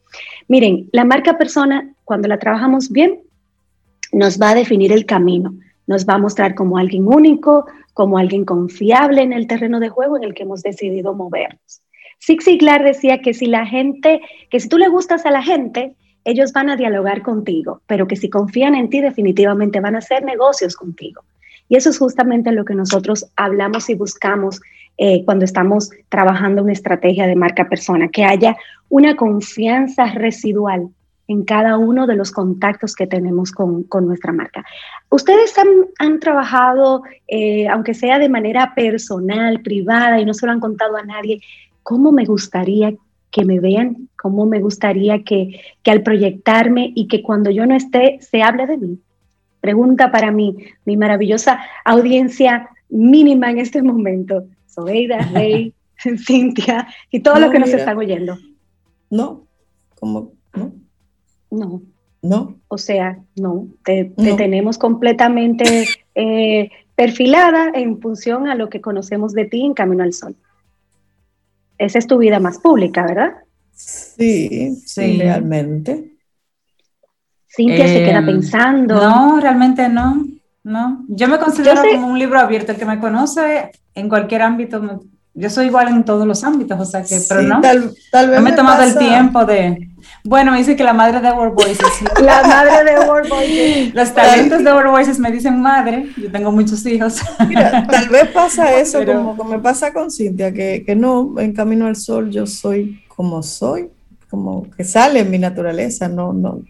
Miren, 0.49 0.89
la 0.93 1.05
marca 1.05 1.39
persona, 1.39 1.95
cuando 2.05 2.27
la 2.27 2.39
trabajamos 2.39 2.91
bien, 2.91 3.21
nos 4.13 4.41
va 4.41 4.51
a 4.51 4.55
definir 4.55 4.91
el 4.91 5.07
camino 5.07 5.55
nos 5.89 6.07
va 6.07 6.15
a 6.15 6.19
mostrar 6.19 6.55
como 6.55 6.79
alguien 6.79 7.09
único, 7.09 7.67
como 7.99 8.17
alguien 8.17 8.45
confiable 8.45 9.23
en 9.23 9.33
el 9.33 9.49
terreno 9.49 9.81
de 9.81 9.89
juego 9.89 10.17
en 10.17 10.23
el 10.23 10.33
que 10.33 10.45
hemos 10.45 10.63
decidido 10.63 11.15
movernos. 11.15 11.83
Zig 12.25 12.45
Ziglar 12.45 12.85
decía 12.85 13.19
que 13.19 13.35
si 13.35 13.47
la 13.47 13.67
gente, 13.67 14.21
que 14.51 14.61
si 14.61 14.69
tú 14.69 14.79
le 14.79 14.87
gustas 14.87 15.27
a 15.27 15.33
la 15.33 15.43
gente, 15.43 15.97
ellos 16.23 16.53
van 16.53 16.71
a 16.71 16.77
dialogar 16.77 17.23
contigo, 17.23 17.83
pero 17.89 18.07
que 18.07 18.15
si 18.15 18.31
confían 18.31 18.77
en 18.77 18.89
ti 18.89 19.01
definitivamente 19.01 19.81
van 19.81 19.97
a 19.97 19.99
hacer 19.99 20.23
negocios 20.23 20.77
contigo. 20.77 21.23
Y 21.69 21.75
eso 21.75 21.91
es 21.91 21.99
justamente 21.99 22.53
lo 22.53 22.65
que 22.65 22.77
nosotros 22.77 23.33
hablamos 23.35 23.91
y 23.91 23.97
buscamos 23.97 24.61
eh, 24.97 25.25
cuando 25.25 25.45
estamos 25.45 25.91
trabajando 26.09 26.63
una 26.63 26.75
estrategia 26.75 27.27
de 27.27 27.35
marca 27.35 27.69
persona, 27.69 28.07
que 28.07 28.23
haya 28.23 28.57
una 28.89 29.17
confianza 29.17 30.07
residual 30.13 30.91
en 31.27 31.45
cada 31.45 31.77
uno 31.77 32.07
de 32.07 32.17
los 32.17 32.33
contactos 32.33 32.95
que 32.95 33.07
tenemos 33.07 33.53
con, 33.53 33.87
nuestra 34.07 34.33
marca. 34.33 34.65
Ustedes 35.11 35.55
han, 35.99 36.21
trabajado, 36.21 37.03
eh, 37.27 37.67
aunque 37.69 37.95
sea 37.95 38.19
de 38.19 38.29
manera 38.29 38.75
personal, 38.75 39.61
privada, 39.63 40.21
y 40.21 40.27
no 40.27 40.35
se 40.35 40.45
lo 40.45 40.53
han 40.53 40.61
contado 40.61 40.97
a 40.97 41.03
nadie, 41.03 41.41
cómo 41.83 42.13
me 42.13 42.27
gustaría 42.27 42.95
que 43.31 43.45
me 43.45 43.61
vean, 43.61 44.09
cómo 44.21 44.45
me 44.47 44.61
gustaría 44.61 45.23
que, 45.23 45.61
que 45.83 45.91
al 45.91 46.03
proyectarme 46.03 46.93
y 46.95 47.09
que 47.09 47.23
cuando 47.23 47.51
yo 47.51 47.67
no 47.67 47.75
esté 47.75 48.19
se 48.21 48.43
hable 48.43 48.67
de 48.67 48.77
mí. 48.77 48.99
Pregunta 49.61 50.11
para 50.11 50.31
mí, 50.31 50.57
mi 50.85 50.97
maravillosa 50.97 51.61
audiencia 51.85 52.69
mínima 52.89 53.51
en 53.51 53.59
este 53.59 53.83
momento, 53.83 54.45
Sobeida, 54.67 55.19
Rey, 55.33 55.75
Cintia 55.97 56.87
y 57.11 57.21
todos 57.21 57.41
los 57.41 57.51
que 57.51 57.59
nos 57.59 57.71
están 57.71 57.99
oyendo. 57.99 58.39
No, 59.11 59.47
como, 59.99 60.33
no. 60.55 60.73
No. 61.51 61.83
¿No? 62.21 62.57
O 62.69 62.79
sea, 62.79 63.19
no, 63.37 63.69
te, 63.85 64.13
tenemos 64.37 64.77
completamente 64.77 65.87
eh, 66.15 66.71
perfilada 66.97 67.71
en 67.75 68.01
función 68.01 68.49
a 68.49 68.57
lo 68.57 68.69
que 68.69 68.81
conocemos 68.81 69.33
de 69.33 69.45
ti 69.45 69.65
en 69.65 69.75
Camino 69.75 70.03
al 70.03 70.13
Sol. 70.13 70.35
Esa 71.79 71.99
es 71.99 72.07
tu 72.09 72.19
vida 72.19 72.41
más 72.41 72.59
pública, 72.59 73.07
¿verdad? 73.07 73.35
Sí, 73.73 74.75
sí, 74.85 75.19
realmente. 75.19 76.17
Cintia 77.47 77.87
se 77.87 78.05
queda 78.05 78.19
eh, 78.21 78.27
pensando. 78.27 78.95
No, 78.97 79.41
realmente 79.41 79.89
no. 79.89 80.27
No, 80.65 81.05
yo 81.09 81.29
me 81.29 81.39
considero 81.39 81.81
como 81.81 82.09
un 82.09 82.19
libro 82.19 82.39
abierto. 82.39 82.73
El 82.73 82.79
que 82.79 82.85
me 82.85 82.99
conoce 82.99 83.71
en 83.95 84.09
cualquier 84.09 84.43
ámbito, 84.43 85.01
yo 85.39 85.51
soy 85.51 85.67
igual 85.67 85.89
en 85.89 86.05
todos 86.05 86.27
los 86.27 86.43
ámbitos, 86.43 86.81
o 86.81 86.85
sea 86.85 87.03
que, 87.03 87.21
pero 87.29 87.43
no. 87.43 87.61
Tal, 87.61 88.29
vez 88.29 88.37
no 88.37 88.41
me 88.41 88.51
he 88.51 88.53
tomado 88.55 88.83
el 88.83 88.99
tiempo 88.99 89.45
de. 89.45 89.89
Bueno, 90.25 90.51
me 90.51 90.59
dice 90.59 90.75
que 90.75 90.83
la 90.83 90.93
madre 90.93 91.21
de 91.21 91.31
World 91.31 91.55
Voices. 91.55 91.87
la 92.23 92.43
madre 92.43 92.91
de 92.91 93.07
World 93.07 93.29
Voices. 93.29 93.95
Los 93.95 94.13
talentos 94.13 94.65
de 94.65 94.73
World 94.73 94.91
Voices 94.91 95.19
me 95.19 95.31
dicen 95.31 95.61
madre, 95.61 96.09
yo 96.17 96.31
tengo 96.33 96.51
muchos 96.51 96.85
hijos. 96.87 97.21
tal 97.89 98.09
vez 98.09 98.29
pasa 98.29 98.75
eso, 98.81 99.05
como, 99.05 99.45
me 99.45 99.61
pasa 99.61 99.93
con 99.93 100.11
Cintia, 100.11 100.53
que, 100.53 100.83
que 100.85 100.97
no, 100.97 101.35
en 101.39 101.53
Camino 101.53 101.87
al 101.87 101.97
Sol 101.97 102.31
yo 102.31 102.47
soy 102.47 103.03
como 103.07 103.43
soy, 103.43 103.91
como 104.29 104.69
que 104.71 104.85
sale 104.85 105.21
en 105.21 105.31
mi 105.31 105.39
naturaleza, 105.39 106.09
no, 106.09 106.33
no, 106.33 106.63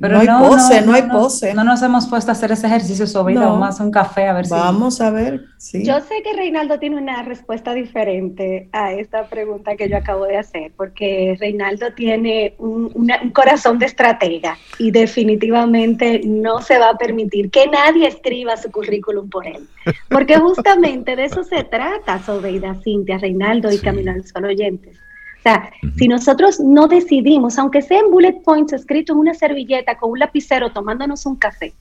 pero 0.00 0.14
no 0.14 0.20
hay 0.20 0.48
pose, 0.48 0.82
no, 0.82 0.92
hay 0.92 1.02
pose. 1.02 1.54
No 1.54 1.64
nos 1.64 1.82
hemos 1.82 2.06
puesto 2.06 2.30
a 2.30 2.32
hacer 2.32 2.52
ese 2.52 2.66
ejercicio 2.66 3.06
sobre 3.06 3.38
o 3.38 3.56
más 3.56 3.80
un 3.80 3.90
café 3.90 4.28
a 4.28 4.34
ver 4.34 4.46
si. 4.46 4.52
Vamos 4.52 5.00
a 5.00 5.10
ver. 5.10 5.44
Sí. 5.56 5.84
Yo 5.84 6.00
sé 6.00 6.22
que 6.22 6.32
Reinaldo 6.34 6.78
tiene 6.78 6.96
una 6.96 7.22
respuesta 7.22 7.72
diferente 7.72 8.68
a 8.72 8.92
esta 8.92 9.28
pregunta 9.28 9.76
que 9.76 9.88
yo 9.88 9.96
acabo 9.96 10.24
de 10.24 10.36
hacer, 10.36 10.72
porque 10.76 11.36
Reinaldo 11.40 11.92
tiene 11.94 12.54
un, 12.58 12.92
un 12.94 13.30
corazón 13.30 13.78
de 13.78 13.86
estratega 13.86 14.56
y 14.78 14.90
definitivamente 14.90 16.20
no 16.24 16.60
se 16.60 16.78
va 16.78 16.90
a 16.90 16.98
permitir 16.98 17.50
que 17.50 17.66
nadie 17.66 18.08
escriba 18.08 18.56
su 18.56 18.70
currículum 18.70 19.30
por 19.30 19.46
él. 19.46 19.66
Porque 20.08 20.36
justamente 20.36 21.16
de 21.16 21.24
eso 21.24 21.42
se 21.44 21.64
trata, 21.64 22.22
Sobeida, 22.22 22.74
Cintia, 22.82 23.18
Reinaldo 23.18 23.72
y 23.72 23.78
Camino 23.78 24.12
al 24.12 24.26
Sol 24.26 24.44
Oyentes 24.44 24.98
sea, 25.46 25.70
si 25.96 26.08
nosotros 26.08 26.60
no 26.60 26.88
decidimos, 26.88 27.58
aunque 27.58 27.82
sea 27.82 28.00
en 28.00 28.10
bullet 28.10 28.42
points 28.44 28.72
escrito 28.72 29.12
en 29.12 29.20
una 29.20 29.34
servilleta 29.34 29.96
con 29.96 30.10
un 30.10 30.18
lapicero 30.18 30.72
tomándonos 30.72 31.24
un 31.26 31.36
café, 31.36 31.72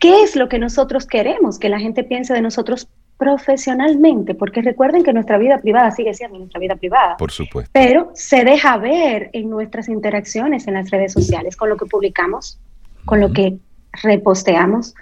¿qué 0.00 0.22
es 0.22 0.34
lo 0.34 0.48
que 0.48 0.58
nosotros 0.58 1.06
queremos 1.06 1.58
que 1.58 1.68
la 1.68 1.78
gente 1.78 2.02
piense 2.02 2.34
de 2.34 2.42
nosotros 2.42 2.88
profesionalmente? 3.18 4.34
Porque 4.34 4.62
recuerden 4.62 5.04
que 5.04 5.12
nuestra 5.12 5.38
vida 5.38 5.58
privada 5.58 5.90
sigue 5.92 6.12
siendo 6.14 6.38
nuestra 6.38 6.58
vida 6.58 6.74
privada. 6.74 7.16
Por 7.16 7.30
supuesto. 7.30 7.70
Pero 7.72 8.10
se 8.14 8.44
deja 8.44 8.76
ver 8.78 9.30
en 9.32 9.48
nuestras 9.48 9.88
interacciones 9.88 10.66
en 10.66 10.74
las 10.74 10.90
redes 10.90 11.12
sociales, 11.12 11.56
con 11.56 11.68
lo 11.68 11.76
que 11.76 11.86
publicamos, 11.86 12.58
con 13.04 13.20
lo 13.20 13.32
que 13.32 13.58
reposteamos, 14.02 14.94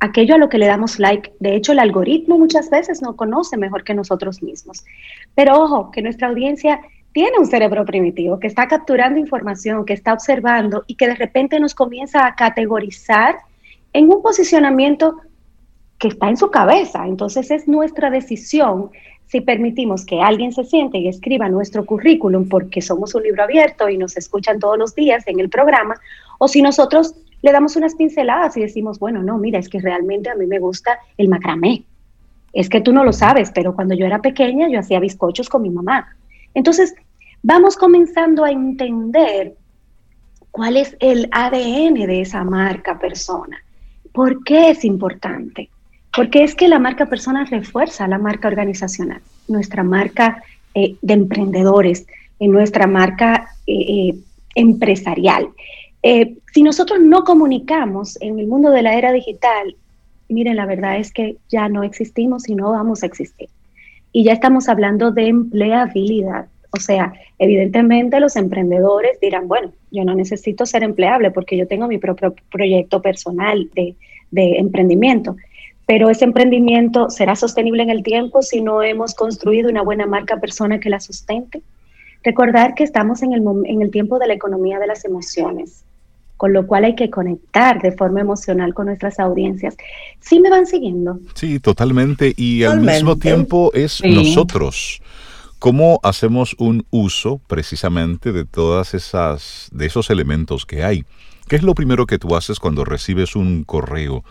aquello 0.00 0.34
a 0.34 0.38
lo 0.38 0.48
que 0.48 0.58
le 0.58 0.66
damos 0.66 0.98
like. 0.98 1.32
De 1.40 1.54
hecho, 1.54 1.72
el 1.72 1.78
algoritmo 1.78 2.38
muchas 2.38 2.70
veces 2.70 3.02
no 3.02 3.14
conoce 3.16 3.56
mejor 3.56 3.84
que 3.84 3.94
nosotros 3.94 4.42
mismos. 4.42 4.82
Pero 5.34 5.60
ojo, 5.60 5.90
que 5.92 6.02
nuestra 6.02 6.28
audiencia 6.28 6.80
tiene 7.12 7.38
un 7.38 7.46
cerebro 7.46 7.84
primitivo 7.84 8.38
que 8.40 8.46
está 8.46 8.68
capturando 8.68 9.18
información, 9.18 9.84
que 9.84 9.92
está 9.92 10.12
observando 10.12 10.84
y 10.86 10.94
que 10.94 11.08
de 11.08 11.14
repente 11.14 11.60
nos 11.60 11.74
comienza 11.74 12.26
a 12.26 12.34
categorizar 12.34 13.36
en 13.92 14.10
un 14.10 14.22
posicionamiento 14.22 15.16
que 15.98 16.08
está 16.08 16.28
en 16.28 16.36
su 16.36 16.50
cabeza. 16.50 17.06
Entonces 17.06 17.50
es 17.50 17.68
nuestra 17.68 18.10
decisión 18.10 18.90
si 19.26 19.40
permitimos 19.40 20.04
que 20.04 20.20
alguien 20.20 20.52
se 20.52 20.64
siente 20.64 20.98
y 20.98 21.08
escriba 21.08 21.48
nuestro 21.48 21.86
currículum 21.86 22.48
porque 22.48 22.82
somos 22.82 23.14
un 23.14 23.22
libro 23.22 23.42
abierto 23.42 23.88
y 23.88 23.96
nos 23.96 24.16
escuchan 24.16 24.58
todos 24.58 24.78
los 24.78 24.94
días 24.94 25.26
en 25.26 25.40
el 25.40 25.48
programa, 25.48 25.94
o 26.38 26.48
si 26.48 26.60
nosotros 26.60 27.14
le 27.40 27.50
damos 27.50 27.76
unas 27.76 27.94
pinceladas 27.94 28.56
y 28.56 28.60
decimos, 28.60 28.98
bueno, 28.98 29.22
no, 29.22 29.38
mira, 29.38 29.58
es 29.58 29.68
que 29.68 29.80
realmente 29.80 30.28
a 30.28 30.34
mí 30.34 30.46
me 30.46 30.58
gusta 30.58 30.98
el 31.16 31.28
macramé. 31.28 31.84
Es 32.52 32.68
que 32.68 32.82
tú 32.82 32.92
no 32.92 33.04
lo 33.04 33.12
sabes, 33.12 33.50
pero 33.54 33.74
cuando 33.74 33.94
yo 33.94 34.04
era 34.04 34.20
pequeña 34.20 34.68
yo 34.68 34.78
hacía 34.78 35.00
bizcochos 35.00 35.48
con 35.48 35.62
mi 35.62 35.70
mamá. 35.70 36.14
Entonces, 36.54 36.94
vamos 37.42 37.76
comenzando 37.76 38.44
a 38.44 38.50
entender 38.50 39.54
cuál 40.50 40.76
es 40.76 40.96
el 41.00 41.28
ADN 41.32 41.94
de 41.94 42.20
esa 42.20 42.44
marca 42.44 42.98
persona. 42.98 43.58
¿Por 44.12 44.44
qué 44.44 44.70
es 44.70 44.84
importante? 44.84 45.70
Porque 46.14 46.44
es 46.44 46.54
que 46.54 46.68
la 46.68 46.78
marca 46.78 47.06
persona 47.06 47.44
refuerza 47.44 48.06
la 48.06 48.18
marca 48.18 48.48
organizacional, 48.48 49.22
nuestra 49.48 49.82
marca 49.82 50.42
eh, 50.74 50.96
de 51.00 51.14
emprendedores, 51.14 52.06
en 52.38 52.52
nuestra 52.52 52.86
marca 52.86 53.48
eh, 53.66 53.74
eh, 53.74 54.14
empresarial. 54.54 55.48
si 56.52 56.62
nosotros 56.62 57.00
no 57.00 57.24
comunicamos 57.24 58.20
en 58.20 58.38
el 58.38 58.46
mundo 58.46 58.70
de 58.70 58.82
la 58.82 58.94
era 58.94 59.12
digital, 59.12 59.76
miren, 60.28 60.56
la 60.56 60.66
verdad 60.66 60.98
es 60.98 61.12
que 61.12 61.36
ya 61.48 61.68
no 61.68 61.82
existimos 61.82 62.48
y 62.48 62.54
no 62.54 62.70
vamos 62.72 63.02
a 63.02 63.06
existir. 63.06 63.48
Y 64.12 64.24
ya 64.24 64.32
estamos 64.32 64.68
hablando 64.68 65.10
de 65.10 65.28
empleabilidad. 65.28 66.46
O 66.74 66.80
sea, 66.80 67.12
evidentemente 67.38 68.18
los 68.20 68.36
emprendedores 68.36 69.20
dirán, 69.20 69.46
bueno, 69.46 69.72
yo 69.90 70.04
no 70.04 70.14
necesito 70.14 70.64
ser 70.64 70.82
empleable 70.82 71.30
porque 71.30 71.56
yo 71.56 71.66
tengo 71.66 71.86
mi 71.86 71.98
propio 71.98 72.34
proyecto 72.50 73.02
personal 73.02 73.68
de, 73.74 73.96
emprendimiento. 74.32 75.36
Pero 75.86 76.08
ese 76.08 76.24
emprendimiento 76.24 77.10
será 77.10 77.36
sostenible 77.36 77.82
en 77.82 77.90
el 77.90 78.02
tiempo 78.02 78.40
si 78.40 78.62
no 78.62 78.82
hemos 78.82 79.14
construido 79.14 79.68
una 79.68 79.82
buena 79.82 80.06
marca 80.06 80.38
persona 80.38 80.80
que 80.80 80.88
la 80.88 81.00
sustente. 81.00 81.60
Recordar 82.24 82.74
que 82.74 82.84
estamos 82.84 83.22
en 83.22 83.34
el, 83.34 83.42
en 83.66 83.82
el 83.82 83.90
tiempo 83.90 84.18
de 84.18 84.28
la 84.28 84.34
economía 84.34 84.78
de 84.78 84.86
las 84.86 85.04
emociones, 85.04 85.84
con 86.42 86.52
lo 86.52 86.66
cual 86.66 86.82
hay 86.82 86.96
que 86.96 87.08
conectar 87.08 87.80
de 87.80 87.92
forma 87.92 88.20
emocional 88.20 88.74
con 88.74 88.86
nuestras 88.86 89.20
audiencias. 89.20 89.76
¿Sí 90.18 90.40
me 90.40 90.50
van 90.50 90.66
siguiendo? 90.66 91.20
Sí, 91.34 91.60
totalmente. 91.60 92.34
Y 92.36 92.64
al 92.64 92.80
mismo 92.80 93.16
tiempo 93.16 93.70
es 93.74 94.02
nosotros 94.04 95.00
¿Cómo 95.60 96.00
hacemos 96.02 96.56
un 96.58 96.84
uso 96.90 97.40
precisamente 97.46 98.32
de 98.32 98.44
todas 98.44 98.92
esas, 98.94 99.68
de 99.70 99.86
esos 99.86 100.10
elementos 100.10 100.66
que 100.66 100.82
hay? 100.82 101.04
¿Qué 101.46 101.54
es 101.54 101.62
lo 101.62 101.76
primero 101.76 102.06
que 102.06 102.18
tú 102.18 102.34
haces 102.34 102.58
cuando 102.58 102.84
recibes 102.84 103.36
un 103.36 103.62
correo 103.62 104.24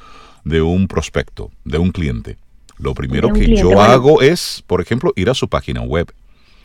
de 0.43 0.61
un 0.61 0.89
prospecto, 0.89 1.49
de 1.63 1.77
un 1.77 1.91
cliente? 1.91 2.35
Lo 2.77 2.93
primero 2.93 3.31
que 3.31 3.55
yo 3.55 3.79
hago 3.79 4.21
es, 4.21 4.65
por 4.67 4.81
ejemplo, 4.81 5.13
ir 5.15 5.29
a 5.29 5.33
su 5.33 5.47
página 5.47 5.79
web 5.79 6.13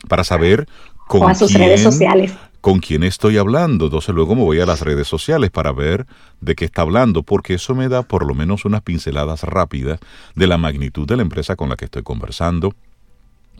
para 0.09 0.25
saber 0.25 0.67
con 1.07 1.33
sus 1.33 1.51
quién, 1.51 1.61
redes 1.61 1.83
sociales. 1.83 2.33
Con 2.61 2.79
quién 2.79 3.03
estoy 3.03 3.37
hablando. 3.37 3.85
Entonces 3.85 4.13
luego 4.13 4.35
me 4.35 4.43
voy 4.43 4.59
a 4.59 4.65
las 4.65 4.81
redes 4.81 5.07
sociales 5.07 5.51
para 5.51 5.71
ver 5.71 6.05
de 6.41 6.55
qué 6.55 6.65
está 6.65 6.81
hablando, 6.81 7.23
porque 7.23 7.55
eso 7.55 7.75
me 7.75 7.89
da 7.89 8.03
por 8.03 8.25
lo 8.25 8.33
menos 8.33 8.65
unas 8.65 8.81
pinceladas 8.81 9.43
rápidas 9.43 9.99
de 10.35 10.47
la 10.47 10.57
magnitud 10.57 11.07
de 11.07 11.17
la 11.17 11.21
empresa 11.21 11.55
con 11.55 11.69
la 11.69 11.75
que 11.75 11.85
estoy 11.85 12.03
conversando, 12.03 12.73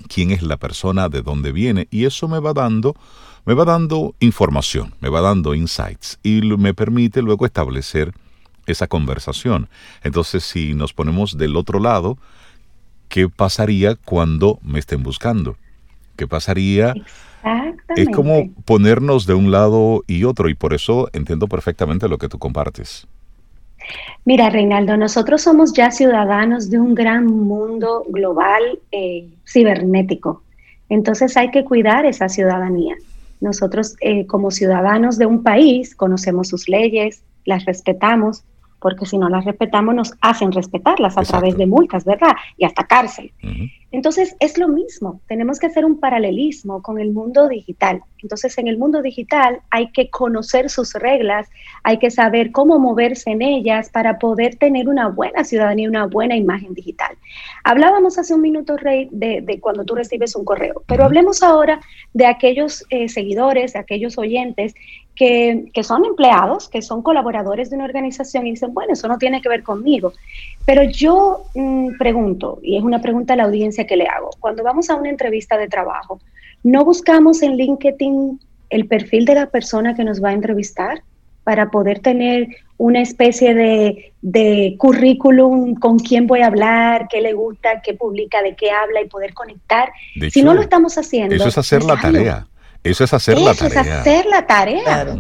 quién 0.08 0.32
es 0.32 0.42
la 0.42 0.58
persona, 0.58 1.10
de 1.10 1.22
dónde 1.22 1.52
viene, 1.52 1.88
y 1.92 2.06
eso 2.06 2.28
me 2.28 2.40
va 2.40 2.54
dando, 2.54 2.96
me 3.46 3.54
va 3.54 3.66
dando 3.66 4.16
información, 4.20 4.94
me 5.00 5.10
va 5.10 5.22
dando 5.22 5.56
insights 5.56 6.20
y 6.24 6.42
me 6.42 6.74
permite 6.74 7.22
luego 7.22 7.46
establecer 7.46 8.14
esa 8.66 8.88
conversación. 8.88 9.70
Entonces, 10.04 10.44
si 10.44 10.74
nos 10.74 10.94
ponemos 10.94 11.38
del 11.38 11.56
otro 11.56 11.80
lado, 11.80 12.18
¿qué 13.08 13.30
pasaría 13.30 13.96
cuando 13.96 14.60
me 14.62 14.80
estén 14.80 15.04
buscando? 15.04 15.58
¿Qué 16.18 16.28
pasaría? 16.28 16.94
Es 17.96 18.10
como 18.10 18.52
ponernos 18.66 19.26
de 19.26 19.34
un 19.34 19.52
lado 19.52 20.04
y 20.08 20.26
otro, 20.26 20.50
y 20.50 20.56
por 20.56 20.74
eso 20.74 21.08
entiendo 21.14 21.48
perfectamente 21.48 22.10
lo 22.10 22.18
que 22.18 22.28
tú 22.28 22.38
compartes. 22.40 23.08
Mira, 24.26 24.50
Reinaldo, 24.50 24.98
nosotros 24.98 25.42
somos 25.44 25.72
ya 25.74 25.92
ciudadanos 25.92 26.70
de 26.70 26.80
un 26.80 26.94
gran 26.94 27.26
mundo 27.26 28.04
global 28.10 28.80
eh, 28.92 29.30
cibernético. 29.46 30.44
Entonces 30.90 31.38
hay 31.38 31.52
que 31.52 31.64
cuidar 31.64 32.06
esa 32.06 32.28
ciudadanía. 32.28 32.96
Nosotros 33.40 33.96
eh, 34.02 34.26
como 34.26 34.52
ciudadanos 34.52 35.18
de 35.18 35.26
un 35.26 35.44
país 35.44 35.96
conocemos 35.96 36.50
sus 36.50 36.68
leyes, 36.68 37.22
las 37.46 37.66
respetamos, 37.66 38.44
porque 38.80 39.06
si 39.06 39.18
no 39.18 39.30
las 39.30 39.46
respetamos 39.46 39.96
nos 39.96 40.14
hacen 40.22 40.52
respetarlas 40.52 41.18
a 41.18 41.24
través 41.24 41.58
de 41.58 41.66
multas, 41.66 42.06
¿verdad? 42.06 42.36
Y 42.58 42.66
hasta 42.66 42.86
cárcel. 42.86 43.32
Entonces 43.92 44.36
es 44.40 44.58
lo 44.58 44.68
mismo, 44.68 45.22
tenemos 45.28 45.60
que 45.60 45.68
hacer 45.68 45.86
un 45.86 46.00
paralelismo 46.00 46.82
con 46.82 47.00
el 47.00 47.12
mundo 47.12 47.48
digital. 47.48 48.02
Entonces 48.22 48.58
en 48.58 48.68
el 48.68 48.78
mundo 48.78 49.02
digital 49.02 49.62
hay 49.70 49.92
que 49.92 50.10
conocer 50.10 50.70
sus 50.70 50.94
reglas, 50.94 51.48
hay 51.84 51.98
que 51.98 52.12
saber 52.12 52.52
cómo 52.52 52.80
moverse 52.80 53.32
en 53.32 53.42
ellas 53.42 53.90
para 53.90 54.20
poder 54.20 54.56
tener 54.58 54.90
una 54.90 55.08
buena 55.08 55.44
ciudadanía, 55.46 55.90
una 55.90 56.06
buena 56.06 56.36
imagen 56.36 56.74
digital. 56.74 57.16
Hablábamos 57.64 58.18
hace 58.18 58.34
un 58.34 58.42
minuto, 58.42 58.76
Rey, 58.76 59.08
de, 59.12 59.60
cuando 59.62 59.86
tú 59.86 59.96
recibes 59.96 60.36
un 60.36 60.44
correo, 60.44 60.84
pero 60.86 61.06
hablemos 61.06 61.42
ahora 61.42 61.80
de 62.14 62.26
aquellos 62.26 62.86
eh, 62.90 63.08
seguidores, 63.08 63.74
de 63.74 63.80
aquellos 63.80 64.18
oyentes 64.18 64.74
que, 65.18 65.72
son 65.84 66.06
empleados, 66.06 66.70
que 66.70 66.82
son 66.82 67.02
colaboradores 67.02 67.70
de 67.70 67.76
una 67.76 67.86
organización 67.86 68.46
y 68.46 68.52
dicen, 68.52 68.74
bueno, 68.74 68.94
eso 68.94 69.08
no 69.08 69.18
tiene 69.18 69.42
que 69.42 69.50
ver 69.50 69.64
conmigo. 69.64 70.14
Pero 70.66 70.84
yo 70.84 71.46
mm, 71.56 71.98
pregunto, 71.98 72.60
y 72.62 72.78
es 72.78 72.84
una 72.84 73.02
pregunta 73.02 73.34
a 73.34 73.38
la 73.38 73.46
audiencia 73.46 73.88
que 73.88 73.98
le 73.98 74.06
hago, 74.06 74.30
cuando 74.40 74.64
vamos 74.64 74.90
a 74.90 74.96
una 74.96 75.10
entrevista 75.10 75.58
de 75.58 75.68
trabajo, 75.68 76.20
¿no 76.64 76.86
buscamos 76.86 77.42
en 77.42 77.58
LinkedIn 77.58 78.40
el 78.70 78.88
perfil 78.88 79.26
de 79.26 79.36
la 79.36 79.48
persona 79.48 79.96
que 79.96 80.04
nos 80.04 80.24
va 80.24 80.30
a 80.30 80.34
entrevistar 80.34 81.02
para 81.44 81.72
poder 81.72 82.00
tener 82.00 82.48
una 82.78 83.02
especie 83.02 83.56
de, 83.56 84.14
de 84.22 84.76
currículum 84.78 85.74
con 85.76 85.98
quién 85.98 86.28
voy 86.28 86.42
a 86.42 86.48
hablar, 86.48 87.08
qué 87.10 87.22
le 87.22 87.34
gusta, 87.34 87.82
qué 87.82 87.94
publica, 87.96 88.44
de 88.44 88.56
qué 88.56 88.70
habla 88.70 89.02
y 89.02 89.08
poder 89.08 89.34
conectar? 89.34 89.90
si 90.30 90.44
no 90.44 90.54
lo 90.54 90.62
estamos 90.62 90.98
haciendo. 90.98 91.34
Eso 91.34 91.48
es 91.48 91.58
hacer 91.58 91.84
la 91.84 92.00
tarea 92.00 92.46
Eso 92.90 93.04
es 93.04 93.14
hacer 93.14 93.40
la 93.40 93.54
tarea. 93.54 93.82
es 93.82 93.88
hacer 93.88 94.26
la 94.26 94.48
tarea. 94.48 95.18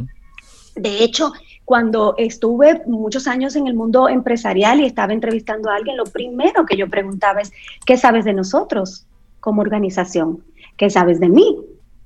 De 0.76 1.04
hecho, 1.04 1.34
cuando 1.66 2.16
estuve 2.18 2.82
muchos 2.86 3.28
años 3.28 3.56
en 3.56 3.68
el 3.68 3.74
mundo 3.74 4.08
empresarial 4.08 4.80
y 4.80 4.86
estaba 4.86 5.12
entrevistando 5.12 5.70
a 5.70 5.76
alguien, 5.76 5.98
lo 5.98 6.06
primero 6.06 6.66
que 6.66 6.78
yo 6.78 6.88
preguntaba 6.90 7.42
es, 7.42 7.52
¿qué 7.86 7.98
sabes 7.98 8.24
de 8.24 8.34
nosotros 8.34 9.06
como 9.40 9.62
organización? 9.62 10.44
¿Qué 10.78 10.90
sabes 10.90 11.20
de 11.20 11.28
mí? 11.28 11.58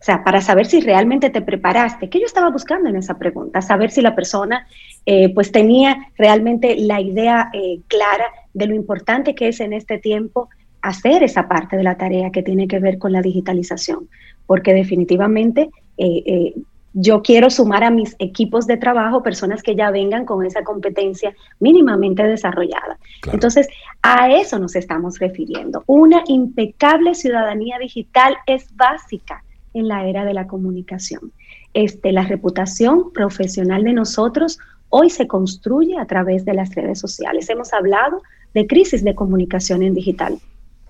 O 0.01 0.03
sea, 0.03 0.23
para 0.23 0.41
saber 0.41 0.65
si 0.65 0.81
realmente 0.81 1.29
te 1.29 1.41
preparaste. 1.41 2.09
¿Qué 2.09 2.19
yo 2.19 2.25
estaba 2.25 2.49
buscando 2.49 2.89
en 2.89 2.95
esa 2.95 3.19
pregunta? 3.19 3.61
Saber 3.61 3.91
si 3.91 4.01
la 4.01 4.15
persona 4.15 4.65
eh, 5.05 5.31
pues 5.31 5.51
tenía 5.51 6.07
realmente 6.17 6.75
la 6.75 6.99
idea 6.99 7.51
eh, 7.53 7.81
clara 7.87 8.25
de 8.55 8.65
lo 8.65 8.73
importante 8.73 9.35
que 9.35 9.49
es 9.49 9.59
en 9.59 9.73
este 9.73 9.99
tiempo 9.99 10.49
hacer 10.81 11.21
esa 11.21 11.47
parte 11.47 11.77
de 11.77 11.83
la 11.83 11.97
tarea 11.97 12.31
que 12.31 12.41
tiene 12.41 12.67
que 12.67 12.79
ver 12.79 12.97
con 12.97 13.11
la 13.11 13.21
digitalización. 13.21 14.09
Porque 14.45 14.73
definitivamente 14.73 15.69
eh, 15.97 16.53
yo 16.93 17.21
quiero 17.21 17.49
sumar 17.49 17.83
a 17.83 17.91
mis 17.91 18.15
equipos 18.19 18.67
de 18.67 18.77
trabajo 18.77 19.23
personas 19.23 19.63
que 19.63 19.75
ya 19.75 19.91
vengan 19.91 20.25
con 20.25 20.45
esa 20.45 20.63
competencia 20.63 21.33
mínimamente 21.59 22.23
desarrollada. 22.23 22.97
Entonces, 23.31 23.67
a 24.01 24.31
eso 24.31 24.59
nos 24.59 24.75
estamos 24.75 25.19
refiriendo. 25.19 25.83
Una 25.87 26.23
impecable 26.27 27.15
ciudadanía 27.15 27.77
digital 27.79 28.35
es 28.45 28.75
básica 28.75 29.43
en 29.73 29.87
la 29.87 30.05
era 30.05 30.25
de 30.25 30.33
la 30.33 30.47
comunicación. 30.47 31.31
Este, 31.73 32.11
la 32.11 32.23
reputación 32.23 33.13
profesional 33.13 33.83
de 33.83 33.93
nosotros 33.93 34.59
hoy 34.89 35.09
se 35.09 35.27
construye 35.27 35.97
a 35.97 36.05
través 36.05 36.43
de 36.43 36.53
las 36.53 36.75
redes 36.75 36.99
sociales. 36.99 37.49
Hemos 37.49 37.71
hablado 37.71 38.21
de 38.53 38.67
crisis 38.67 39.01
de 39.03 39.15
comunicación 39.15 39.81
en 39.81 39.93
digital. 39.93 40.39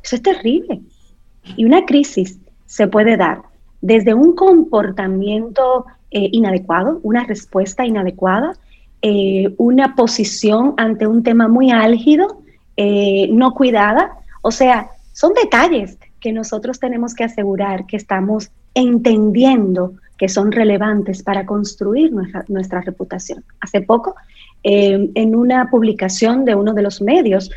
Eso 0.04 0.16
es 0.16 0.24
terrible. 0.24 0.82
Y 1.56 1.66
una 1.66 1.86
crisis 1.86 2.40
se 2.72 2.88
puede 2.88 3.18
dar 3.18 3.42
desde 3.82 4.14
un 4.14 4.34
comportamiento 4.34 5.86
eh, 6.10 6.30
inadecuado, 6.32 7.02
una 7.04 7.26
respuesta 7.26 7.86
inadecuada, 7.86 8.54
eh, 9.02 9.54
una 9.58 9.94
posición 9.94 10.76
ante 10.78 11.06
un 11.06 11.22
tema 11.22 11.50
muy 11.50 11.72
álgido, 11.72 12.44
eh, 12.78 13.28
no 13.34 13.54
cuidada. 13.56 14.14
O 14.42 14.52
sea, 14.52 14.90
son 15.12 15.34
detalles 15.34 15.98
que 16.22 16.32
nosotros 16.32 16.80
tenemos 16.80 17.14
que 17.14 17.26
asegurar 17.26 17.86
que 17.88 17.98
estamos 17.98 18.52
entendiendo 18.74 19.96
que 20.18 20.30
son 20.30 20.54
relevantes 20.54 21.24
para 21.24 21.46
construir 21.46 22.14
nuestra, 22.14 22.46
nuestra 22.48 22.80
reputación. 22.80 23.44
Hace 23.60 23.82
poco, 23.82 24.16
en 24.64 25.36
una 25.36 25.70
publicación 25.70 26.46
de 26.46 26.54
uno 26.54 26.74
de 26.74 26.84
los 26.84 27.02
medios 27.02 27.50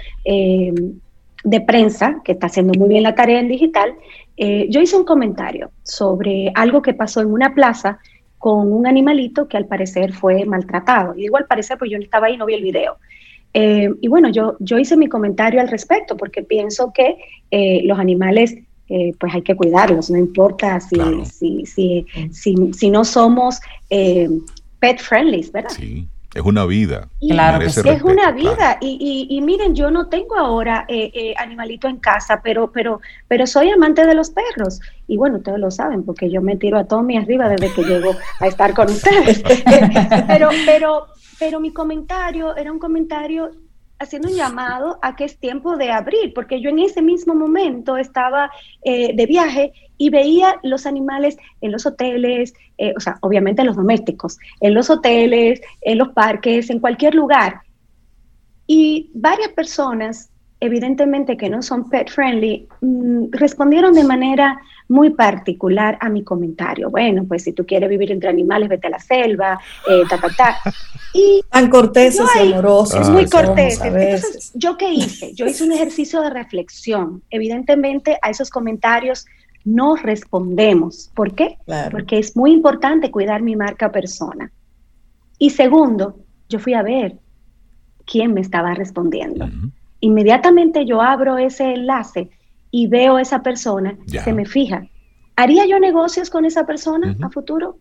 de 1.45 1.61
prensa, 1.61 2.23
que 2.25 2.33
está 2.33 2.47
haciendo 2.47 2.73
muy 2.79 2.89
bien 2.89 3.03
la 3.03 3.15
tarea 3.15 3.39
en 3.39 3.49
digital, 3.49 3.95
eh, 4.37 4.67
yo 4.71 4.81
hice 4.81 4.97
un 4.97 5.05
comentario 5.05 5.71
sobre 5.83 6.51
algo 6.55 6.83
que 6.83 6.95
pasó 6.95 7.21
en 7.21 7.33
una 7.33 7.55
plaza 7.55 7.99
con 8.39 8.73
un 8.73 8.87
animalito 8.87 9.49
que 9.49 9.57
al 9.57 9.67
parecer 9.67 10.13
fue 10.13 10.45
maltratado. 10.45 11.15
Y 11.15 11.23
digo 11.23 11.37
al 11.37 11.47
parecer, 11.47 11.79
pues 11.79 11.91
yo 11.91 11.99
no 11.99 12.05
estaba 12.05 12.27
ahí, 12.27 12.37
no 12.37 12.47
vi 12.47 12.55
el 12.55 12.63
video. 12.63 12.97
Eh, 13.55 13.89
y 14.01 14.09
bueno, 14.09 14.29
yo, 14.31 14.57
yo 14.59 14.79
hice 14.79 14.97
mi 14.97 15.09
comentario 15.09 15.61
al 15.61 15.69
respecto 15.69 16.17
porque 16.17 16.43
pienso 16.43 16.93
que 16.93 17.17
eh, 17.51 17.83
los 17.85 17.99
animales, 17.99 18.57
pues 19.19 19.35
hay 19.35 19.43
que 19.43 19.57
cuidarlos, 19.57 20.11
no 20.11 20.19
importa 20.19 20.79
si, 20.79 20.97
si, 21.25 21.65
si, 21.65 22.07
si, 22.31 22.73
si, 22.75 22.91
no 22.91 23.03
somos 23.05 23.59
pet 23.89 25.01
friendly, 25.01 25.49
¿verdad? 25.53 25.71
Sí. 25.71 26.07
Es 26.35 26.43
una 26.43 26.67
vida. 26.67 27.09
claro, 27.21 27.65
es 27.65 28.03
una 28.03 28.33
vida. 28.33 28.77
Y, 28.81 29.27
y, 29.31 29.41
miren, 29.41 29.75
yo 29.75 29.91
no 29.91 30.09
tengo 30.09 30.37
ahora 30.37 30.85
eh, 30.89 31.11
eh, 31.15 31.35
animalito 31.39 31.87
en 31.87 31.99
casa, 31.99 32.41
pero, 32.43 32.73
pero, 32.73 33.01
pero 33.29 33.47
soy 33.47 33.71
amante 33.71 34.05
de 34.05 34.15
los 34.15 34.31
perros. 34.31 34.81
Y 35.07 35.17
bueno, 35.17 35.37
ustedes 35.37 35.61
lo 35.61 35.71
saben, 35.71 36.05
porque 36.05 36.31
yo 36.31 36.43
me 36.43 36.57
tiro 36.57 36.77
a 36.77 36.85
Tommy 36.85 37.17
arriba 37.17 37.49
desde 37.49 37.73
que 37.73 37.85
llego 37.85 38.17
a 38.41 38.47
estar 38.49 38.75
con 38.75 38.89
ustedes. 38.91 39.43
pero, 40.27 40.49
pero, 40.67 41.07
pero 41.39 41.61
mi 41.61 41.73
comentario 41.73 42.57
era 42.57 42.73
un 42.73 42.81
comentario 42.81 43.53
haciendo 43.99 44.29
un 44.29 44.37
llamado 44.37 44.99
a 45.03 45.17
que 45.17 45.25
es 45.25 45.39
tiempo 45.39 45.77
de 45.77 45.91
abrir, 45.91 46.35
porque 46.35 46.61
yo 46.61 46.71
en 46.71 46.79
ese 46.79 47.03
mismo 47.03 47.35
momento 47.35 47.97
estaba 47.97 48.51
eh, 48.85 49.15
de 49.15 49.27
viaje 49.27 49.73
y 49.99 50.11
veía 50.11 50.59
los 50.63 50.87
animales 50.87 51.37
en 51.61 51.73
los 51.73 51.87
hoteles, 51.87 52.55
eh, 52.79 52.93
o 52.97 53.01
sea, 53.01 53.19
obviamente 53.21 53.65
los 53.65 53.77
domésticos, 53.77 54.39
en 54.61 54.75
los 54.75 54.91
hoteles, 54.91 55.61
en 55.83 55.99
los 55.99 56.09
parques, 56.09 56.71
en 56.71 56.81
cualquier 56.81 57.15
lugar. 57.15 57.63
Y 58.67 59.11
varias 59.15 59.51
personas, 59.51 60.31
evidentemente 60.61 61.37
que 61.37 61.51
no 61.51 61.63
son 61.63 61.89
pet 61.89 62.11
friendly, 62.11 62.67
mm, 62.81 63.27
respondieron 63.31 63.95
de 63.95 64.05
manera 64.05 64.61
muy 64.89 65.11
particular 65.11 65.97
a 66.01 66.09
mi 66.09 66.23
comentario. 66.23 66.91
Bueno, 66.91 67.25
pues 67.27 67.45
si 67.45 67.53
tú 67.53 67.65
quieres 67.65 67.89
vivir 67.89 68.13
entre 68.13 68.29
animales, 68.29 68.69
vete 68.69 68.89
a 68.89 68.91
la 68.91 68.99
selva, 68.99 69.59
eh, 69.89 70.03
ta, 70.09 70.19
ta, 70.19 70.29
ta. 70.37 70.57
Y 71.13 71.43
Tan 71.49 71.71
corteses 71.71 72.27
y 72.37 72.53
amorosos. 72.53 73.09
Muy 73.09 73.27
cortés. 73.27 73.81
Entonces, 73.81 74.53
¿yo 74.55 74.77
qué 74.77 74.93
hice? 74.93 75.33
Yo 75.35 75.47
hice 75.47 75.65
un 75.65 75.73
ejercicio 75.73 76.21
de 76.21 76.31
reflexión. 76.31 77.23
Evidentemente, 77.31 78.19
a 78.21 78.31
esos 78.31 78.51
comentarios 78.51 79.27
no 79.65 79.97
respondemos. 79.97 81.11
¿Por 81.15 81.35
qué? 81.35 81.57
Porque 81.91 82.19
es 82.19 82.37
muy 82.37 82.53
importante 82.53 83.11
cuidar 83.11 83.43
mi 83.43 83.57
marca 83.57 83.91
persona. 83.91 84.53
Y 85.39 85.51
segundo, 85.51 86.19
yo 86.49 86.59
fui 86.59 86.75
a 86.75 86.83
ver 86.83 87.17
quién 88.05 88.35
me 88.35 88.41
estaba 88.41 88.75
respondiendo. 88.75 89.49
Inmediatamente 90.01 90.85
yo 90.85 91.01
abro 91.01 91.39
ese 91.39 91.73
enlace 91.73 92.29
y 92.77 92.89
veo 92.89 93.15
a 93.15 93.23
esa 93.23 93.41
persona, 93.41 93.97
se 94.05 94.33
me 94.33 94.47
fija. 94.47 94.89
¿Haría 95.37 95.65
yo 95.65 95.79
negocios 95.79 96.29
con 96.29 96.45
esa 96.45 96.67
persona 96.67 97.17
a 97.23 97.31
futuro? 97.31 97.79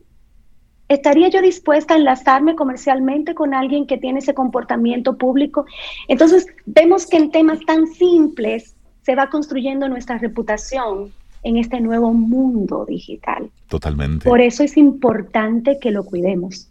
¿Estaría 0.88 1.30
yo 1.30 1.42
dispuesta 1.42 1.96
a 1.96 1.98
enlazarme 1.98 2.56
comercialmente 2.56 3.34
con 3.34 3.56
alguien 3.56 3.88
que 3.88 3.98
tiene 3.98 4.20
ese 4.20 4.36
comportamiento 4.36 5.18
público? 5.18 5.66
Entonces, 6.08 6.46
vemos 6.68 7.08
que 7.08 7.18
en 7.18 7.32
temas 7.32 7.60
tan 7.66 7.88
simples 7.88 8.76
se 9.02 9.16
va 9.16 9.32
construyendo 9.32 9.90
nuestra 9.90 10.20
reputación 10.20 11.12
en 11.42 11.58
este 11.58 11.82
nuevo 11.82 12.14
mundo 12.14 12.86
digital. 12.88 13.50
Totalmente. 13.70 14.30
Por 14.30 14.42
eso 14.42 14.62
es 14.62 14.78
importante 14.78 15.80
que 15.80 15.90
lo 15.90 16.04
cuidemos. 16.04 16.70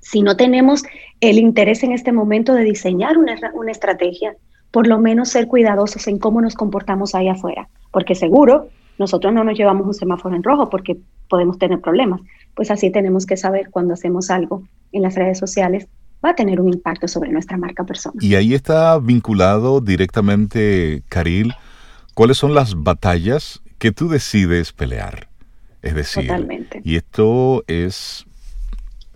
Si 0.00 0.22
no 0.22 0.34
tenemos 0.34 0.82
el 1.20 1.38
interés 1.38 1.82
en 1.82 1.92
este 1.92 2.10
momento 2.10 2.54
de 2.54 2.64
diseñar 2.64 3.18
una, 3.18 3.36
una 3.52 3.70
estrategia, 3.70 4.34
por 4.70 4.86
lo 4.86 4.98
menos 4.98 5.30
ser 5.30 5.46
cuidadosos 5.46 6.06
en 6.08 6.18
cómo 6.18 6.40
nos 6.40 6.54
comportamos 6.54 7.14
ahí 7.14 7.28
afuera, 7.28 7.68
porque 7.90 8.14
seguro 8.14 8.68
nosotros 8.98 9.32
no 9.32 9.44
nos 9.44 9.56
llevamos 9.56 9.86
un 9.86 9.94
semáforo 9.94 10.34
en 10.34 10.42
rojo 10.42 10.68
porque 10.68 10.98
podemos 11.28 11.58
tener 11.58 11.80
problemas. 11.80 12.20
Pues 12.54 12.70
así 12.70 12.90
tenemos 12.90 13.26
que 13.26 13.36
saber 13.36 13.70
cuando 13.70 13.94
hacemos 13.94 14.30
algo 14.30 14.64
en 14.92 15.02
las 15.02 15.14
redes 15.14 15.38
sociales 15.38 15.86
va 16.24 16.30
a 16.30 16.34
tener 16.34 16.60
un 16.60 16.68
impacto 16.68 17.06
sobre 17.06 17.30
nuestra 17.30 17.56
marca 17.56 17.84
personal. 17.84 18.22
Y 18.22 18.34
ahí 18.34 18.54
está 18.54 18.98
vinculado 18.98 19.80
directamente, 19.80 21.02
Caril, 21.08 21.54
cuáles 22.14 22.38
son 22.38 22.54
las 22.54 22.82
batallas 22.82 23.62
que 23.78 23.92
tú 23.92 24.08
decides 24.08 24.72
pelear. 24.72 25.28
Es 25.80 25.94
decir, 25.94 26.28
y 26.82 26.96
esto 26.96 27.62
es 27.68 28.26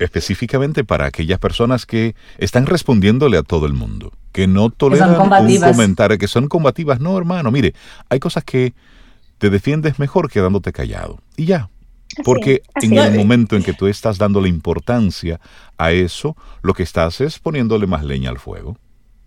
específicamente 0.04 0.84
para 0.84 1.06
aquellas 1.06 1.38
personas 1.38 1.86
que 1.86 2.14
están 2.38 2.66
respondiéndole 2.66 3.36
a 3.36 3.42
todo 3.42 3.66
el 3.66 3.72
mundo, 3.72 4.12
que 4.32 4.46
no 4.46 4.70
toleran 4.70 5.10
un 5.20 5.60
comentario, 5.60 6.18
que 6.18 6.28
son 6.28 6.48
combativas. 6.48 7.00
No, 7.00 7.16
hermano, 7.16 7.50
mire, 7.50 7.74
hay 8.08 8.18
cosas 8.18 8.44
que 8.44 8.74
te 9.38 9.50
defiendes 9.50 9.98
mejor 9.98 10.30
quedándote 10.30 10.72
callado. 10.72 11.20
Y 11.36 11.46
ya. 11.46 11.68
Porque 12.24 12.62
en 12.74 12.98
el 12.98 13.14
momento 13.16 13.56
en 13.56 13.62
que 13.62 13.72
tú 13.72 13.86
estás 13.86 14.18
dándole 14.18 14.48
importancia 14.48 15.40
a 15.78 15.92
eso, 15.92 16.36
lo 16.62 16.74
que 16.74 16.82
estás 16.82 17.20
es 17.20 17.38
poniéndole 17.38 17.86
más 17.86 18.04
leña 18.04 18.30
al 18.30 18.38
fuego. 18.38 18.76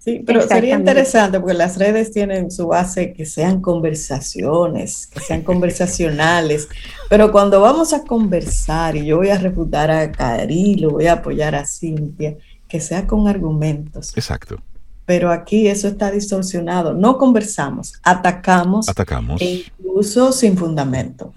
Sí, 0.05 0.21
pero 0.23 0.47
sería 0.47 0.75
interesante 0.75 1.39
porque 1.39 1.55
las 1.55 1.79
redes 1.79 2.11
tienen 2.11 2.51
su 2.51 2.67
base 2.67 3.11
que 3.11 3.25
sean 3.25 3.59
conversaciones, 3.59 5.07
que 5.07 5.19
sean 5.19 5.41
conversacionales, 5.43 6.69
pero 7.09 7.31
cuando 7.31 7.59
vamos 7.59 7.91
a 7.91 8.03
conversar 8.03 8.95
y 8.95 9.07
yo 9.07 9.17
voy 9.17 9.29
a 9.29 9.39
refutar 9.39 9.89
a 9.89 10.11
Carilo, 10.11 10.91
voy 10.91 11.07
a 11.07 11.13
apoyar 11.13 11.55
a 11.55 11.65
Cintia, 11.65 12.35
que 12.67 12.79
sea 12.79 13.07
con 13.07 13.27
argumentos. 13.27 14.15
Exacto. 14.15 14.61
Pero 15.07 15.31
aquí 15.31 15.67
eso 15.67 15.87
está 15.87 16.11
distorsionado. 16.11 16.93
No 16.93 17.17
conversamos, 17.17 17.93
atacamos. 18.03 18.87
Atacamos. 18.87 19.41
E 19.41 19.65
incluso 19.79 20.31
sin 20.31 20.55
fundamento. 20.55 21.33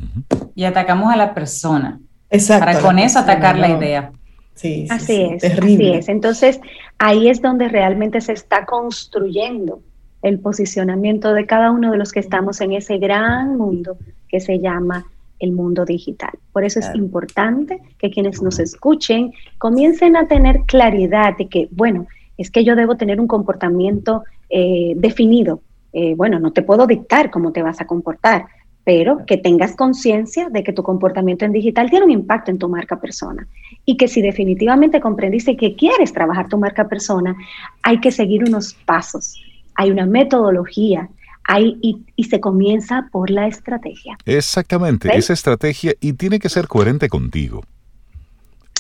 Y 0.55 0.65
atacamos 0.65 1.11
a 1.11 1.17
la 1.17 1.33
persona. 1.33 2.01
Exacto. 2.29 2.67
Para 2.67 2.81
con 2.81 2.99
eso 2.99 3.19
atacar 3.19 3.59
la 3.59 3.71
idea. 3.71 4.13
Sí, 4.59 4.89
así 4.91 5.23
es, 5.23 5.41
terrible. 5.41 5.91
Así 5.91 5.99
es. 5.99 6.09
Entonces, 6.09 6.61
ahí 6.99 7.29
es 7.29 7.41
donde 7.41 7.69
realmente 7.69 8.21
se 8.21 8.33
está 8.33 8.67
construyendo 8.67 9.81
el 10.23 10.41
posicionamiento 10.41 11.33
de 11.33 11.47
cada 11.47 11.71
uno 11.71 11.93
de 11.93 11.97
los 11.97 12.11
que 12.11 12.19
estamos 12.19 12.61
en 12.61 12.73
ese 12.73 12.99
gran 12.99 13.57
mundo 13.57 13.97
que 14.29 14.41
se 14.41 14.59
llama 14.59 15.07
el 15.39 15.53
mundo 15.53 15.85
digital. 15.85 16.33
Por 16.53 16.65
eso 16.65 16.81
es 16.81 16.91
importante 16.97 17.81
que 17.99 18.11
quienes 18.11 18.43
nos 18.43 18.59
escuchen 18.59 19.33
comiencen 19.59 20.17
a 20.17 20.27
tener 20.27 20.63
claridad 20.67 21.37
de 21.39 21.47
que, 21.47 21.69
bueno, 21.71 22.09
es 22.37 22.51
que 22.51 22.65
yo 22.65 22.75
debo 22.75 22.97
tener 22.97 23.21
un 23.21 23.29
comportamiento 23.29 24.25
eh, 24.51 24.95
definido. 24.97 25.61
Eh, 25.93 26.15
bueno, 26.17 26.41
no 26.41 26.53
te 26.53 26.63
puedo 26.63 26.89
dictar 26.89 27.31
cómo 27.31 27.53
te 27.53 27.63
vas 27.63 27.81
a 27.81 27.87
comportar, 27.87 28.47
pero 28.89 29.27
que 29.27 29.37
tengas 29.37 29.77
conciencia 29.77 30.49
de 30.49 30.65
que 30.65 30.73
tu 30.73 30.83
comportamiento 30.83 31.45
en 31.45 31.53
digital 31.53 31.91
tiene 31.91 32.07
un 32.07 32.11
impacto 32.11 32.51
en 32.51 32.59
tu 32.59 32.71
marca 32.71 32.99
persona. 32.99 33.47
Y 33.85 33.99
que 33.99 34.09
si 34.09 34.23
definitivamente 34.23 34.99
comprendiste 34.99 35.59
que 35.59 35.77
quieres 35.77 36.11
trabajar 36.15 36.49
tu 36.49 36.57
marca 36.57 36.89
persona, 36.89 37.37
hay 37.83 38.01
que 38.01 38.11
seguir 38.11 38.45
unos 38.45 38.73
pasos, 38.87 39.37
hay 39.75 39.91
una 39.91 40.07
metodología, 40.07 41.11
hay, 41.45 41.77
y, 41.83 42.25
se 42.25 42.41
comienza 42.41 43.11
por 43.13 43.29
la 43.29 43.47
estrategia. 43.47 44.17
Exactamente, 44.25 45.15
esa 45.15 45.35
estrategia 45.35 45.93
y 46.01 46.15
tiene 46.15 46.39
que 46.39 46.49
ser 46.49 46.67
coherente 46.67 47.11
contigo. 47.11 47.65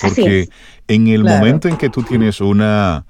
Porque 0.00 0.48
en 0.86 1.08
el 1.08 1.22
momento 1.22 1.68
en 1.68 1.76
que 1.76 1.90
tú 1.90 2.02
tienes 2.02 2.40
una 2.40 3.04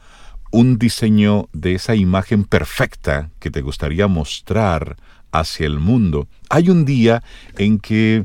un 0.51 0.78
diseño 0.78 1.49
de 1.53 1.74
esa 1.74 1.94
imagen 1.94 2.42
perfecta 2.42 3.30
que 3.38 3.53
te 3.53 3.61
gustaría 3.61 4.09
mostrar 4.09 4.96
hacia 5.33 5.66
el 5.66 5.79
mundo, 5.79 6.29
hay 6.49 6.70
un 6.70 6.85
día 6.85 7.22
en 7.57 7.79
que 7.79 8.24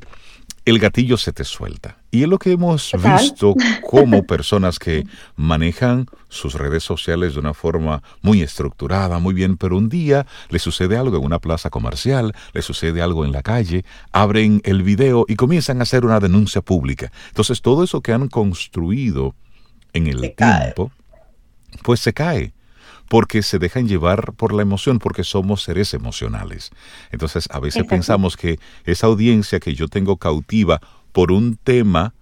el 0.66 0.80
gatillo 0.80 1.18
se 1.18 1.34
te 1.34 1.44
suelta. 1.44 1.98
Y 2.10 2.24
es 2.24 2.30
lo 2.30 2.38
que 2.38 2.52
hemos 2.52 2.92
visto 2.94 3.56
como 3.90 4.24
personas 4.24 4.80
que 4.80 5.04
manejan 5.36 6.06
sus 6.30 6.54
redes 6.54 6.84
sociales 6.84 7.34
de 7.34 7.40
una 7.40 7.54
forma 7.54 8.02
muy 8.22 8.42
estructurada, 8.42 9.20
muy 9.20 9.34
bien, 9.34 9.58
pero 9.58 9.78
un 9.78 9.90
día 9.90 10.26
le 10.50 10.60
sucede 10.60 10.96
algo 10.96 11.18
en 11.18 11.26
una 11.26 11.40
plaza 11.40 11.70
comercial, 11.70 12.34
le 12.54 12.62
sucede 12.62 13.02
algo 13.02 13.26
en 13.26 13.32
la 13.32 13.42
calle, 13.42 13.84
abren 14.12 14.62
el 14.64 14.84
video 14.84 15.26
y 15.28 15.36
comienzan 15.36 15.80
a 15.80 15.84
hacer 15.84 16.06
una 16.06 16.20
denuncia 16.20 16.62
pública. 16.62 17.12
Entonces 17.30 17.62
todo 17.62 17.84
eso 17.84 18.02
que 18.02 18.14
han 18.14 18.28
construido 18.30 19.36
en 19.92 20.08
el 20.08 20.34
tiempo, 20.36 20.92
pues 21.84 22.00
se 22.00 22.14
cae 22.14 22.54
porque 23.08 23.44
se 23.44 23.60
dejan 23.60 23.88
llevar 23.88 24.34
por 24.34 24.54
la 24.54 24.62
emoción, 24.62 25.00
porque 25.00 25.24
somos 25.24 25.64
seres 25.64 25.94
emocionales. 25.94 26.72
Entonces, 27.12 27.48
a 27.52 27.60
veces 27.60 27.86
pensamos 27.86 28.38
que 28.38 28.60
esa 28.86 29.08
audiencia 29.08 29.60
que 29.60 29.76
yo 29.76 29.88
tengo 29.88 30.18
cautiva 30.18 30.82
por 31.12 31.32
un 31.32 31.58
tema 31.58 32.14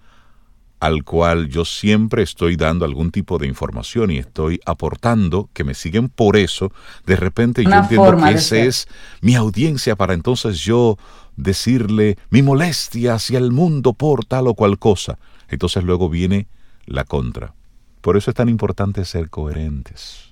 al 0.82 1.04
cual 1.04 1.48
yo 1.48 1.64
siempre 1.64 2.24
estoy 2.24 2.56
dando 2.56 2.86
algún 2.86 3.12
tipo 3.12 3.38
de 3.38 3.46
información 3.46 4.10
y 4.10 4.18
estoy 4.18 4.60
aportando, 4.66 5.48
que 5.54 5.64
me 5.64 5.76
siguen 5.76 6.10
por 6.10 6.36
eso, 6.36 6.74
de 7.06 7.16
repente 7.16 7.64
yo 7.64 7.72
entiendo 7.72 8.18
que 8.18 8.32
esa 8.32 8.58
es 8.58 8.88
mi 9.22 9.36
audiencia 9.36 9.96
para 9.96 10.16
entonces 10.16 10.60
yo 10.60 10.98
decirle 11.36 12.18
mi 12.32 12.42
molestia 12.42 13.14
hacia 13.14 13.38
el 13.38 13.52
mundo 13.52 13.94
por 13.94 14.26
tal 14.26 14.48
o 14.48 14.56
cual 14.56 14.80
cosa. 14.80 15.20
Entonces 15.50 15.84
luego 15.84 16.10
viene 16.10 16.48
la 16.88 17.04
contra. 17.04 17.54
Por 18.02 18.18
eso 18.18 18.32
es 18.32 18.36
tan 18.36 18.50
importante 18.50 19.06
ser 19.06 19.30
coherentes 19.30 20.31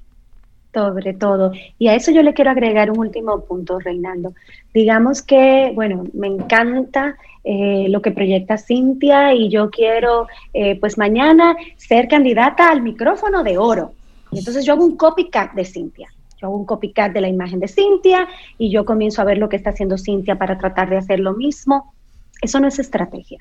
sobre 0.74 1.14
todo. 1.14 1.52
Y 1.78 1.88
a 1.88 1.96
eso 1.96 2.12
yo 2.12 2.22
le 2.22 2.34
quiero 2.34 2.52
agregar 2.52 2.92
un 2.92 3.00
último 3.00 3.42
punto, 3.42 3.80
Reinaldo. 3.80 4.34
Digamos 4.74 5.22
que, 5.22 5.72
bueno, 5.74 6.04
me 6.14 6.28
encanta 6.28 7.16
eh, 7.44 7.88
lo 7.90 8.02
que 8.02 8.12
proyecta 8.12 8.58
Cintia 8.58 9.34
y 9.34 9.50
yo 9.50 9.70
quiero, 9.70 10.28
eh, 10.54 10.80
pues 10.80 10.98
mañana, 10.98 11.56
ser 11.78 12.08
candidata 12.08 12.70
al 12.70 12.82
micrófono 12.82 13.44
de 13.44 13.58
oro. 13.58 13.94
Y 14.32 14.40
entonces 14.40 14.66
yo 14.66 14.74
hago 14.74 14.86
un 14.86 14.96
copycat 14.96 15.54
de 15.54 15.66
Cintia. 15.66 16.10
Yo 16.40 16.48
hago 16.48 16.58
un 16.58 16.66
copycat 16.66 17.12
de 17.12 17.22
la 17.22 17.28
imagen 17.28 17.60
de 17.60 17.68
Cintia 17.68 18.28
y 18.58 18.70
yo 18.70 18.86
comienzo 18.86 19.22
a 19.22 19.26
ver 19.26 19.38
lo 19.38 19.50
que 19.50 19.56
está 19.56 19.72
haciendo 19.72 19.98
Cintia 19.98 20.36
para 20.36 20.58
tratar 20.58 20.90
de 20.90 20.98
hacer 20.98 21.20
lo 21.20 21.34
mismo. 21.34 21.94
Eso 22.42 22.60
no 22.60 22.68
es 22.68 22.80
estrategia. 22.80 23.40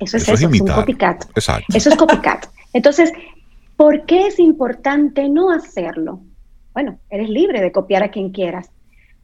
Eso 0.00 0.16
es 0.16 0.28
eso, 0.28 0.48
es, 0.48 0.60
un 0.60 0.66
copycat. 0.66 1.24
Eso 1.36 1.88
es 1.90 1.96
copycat. 1.96 2.46
Entonces, 2.72 3.12
¿Por 3.76 4.04
qué 4.06 4.26
es 4.26 4.38
importante 4.38 5.28
no 5.28 5.50
hacerlo? 5.50 6.20
Bueno, 6.72 6.98
eres 7.10 7.28
libre 7.28 7.60
de 7.60 7.72
copiar 7.72 8.02
a 8.02 8.10
quien 8.10 8.30
quieras, 8.30 8.70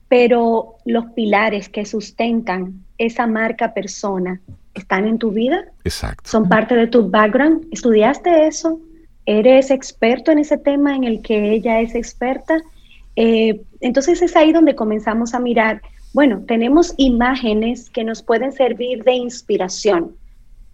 pero 0.08 0.76
los 0.84 1.06
pilares 1.12 1.68
que 1.68 1.84
sustentan 1.84 2.84
esa 2.98 3.26
marca 3.26 3.72
persona 3.74 4.40
están 4.74 5.06
en 5.06 5.18
tu 5.18 5.30
vida. 5.30 5.64
Exacto. 5.84 6.28
Son 6.28 6.48
parte 6.48 6.74
de 6.74 6.86
tu 6.86 7.08
background. 7.08 7.66
¿Estudiaste 7.70 8.46
eso? 8.46 8.80
¿Eres 9.26 9.70
experto 9.70 10.30
en 10.30 10.38
ese 10.38 10.56
tema 10.56 10.96
en 10.96 11.04
el 11.04 11.20
que 11.22 11.52
ella 11.52 11.80
es 11.80 11.94
experta? 11.94 12.58
Eh, 13.16 13.62
entonces 13.80 14.22
es 14.22 14.36
ahí 14.36 14.52
donde 14.52 14.74
comenzamos 14.74 15.34
a 15.34 15.40
mirar, 15.40 15.82
bueno, 16.14 16.42
tenemos 16.46 16.94
imágenes 16.96 17.90
que 17.90 18.04
nos 18.04 18.22
pueden 18.22 18.52
servir 18.52 19.04
de 19.04 19.14
inspiración. 19.14 20.16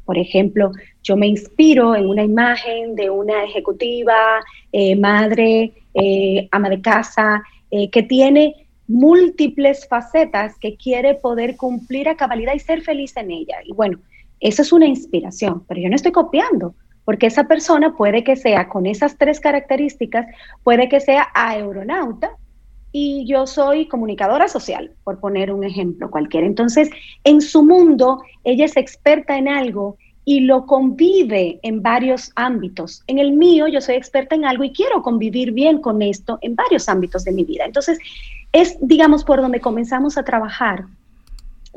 Por 0.05 0.19
ejemplo, 0.19 0.73
yo 1.03 1.17
me 1.17 1.27
inspiro 1.27 1.95
en 1.95 2.07
una 2.07 2.23
imagen 2.23 2.95
de 2.95 3.11
una 3.11 3.45
ejecutiva, 3.45 4.41
eh, 4.73 4.97
madre, 4.97 5.73
eh, 5.95 6.49
ama 6.51 6.69
de 6.69 6.81
casa, 6.81 7.43
eh, 7.71 7.91
que 7.91 8.03
tiene 8.03 8.67
múltiples 8.87 9.89
facetas 9.89 10.59
que 10.59 10.77
quiere 10.77 11.15
poder 11.15 11.57
cumplir 11.57 12.09
a 12.09 12.17
cabalidad 12.17 12.55
y 12.55 12.59
ser 12.59 12.83
feliz 12.83 13.17
en 13.17 13.31
ella. 13.31 13.57
Y 13.65 13.73
bueno, 13.73 13.99
eso 14.41 14.63
es 14.63 14.73
una 14.73 14.87
inspiración, 14.87 15.65
pero 15.67 15.81
yo 15.81 15.89
no 15.89 15.97
estoy 15.97 16.13
copiando, 16.13 16.75
porque 17.05 17.27
esa 17.27 17.45
persona 17.45 17.97
puede 17.97 18.25
que 18.25 18.37
sea 18.37 18.69
con 18.69 18.87
esas 18.87 19.17
tres 19.17 19.41
características, 19.41 20.27
puede 20.63 20.89
que 20.89 21.01
sea 21.01 21.29
aeronauta 21.35 22.31
y 22.97 23.27
yo 23.27 23.45
soy 23.49 23.89
comunicadora 23.89 24.47
social, 24.47 24.93
por 25.03 25.19
poner 25.19 25.53
un 25.53 25.65
ejemplo 25.65 26.13
cualquiera. 26.13 26.47
Entonces, 26.47 26.89
en 27.25 27.41
su 27.41 27.65
mundo, 27.65 28.23
ella 28.45 28.67
es 28.67 28.77
experta 28.77 29.37
en 29.37 29.49
algo 29.49 29.97
y 30.25 30.39
lo 30.39 30.65
convive 30.65 31.59
en 31.65 31.83
varios 31.83 32.31
ámbitos. 32.37 33.03
En 33.09 33.19
el 33.19 33.33
mío, 33.33 33.67
yo 33.67 33.81
soy 33.81 33.97
experta 33.97 34.37
en 34.37 34.45
algo 34.45 34.63
y 34.63 34.71
quiero 34.71 35.03
convivir 35.03 35.51
bien 35.51 35.81
con 35.81 36.03
esto 36.03 36.39
en 36.41 36.55
varios 36.55 36.89
ámbitos 36.89 37.25
de 37.25 37.33
mi 37.33 37.43
vida. 37.43 37.65
Entonces, 37.65 37.99
es, 38.53 38.79
digamos, 38.81 39.25
por 39.25 39.41
donde 39.41 39.61
comenzamos 39.61 40.17
a 40.17 40.23
trabajar 40.23 40.85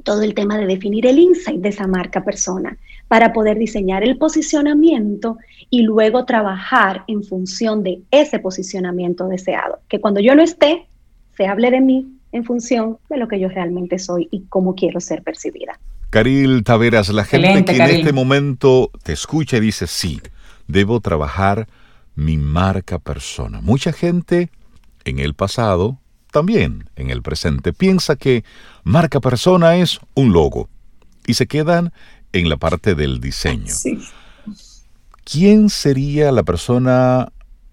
todo 0.04 0.22
el 0.22 0.36
tema 0.36 0.60
de 0.60 0.68
definir 0.68 1.08
el 1.08 1.18
insight 1.18 1.62
de 1.62 1.70
esa 1.70 1.88
marca 1.88 2.24
persona 2.24 2.78
para 3.08 3.34
poder 3.34 3.58
diseñar 3.58 4.04
el 4.04 4.20
posicionamiento 4.20 5.40
y 5.72 5.82
luego 5.82 6.26
trabajar 6.26 7.06
en 7.08 7.24
función 7.24 7.82
de 7.82 8.04
ese 8.12 8.38
posicionamiento 8.38 9.28
deseado. 9.28 9.80
Que 9.88 10.00
cuando 10.00 10.20
yo 10.20 10.36
no 10.36 10.44
esté, 10.44 10.86
se 11.38 11.46
hable 11.46 11.72
de 11.72 11.82
mí 11.82 12.18
en 12.32 12.44
función 12.44 12.98
de 13.10 13.18
lo 13.18 13.28
que 13.28 13.40
yo 13.40 13.48
realmente 13.48 14.00
soy 14.00 14.28
y 14.32 14.46
cómo 14.50 14.76
quiero 14.76 15.00
ser 15.00 15.24
percibida. 15.24 15.80
Caril 16.10 16.64
Taveras, 16.64 17.10
la 17.10 17.26
gente 17.26 17.64
que 17.66 17.76
en 17.78 17.90
este 17.90 18.12
momento 18.12 18.92
te 19.04 19.14
escucha 19.14 19.58
y 19.58 19.62
dice, 19.62 19.88
sí, 19.88 20.20
debo 20.68 21.00
trabajar 21.00 21.68
mi 22.16 22.38
marca 22.38 22.98
persona. 22.98 23.62
Mucha 23.62 23.94
gente 23.94 24.50
en 25.06 25.20
el 25.20 25.36
pasado, 25.36 26.00
también 26.32 26.90
en 26.96 27.10
el 27.12 27.22
presente, 27.22 27.72
piensa 27.72 28.16
que 28.16 28.44
marca 28.84 29.20
persona 29.20 29.76
es 29.78 30.00
un 30.16 30.34
logo 30.34 30.70
y 31.26 31.36
se 31.36 31.46
quedan 31.46 31.94
en 32.34 32.50
la 32.50 32.58
parte 32.58 32.96
del 32.96 33.20
diseño. 33.20 33.74
¿Quién 35.24 35.70
sería 35.70 36.32
la 36.32 36.44
persona 36.44 37.32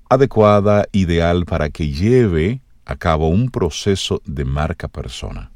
adecuada, 0.09 0.87
ideal 0.93 1.47
para 1.47 1.71
que 1.71 1.91
lleve 1.91 2.64
a 2.87 2.97
cabo 2.97 3.29
un 3.29 3.51
proceso 3.51 4.21
de 4.25 4.45
marca 4.45 4.89
persona? 4.89 5.51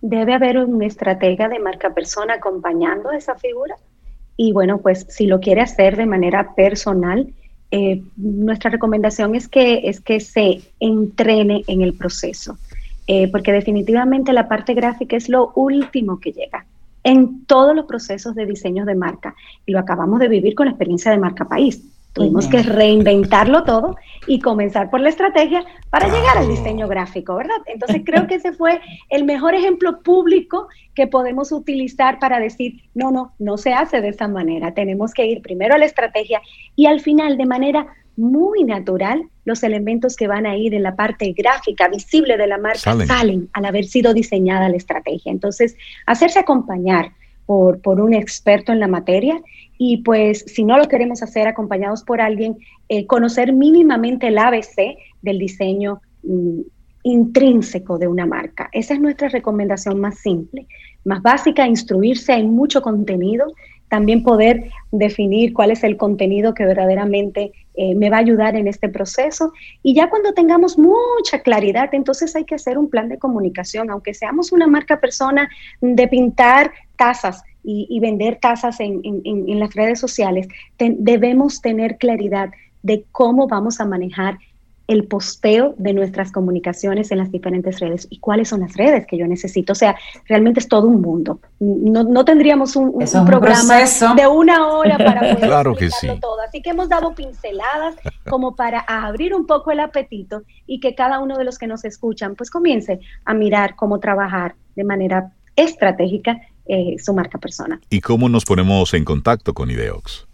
Debe 0.00 0.34
haber 0.34 0.58
un 0.58 0.82
estratega 0.82 1.48
de 1.48 1.58
marca 1.58 1.92
persona 1.92 2.34
acompañando 2.34 3.10
a 3.10 3.16
esa 3.16 3.34
figura. 3.36 3.76
Y 4.36 4.52
bueno, 4.52 4.78
pues 4.78 5.06
si 5.10 5.26
lo 5.26 5.40
quiere 5.40 5.60
hacer 5.60 5.96
de 5.96 6.06
manera 6.06 6.54
personal, 6.54 7.32
eh, 7.70 8.02
nuestra 8.16 8.70
recomendación 8.70 9.34
es 9.34 9.46
que, 9.46 9.88
es 9.88 10.00
que 10.00 10.18
se 10.20 10.62
entrene 10.80 11.62
en 11.66 11.82
el 11.82 11.94
proceso, 11.94 12.58
eh, 13.06 13.30
porque 13.30 13.52
definitivamente 13.52 14.32
la 14.32 14.48
parte 14.48 14.74
gráfica 14.74 15.16
es 15.16 15.28
lo 15.28 15.52
último 15.54 16.18
que 16.18 16.32
llega 16.32 16.66
en 17.04 17.44
todos 17.46 17.74
los 17.74 17.86
procesos 17.86 18.34
de 18.34 18.46
diseño 18.46 18.84
de 18.84 18.94
marca. 18.94 19.34
Y 19.66 19.72
lo 19.72 19.78
acabamos 19.78 20.18
de 20.20 20.28
vivir 20.28 20.54
con 20.54 20.66
la 20.66 20.72
experiencia 20.72 21.10
de 21.10 21.18
marca 21.18 21.46
país. 21.46 21.82
Tuvimos 22.12 22.48
que 22.48 22.62
reinventarlo 22.62 23.62
todo 23.62 23.96
y 24.26 24.40
comenzar 24.40 24.90
por 24.90 25.00
la 25.00 25.10
estrategia 25.10 25.64
para 25.90 26.08
llegar 26.08 26.38
al 26.38 26.48
diseño 26.48 26.88
gráfico, 26.88 27.36
¿verdad? 27.36 27.56
Entonces 27.66 28.02
creo 28.04 28.26
que 28.26 28.34
ese 28.34 28.52
fue 28.52 28.80
el 29.10 29.24
mejor 29.24 29.54
ejemplo 29.54 30.00
público 30.02 30.68
que 30.94 31.06
podemos 31.06 31.52
utilizar 31.52 32.18
para 32.18 32.40
decir, 32.40 32.82
no, 32.94 33.12
no, 33.12 33.32
no 33.38 33.56
se 33.56 33.72
hace 33.72 34.00
de 34.00 34.08
esa 34.08 34.26
manera. 34.26 34.74
Tenemos 34.74 35.14
que 35.14 35.26
ir 35.26 35.40
primero 35.40 35.74
a 35.74 35.78
la 35.78 35.84
estrategia 35.84 36.42
y 36.74 36.86
al 36.86 37.00
final, 37.00 37.36
de 37.36 37.46
manera 37.46 37.86
muy 38.16 38.64
natural, 38.64 39.22
los 39.44 39.62
elementos 39.62 40.16
que 40.16 40.28
van 40.28 40.46
a 40.46 40.56
ir 40.56 40.74
en 40.74 40.82
la 40.82 40.96
parte 40.96 41.32
gráfica, 41.32 41.88
visible 41.88 42.36
de 42.36 42.46
la 42.46 42.58
marca, 42.58 42.96
salen, 43.06 43.48
al 43.52 43.64
haber 43.64 43.84
sido 43.84 44.12
diseñada 44.12 44.68
la 44.68 44.76
estrategia. 44.76 45.32
Entonces, 45.32 45.76
hacerse 46.06 46.40
acompañar 46.40 47.12
por, 47.46 47.80
por, 47.80 48.00
un 48.00 48.14
experto 48.14 48.72
en 48.72 48.80
la 48.80 48.88
materia 48.88 49.40
y 49.82 50.02
pues 50.02 50.44
si 50.46 50.62
no 50.62 50.76
lo 50.76 50.88
queremos 50.88 51.22
hacer 51.22 51.48
acompañados 51.48 52.02
por 52.02 52.20
alguien, 52.20 52.58
eh, 52.90 53.06
conocer 53.06 53.54
mínimamente 53.54 54.28
el 54.28 54.36
ABC 54.36 54.98
del 55.22 55.38
diseño 55.38 56.02
mm, 56.22 56.60
intrínseco 57.04 57.96
de 57.96 58.06
una 58.06 58.26
marca. 58.26 58.68
Esa 58.72 58.92
es 58.92 59.00
nuestra 59.00 59.30
recomendación 59.30 59.98
más 59.98 60.18
simple, 60.18 60.66
más 61.06 61.22
básica, 61.22 61.66
instruirse, 61.66 62.34
hay 62.34 62.44
mucho 62.44 62.82
contenido 62.82 63.54
también 63.88 64.22
poder 64.22 64.70
definir 64.92 65.54
cuál 65.54 65.70
es 65.70 65.82
el 65.82 65.96
contenido 65.96 66.52
que 66.52 66.66
verdaderamente 66.66 67.52
eh, 67.74 67.94
me 67.94 68.10
va 68.10 68.18
a 68.18 68.20
ayudar 68.20 68.56
en 68.56 68.68
este 68.68 68.90
proceso. 68.90 69.52
Y 69.82 69.94
ya 69.94 70.10
cuando 70.10 70.34
tengamos 70.34 70.78
mucha 70.78 71.40
claridad, 71.42 71.88
entonces 71.92 72.36
hay 72.36 72.44
que 72.44 72.54
hacer 72.54 72.76
un 72.76 72.90
plan 72.90 73.08
de 73.08 73.18
comunicación, 73.18 73.90
aunque 73.90 74.12
seamos 74.12 74.52
una 74.52 74.66
marca 74.66 75.00
persona 75.00 75.48
de 75.80 76.06
pintar 76.06 76.70
tazas 76.96 77.42
y, 77.62 78.00
vender 78.00 78.38
tazas 78.40 78.78
en, 78.80 79.00
las 79.58 79.74
redes 79.74 79.98
sociales, 79.98 80.48
debemos 80.78 81.60
tener 81.60 81.98
claridad 81.98 82.50
de 82.82 83.04
cómo 83.12 83.46
vamos 83.46 83.80
a 83.80 83.84
manejar 83.84 84.38
el 84.90 85.06
posteo 85.06 85.76
de 85.78 85.92
nuestras 85.92 86.32
comunicaciones 86.32 87.12
en 87.12 87.18
las 87.18 87.30
diferentes 87.30 87.78
redes 87.78 88.08
y 88.10 88.18
cuáles 88.18 88.48
son 88.48 88.62
las 88.62 88.76
redes 88.76 89.06
que 89.06 89.16
yo 89.16 89.28
necesito. 89.28 89.72
O 89.72 89.76
sea, 89.76 89.94
realmente 90.28 90.58
es 90.58 90.66
todo 90.66 90.88
un 90.88 91.00
mundo. 91.00 91.38
No, 91.60 92.24
tendríamos 92.24 92.74
un, 92.74 92.98
programa 93.24 93.84
de 94.16 94.26
una 94.26 94.66
hora 94.66 94.98
para 94.98 95.20
poder 95.20 95.38
claro 95.48 95.76
que 95.76 95.90
sí. 95.90 96.08
todo. 96.20 96.40
Así 96.40 96.60
que 96.60 96.70
hemos 96.70 96.88
dado 96.88 97.14
pinceladas 97.14 97.94
como 98.28 98.56
para 98.56 98.80
abrir 98.80 99.32
un 99.32 99.46
poco 99.46 99.70
el 99.70 99.78
apetito 99.78 100.42
y 100.66 100.80
que 100.80 100.96
cada 100.96 101.20
uno 101.20 101.38
de 101.38 101.44
los 101.44 101.56
que 101.56 101.68
nos 101.68 101.84
escuchan 101.84 102.34
pues 102.34 102.50
comience 102.50 102.98
a 103.24 103.32
mirar 103.32 103.76
cómo 103.76 104.00
trabajar 104.00 104.56
de 104.74 104.82
manera 104.82 105.30
estratégica 105.54 106.40
eh, 106.70 106.96
su 106.98 107.12
marca 107.12 107.38
persona. 107.38 107.80
¿Y 107.90 108.00
cómo 108.00 108.28
nos 108.28 108.44
ponemos 108.44 108.94
en 108.94 109.04
contacto 109.04 109.54
con 109.54 109.70
Ideox? 109.70 110.26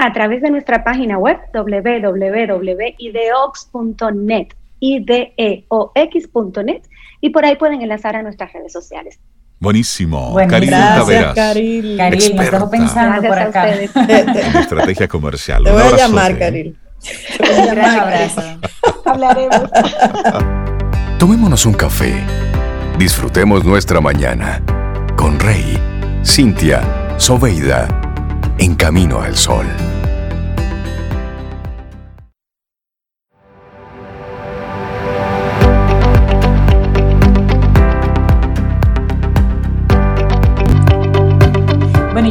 a 0.00 0.12
través 0.12 0.40
de 0.40 0.50
nuestra 0.50 0.82
página 0.82 1.18
web 1.18 1.36
www.ideox.net, 1.52 2.86
ideox.net, 4.80 5.62
y 7.20 7.28
por 7.30 7.44
ahí 7.44 7.56
pueden 7.56 7.82
enlazar 7.82 8.16
a 8.16 8.22
nuestras 8.22 8.50
redes 8.52 8.72
sociales. 8.72 9.20
Buenísimo. 9.58 10.30
Bueno, 10.30 10.56
gracias, 10.58 11.34
Caril. 11.34 11.98
Caril, 11.98 12.34
nos 12.34 12.50
dejo 12.50 12.70
pensando 12.70 13.28
por 13.28 13.38
acá. 13.38 13.74
En 13.74 14.56
estrategia 14.56 15.06
comercial. 15.06 15.64
Te 15.64 15.70
voy 15.70 15.82
a 15.82 15.96
llamar, 15.96 16.38
Caril. 16.38 16.78
Un 17.40 17.78
abrazo. 17.78 18.42
Hablaremos. 19.04 19.70
Tomémonos 21.18 21.66
un 21.66 21.74
café. 21.74 22.14
Disfrutemos 22.98 23.66
nuestra 23.66 24.00
mañana 24.00 24.62
con 25.20 25.38
Rey, 25.38 25.76
Cintia, 26.24 26.80
Soveida, 27.18 27.86
en 28.56 28.74
camino 28.74 29.20
al 29.20 29.36
sol. 29.36 29.66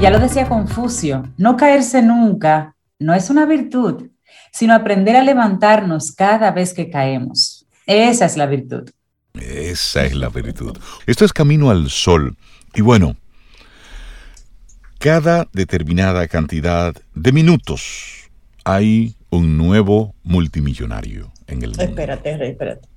ya 0.01 0.09
lo 0.11 0.19
decía 0.19 0.47
Confucio, 0.47 1.27
no 1.37 1.57
caerse 1.57 2.01
nunca 2.01 2.73
no 2.99 3.13
es 3.13 3.29
una 3.29 3.45
virtud, 3.45 4.09
sino 4.51 4.73
aprender 4.73 5.17
a 5.17 5.23
levantarnos 5.23 6.13
cada 6.13 6.51
vez 6.51 6.73
que 6.73 6.89
caemos. 6.89 7.67
Esa 7.85 8.25
es 8.25 8.37
la 8.37 8.45
virtud. 8.45 8.89
Esa 9.33 10.05
es 10.05 10.15
la 10.15 10.29
virtud. 10.29 10.77
Esto 11.05 11.25
es 11.25 11.33
camino 11.33 11.69
al 11.69 11.89
sol. 11.89 12.37
Y 12.74 12.82
bueno, 12.82 13.15
cada 14.99 15.47
determinada 15.53 16.28
cantidad 16.28 16.93
de 17.15 17.32
minutos 17.32 18.30
hay 18.63 19.15
un 19.30 19.57
nuevo 19.57 20.15
multimillonario 20.24 21.32
en 21.47 21.63
el 21.63 21.70
mundo. 21.70 21.84
Espérate, 21.84 22.49
espérate. 22.49 22.88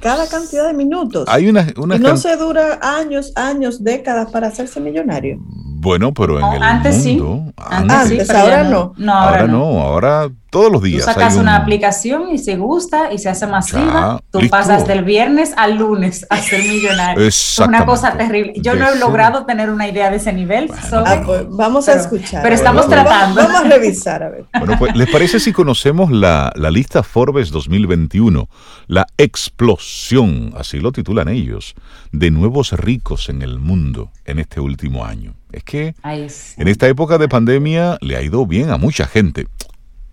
Cada 0.00 0.28
cantidad 0.28 0.66
de 0.66 0.74
minutos. 0.74 1.26
Hay 1.28 1.48
una, 1.48 1.66
una 1.76 1.96
y 1.96 1.98
no 1.98 2.16
se 2.16 2.36
dura 2.36 2.78
años, 2.82 3.32
años, 3.34 3.82
décadas 3.82 4.30
para 4.30 4.48
hacerse 4.48 4.78
millonario. 4.80 5.38
Bueno, 5.86 6.12
pero 6.12 6.40
en 6.40 6.52
el 6.56 6.62
antes 6.64 7.06
mundo, 7.06 7.44
sí. 7.46 7.62
Antes, 7.64 8.28
ahora 8.30 8.64
no. 8.64 8.92
ahora, 9.08 9.46
no. 9.46 9.80
ahora 9.80 10.28
todos 10.50 10.72
los 10.72 10.82
días. 10.82 11.04
Tú 11.04 11.12
sacas 11.12 11.36
una 11.36 11.54
aplicación 11.54 12.30
y 12.32 12.38
se 12.38 12.56
gusta 12.56 13.12
y 13.12 13.18
se 13.18 13.28
hace 13.28 13.46
masiva. 13.46 14.20
Tú 14.32 14.40
pasas 14.50 14.84
del 14.88 15.04
viernes 15.04 15.54
al 15.56 15.76
lunes 15.76 16.26
a 16.28 16.38
ser 16.38 16.60
millonario. 16.64 17.24
Es 17.24 17.60
una 17.60 17.86
cosa 17.86 18.16
terrible. 18.16 18.54
Yo 18.56 18.74
no 18.74 18.88
he 18.88 18.98
logrado 18.98 19.46
tener 19.46 19.70
una 19.70 19.86
idea 19.86 20.10
de 20.10 20.16
ese 20.16 20.32
nivel. 20.32 20.72
Ah, 20.90 21.22
pues, 21.24 21.46
vamos 21.50 21.88
a 21.88 21.92
escuchar. 21.92 22.42
Pero 22.42 22.56
estamos 22.56 22.88
tratando. 22.88 23.42
Vamos, 23.42 23.60
a 23.60 23.68
revisar, 23.68 24.24
a 24.24 24.30
ver. 24.30 24.46
Bueno, 24.58 24.74
pues, 24.80 24.96
¿les 24.96 25.08
parece 25.08 25.38
si 25.38 25.52
conocemos 25.52 26.10
la, 26.10 26.52
la 26.56 26.72
lista 26.72 27.04
Forbes 27.04 27.52
2021? 27.52 28.48
La 28.88 29.06
explosión, 29.18 30.52
así 30.56 30.80
lo 30.80 30.90
titulan 30.90 31.28
ellos, 31.28 31.76
de 32.10 32.32
nuevos 32.32 32.72
ricos 32.72 33.28
en 33.28 33.42
el 33.42 33.60
mundo 33.60 34.10
en 34.24 34.40
este 34.40 34.58
último 34.58 35.04
año. 35.04 35.34
Es 35.52 35.64
que 35.64 35.94
en 36.04 36.68
esta 36.68 36.88
época 36.88 37.18
de 37.18 37.28
pandemia 37.28 37.98
le 38.00 38.16
ha 38.16 38.22
ido 38.22 38.46
bien 38.46 38.70
a 38.70 38.78
mucha 38.78 39.06
gente. 39.06 39.46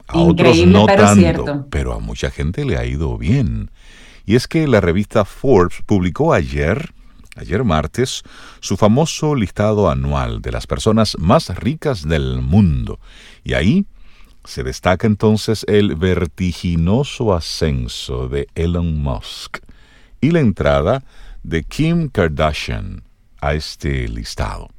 A 0.07 0.19
otros 0.19 0.65
no 0.67 0.85
pero 0.85 1.03
tanto, 1.03 1.67
pero 1.69 1.93
a 1.93 1.99
mucha 1.99 2.29
gente 2.29 2.65
le 2.65 2.77
ha 2.77 2.85
ido 2.85 3.17
bien. 3.17 3.71
Y 4.25 4.35
es 4.35 4.47
que 4.47 4.67
la 4.67 4.79
revista 4.79 5.25
Forbes 5.25 5.81
publicó 5.85 6.33
ayer, 6.33 6.93
ayer 7.35 7.63
martes, 7.63 8.23
su 8.59 8.77
famoso 8.77 9.35
listado 9.35 9.89
anual 9.89 10.41
de 10.41 10.51
las 10.51 10.67
personas 10.67 11.17
más 11.19 11.49
ricas 11.57 12.07
del 12.07 12.41
mundo. 12.41 12.99
Y 13.43 13.53
ahí 13.53 13.85
se 14.45 14.63
destaca 14.63 15.07
entonces 15.07 15.65
el 15.67 15.95
vertiginoso 15.95 17.33
ascenso 17.33 18.29
de 18.29 18.47
Elon 18.55 19.01
Musk 19.01 19.59
y 20.21 20.31
la 20.31 20.39
entrada 20.39 21.03
de 21.43 21.63
Kim 21.63 22.09
Kardashian 22.09 23.03
a 23.41 23.53
este 23.53 24.07
listado. 24.07 24.69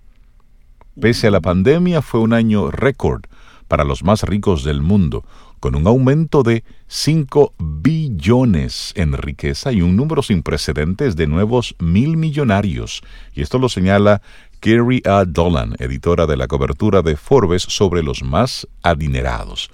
Pese 1.00 1.26
a 1.26 1.30
la 1.30 1.40
pandemia, 1.40 2.02
fue 2.02 2.20
un 2.20 2.32
año 2.32 2.70
récord 2.70 3.22
para 3.66 3.84
los 3.84 4.04
más 4.04 4.22
ricos 4.22 4.62
del 4.62 4.80
mundo, 4.80 5.24
con 5.58 5.74
un 5.74 5.86
aumento 5.86 6.42
de 6.42 6.62
5 6.88 7.54
billones 7.58 8.92
en 8.94 9.14
riqueza 9.14 9.72
y 9.72 9.80
un 9.82 9.96
número 9.96 10.22
sin 10.22 10.42
precedentes 10.42 11.16
de 11.16 11.26
nuevos 11.26 11.74
mil 11.80 12.16
millonarios. 12.16 13.02
Y 13.32 13.42
esto 13.42 13.58
lo 13.58 13.68
señala 13.68 14.22
Kerry 14.60 15.02
A. 15.04 15.24
Dolan, 15.24 15.74
editora 15.78 16.26
de 16.26 16.36
la 16.36 16.46
cobertura 16.46 17.02
de 17.02 17.16
Forbes 17.16 17.62
sobre 17.62 18.02
los 18.02 18.22
más 18.22 18.68
adinerados. 18.82 19.70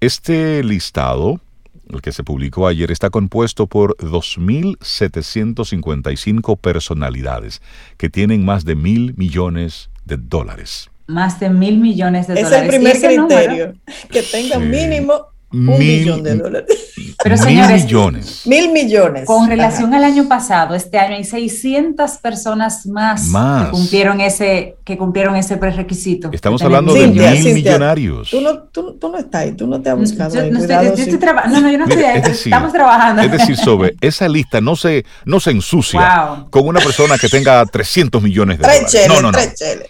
Este 0.00 0.64
listado, 0.64 1.40
el 1.88 2.02
que 2.02 2.12
se 2.12 2.24
publicó 2.24 2.66
ayer, 2.66 2.90
está 2.90 3.08
compuesto 3.08 3.68
por 3.68 3.96
2.755 3.98 6.58
personalidades 6.58 7.62
que 7.96 8.10
tienen 8.10 8.44
más 8.44 8.64
de 8.64 8.74
mil 8.74 9.14
millones 9.16 9.91
de 10.04 10.16
dólares 10.16 10.88
más 11.06 11.40
de 11.40 11.50
mil 11.50 11.78
millones 11.78 12.26
de 12.26 12.34
dólares. 12.34 12.52
Es 12.52 12.62
el 12.62 12.68
primer 12.68 13.00
criterio, 13.00 13.74
que 14.10 14.22
tenga 14.22 14.58
mínimo 14.58 15.31
un 15.52 15.78
millón 15.78 16.22
de 16.22 16.36
dólares. 16.36 16.92
Pero 17.22 17.36
señores, 17.36 17.84
millones. 17.84 18.42
Mil 18.46 18.72
millones. 18.72 19.26
Con 19.26 19.48
relación 19.48 19.94
al 19.94 20.04
año 20.04 20.28
pasado, 20.28 20.74
este 20.74 20.98
año 20.98 21.16
hay 21.16 21.24
600 21.24 22.10
personas 22.18 22.86
más, 22.86 23.28
Que, 23.30 23.70
cumplieron 23.70 24.20
ese, 24.20 24.76
que 24.84 24.98
cumplieron 24.98 25.36
ese 25.36 25.56
prerequisito. 25.56 26.30
Estamos 26.32 26.62
hablando 26.62 26.94
de 26.94 27.08
mil 27.08 27.54
millonarios. 27.54 28.30
Tú 28.30 28.40
no, 28.40 28.58
tú, 28.58 28.94
tú 28.94 29.08
no, 29.10 29.18
estás 29.18 29.42
ahí, 29.42 29.52
tú 29.52 29.66
no 29.66 29.80
te 29.80 29.90
has 29.90 29.98
buscado. 29.98 30.34
Yo, 30.34 30.50
no, 30.50 30.58
estoy, 30.58 31.18
trabajando. 31.18 31.60
no, 31.60 31.66
no, 31.66 31.72
yo 31.72 31.78
no 31.78 31.84
estoy 31.86 32.04
ahí. 32.04 32.22
Estamos 32.24 32.72
trabajando. 32.72 33.22
Es 33.22 33.30
decir, 33.30 33.56
sobre 33.56 33.94
esa 34.00 34.28
lista 34.28 34.60
no 34.60 34.76
se, 34.76 35.04
no 35.24 35.40
se 35.40 35.50
ensucia 35.50 36.46
con 36.50 36.66
una 36.66 36.80
persona 36.80 37.18
que 37.18 37.28
tenga 37.28 37.64
300 37.64 38.22
millones 38.22 38.58
de 38.58 38.64
dólares. 38.64 39.08
no, 39.08 39.20
no, 39.20 39.32
no. 39.32 39.38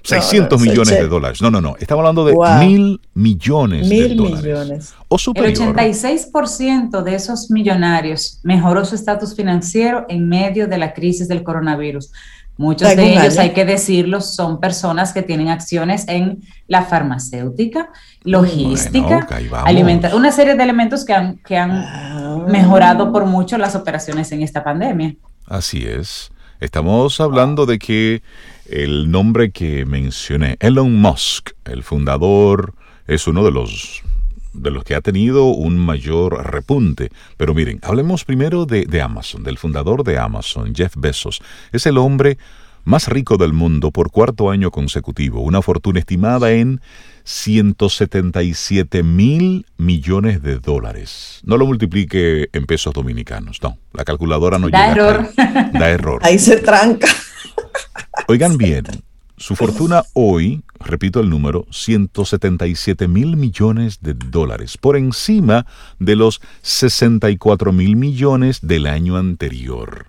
600 0.03 0.61
millones 0.61 0.91
de 0.91 1.09
dólares. 1.09 1.43
No, 1.43 1.51
no, 1.51 1.61
no. 1.61 1.77
Estamos 1.79 2.01
hablando 2.01 2.25
de 2.25 2.35
mil 2.65 3.01
millones 3.15 3.89
de 3.89 4.15
dólares. 4.15 4.43
Millones. 4.43 4.95
O 5.09 5.19
superior. 5.19 5.52
El 5.53 5.75
86% 5.75 7.03
de 7.03 7.15
esos 7.15 7.51
millonarios 7.51 8.41
mejoró 8.43 8.85
su 8.85 8.95
estatus 8.95 9.35
financiero 9.35 10.07
en 10.09 10.29
medio 10.29 10.67
de 10.67 10.79
la 10.79 10.93
crisis 10.93 11.29
del 11.29 11.43
coronavirus. 11.43 12.11
Muchos 12.59 12.95
de 12.95 13.15
ellos, 13.15 13.39
hay 13.39 13.51
que 13.51 13.65
decirlo, 13.65 14.21
son 14.21 14.61
personas 14.61 15.13
que 15.13 15.23
tienen 15.23 15.49
acciones 15.49 16.07
en 16.07 16.43
la 16.69 16.85
farmacéutica, 16.85 17.91
logística, 18.23 19.27
alimentación, 19.65 20.21
una 20.21 20.33
serie 20.33 20.55
de 20.55 20.63
elementos 20.63 21.05
que 21.05 21.15
han, 21.15 21.39
que 21.39 21.57
han 21.57 21.71
ah. 21.73 22.45
mejorado 22.47 23.11
por 23.11 23.25
mucho 23.25 23.57
las 23.57 23.75
operaciones 23.75 24.31
en 24.33 24.43
esta 24.43 24.63
pandemia. 24.63 25.15
Así 25.47 25.85
es. 25.87 26.31
Estamos 26.61 27.21
hablando 27.21 27.67
de 27.67 27.79
que 27.79 28.23
el 28.67 29.11
nombre 29.11 29.51
que 29.51 29.85
mencioné, 29.85 30.57
Elon 30.61 31.01
Musk, 31.01 31.51
el 31.65 31.83
fundador, 31.83 32.75
es 33.07 33.27
uno 33.27 33.45
de 33.45 33.51
los 33.51 34.03
de 34.53 34.71
los 34.71 34.85
que 34.85 34.95
ha 34.95 35.01
tenido 35.01 35.47
un 35.47 35.79
mayor 35.79 36.51
repunte. 36.51 37.11
Pero 37.37 37.55
miren, 37.55 37.79
hablemos 37.83 38.25
primero 38.25 38.67
de, 38.67 38.85
de, 38.87 39.03
Amazon, 39.03 39.43
del 39.43 39.59
fundador 39.59 40.05
de 40.05 40.19
Amazon, 40.19 40.75
Jeff 40.75 40.95
Bezos. 40.97 41.43
Es 41.73 41.87
el 41.87 41.99
hombre 41.99 42.39
más 42.85 43.09
rico 43.09 43.37
del 43.37 43.53
mundo 43.53 43.91
por 43.91 44.11
cuarto 44.11 44.51
año 44.51 44.71
consecutivo, 44.71 45.41
una 45.41 45.63
fortuna 45.63 46.01
estimada 46.01 46.53
en 46.53 46.81
177 47.25 49.03
mil 49.03 49.67
millones 49.77 50.43
de 50.43 50.59
dólares. 50.59 51.41
No 51.45 51.57
lo 51.57 51.67
multiplique 51.67 52.49
en 52.53 52.67
pesos 52.67 52.93
dominicanos, 52.93 53.63
no, 53.63 53.79
la 53.93 54.05
calculadora 54.05 54.59
no 54.59 54.69
da 54.69 54.89
llega. 54.89 55.11
Error. 55.11 55.31
da 55.73 55.91
error. 55.91 56.21
Ahí 56.25 56.39
se 56.39 56.57
tranca. 56.57 57.09
Oigan 58.29 58.57
bien, 58.57 58.85
Su 59.43 59.57
fortuna 59.57 60.05
hoy, 60.13 60.63
repito 60.79 61.19
el 61.19 61.29
número, 61.29 61.67
177 61.73 63.09
mil 63.09 63.37
millones 63.37 63.99
de 64.01 64.15
dólares, 64.15 64.79
por 64.79 64.97
encima 64.97 65.67
de 65.99 66.15
los 66.15 66.41
64 66.63 67.73
mil 67.73 67.97
millones 67.97 68.61
del 68.63 68.87
año 68.87 69.17
anterior. 69.17 70.07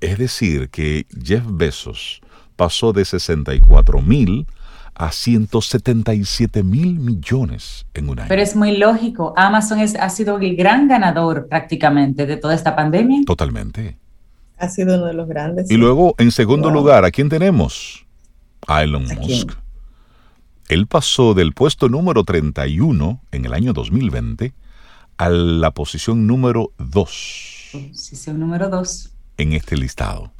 Es 0.00 0.18
decir, 0.18 0.70
que 0.70 1.06
Jeff 1.22 1.44
Bezos 1.46 2.20
pasó 2.56 2.92
de 2.92 3.04
64 3.04 4.02
mil 4.02 4.48
a 4.92 5.12
177 5.12 6.64
mil 6.64 6.98
millones 6.98 7.86
en 7.94 8.08
un 8.08 8.18
año. 8.18 8.28
Pero 8.28 8.42
es 8.42 8.56
muy 8.56 8.76
lógico, 8.76 9.34
Amazon 9.36 9.78
ha 9.78 10.10
sido 10.10 10.36
el 10.40 10.56
gran 10.56 10.88
ganador 10.88 11.46
prácticamente 11.46 12.26
de 12.26 12.38
toda 12.38 12.56
esta 12.56 12.74
pandemia. 12.74 13.20
Totalmente. 13.24 13.98
Ha 14.58 14.68
sido 14.68 14.96
uno 14.96 15.06
de 15.06 15.14
los 15.14 15.28
grandes. 15.28 15.70
Y 15.70 15.76
luego, 15.76 16.16
en 16.18 16.32
segundo 16.32 16.70
lugar, 16.70 17.04
¿a 17.04 17.12
quién 17.12 17.28
tenemos? 17.28 18.03
A 18.66 18.82
Elon 18.82 19.06
Musk. 19.16 19.52
Él 20.68 20.86
pasó 20.86 21.34
del 21.34 21.52
puesto 21.52 21.88
número 21.88 22.24
31 22.24 23.20
en 23.32 23.44
el 23.44 23.52
año 23.52 23.72
2020 23.72 24.54
a 25.18 25.28
la 25.28 25.70
posición 25.72 26.26
número 26.26 26.72
2. 26.78 27.68
Posición 27.72 28.40
número 28.40 28.68
2. 28.68 29.10
En 29.38 29.52
este 29.52 29.76
listado 29.76 30.32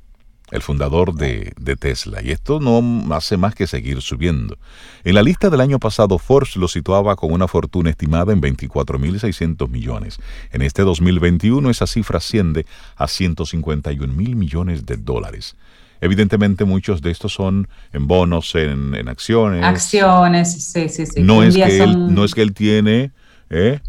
el 0.51 0.63
fundador 0.63 1.15
de, 1.15 1.53
Tesla, 1.79 2.23
y 2.23 2.31
esto 2.31 2.61
no 2.61 3.15
hace 3.15 3.37
más 3.37 3.55
que 3.55 3.67
seguir 3.67 4.01
subiendo. 4.03 4.57
En 5.03 5.15
la 5.15 5.23
lista 5.23 5.51
del 5.51 5.61
año 5.61 5.81
pasado, 5.81 6.19
Forbes 6.19 6.57
lo 6.57 6.69
situaba 6.69 7.17
con 7.17 7.33
una 7.33 7.49
fortuna 7.49 7.91
estimada 7.91 8.33
en 8.33 8.41
24.600 8.41 9.69
millones. 9.69 10.19
En 10.53 10.63
este 10.63 10.83
2021 10.83 11.71
esa 11.71 11.87
cifra 11.87 12.19
asciende 12.19 12.67
a 12.97 13.09
151 13.09 14.13
mil 14.13 14.37
millones 14.37 14.87
de 14.87 14.97
dólares. 14.97 15.57
Evidentemente 16.05 16.67
muchos 16.67 17.01
de 17.01 17.11
estos 17.11 17.33
son 17.33 17.67
en 17.95 18.07
bonos, 18.07 18.55
en, 18.57 19.09
acciones. 19.09 19.65
Acciones, 19.65 20.53
sí, 20.63 20.91
sí, 20.91 21.07
sí. 21.07 21.23
No, 21.23 21.43
es 21.43 21.57
que, 21.57 21.83
él, 21.83 22.15
no 22.15 22.27
es 22.27 22.35
que 22.35 22.43
él 22.43 22.53
tiene... 22.53 23.11
¿eh? 23.49 23.81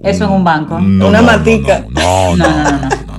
Eso 0.00 0.24
en 0.24 0.30
un 0.30 0.44
banco. 0.44 0.76
una 0.76 1.20
matica. 1.20 1.84
no, 1.90 2.34
no, 2.36 2.46
no. 2.48 2.88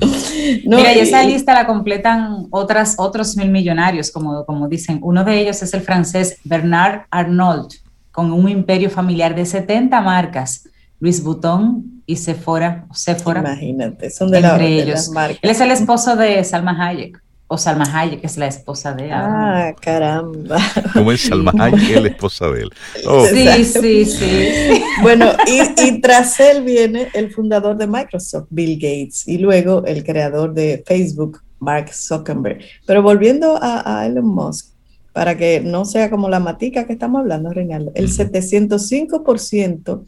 Mira, 0.64 0.92
y 0.96 0.98
esa 0.98 1.22
lista 1.22 1.54
la 1.54 1.64
completan 1.64 2.48
otras, 2.50 2.96
otros 2.98 3.36
mil 3.36 3.50
millonarios, 3.50 4.10
como, 4.10 4.44
como 4.44 4.66
dicen. 4.66 4.98
Uno 5.00 5.22
de 5.22 5.38
ellos 5.38 5.62
es 5.62 5.72
el 5.72 5.82
francés 5.82 6.38
Bernard 6.42 7.02
Arnault, 7.08 7.74
con 8.10 8.32
un 8.32 8.48
imperio 8.48 8.90
familiar 8.90 9.36
de 9.36 9.46
70 9.46 10.00
marcas. 10.00 10.68
Luis 10.98 11.22
Vuitton 11.22 12.02
y 12.04 12.16
Sephora. 12.16 12.86
Sephora 12.92 13.40
Imagínate, 13.42 14.10
son 14.10 14.32
de, 14.32 14.40
la, 14.40 14.60
ellos. 14.60 15.10
marcas. 15.10 15.38
Él 15.40 15.50
es 15.50 15.60
el 15.60 15.70
esposo 15.70 16.16
de 16.16 16.42
Salma 16.42 16.76
Hayek 16.84 17.22
o 17.52 17.58
Salma 17.58 17.84
Hayek, 17.92 18.20
que 18.20 18.28
es 18.28 18.36
la 18.36 18.46
esposa 18.46 18.92
de 18.94 19.06
él. 19.06 19.12
Ah, 19.12 19.74
caramba. 19.80 20.58
¿Cómo 20.92 21.10
es 21.10 21.22
Salma 21.22 21.52
Hayek, 21.58 22.00
la 22.00 22.06
esposa 22.06 22.48
de 22.48 22.60
él? 22.62 22.70
Oh. 23.08 23.26
Sí, 23.26 23.64
sí, 23.64 24.04
sí. 24.04 24.82
Bueno, 25.02 25.32
y, 25.48 26.00
tras 26.00 26.38
él 26.38 26.62
viene 26.62 27.08
el 27.12 27.32
fundador 27.32 27.76
de 27.76 27.88
Microsoft, 27.88 28.46
Bill 28.50 28.76
Gates, 28.76 29.26
y 29.26 29.38
luego 29.38 29.84
el 29.84 30.04
creador 30.04 30.54
de 30.54 30.84
Facebook, 30.86 31.42
Mark 31.58 31.92
Zuckerberg. 31.92 32.60
Pero 32.86 33.02
volviendo 33.02 33.58
a, 33.60 34.06
Elon 34.06 34.28
Musk, 34.28 34.68
para 35.12 35.36
que 35.36 35.60
no 35.60 35.84
sea 35.84 36.08
como 36.08 36.28
la 36.28 36.38
matica 36.38 36.86
que 36.86 36.92
estamos 36.92 37.18
hablando, 37.18 37.50
Reinaldo, 37.50 37.90
el 37.96 38.10
705% 38.10 40.04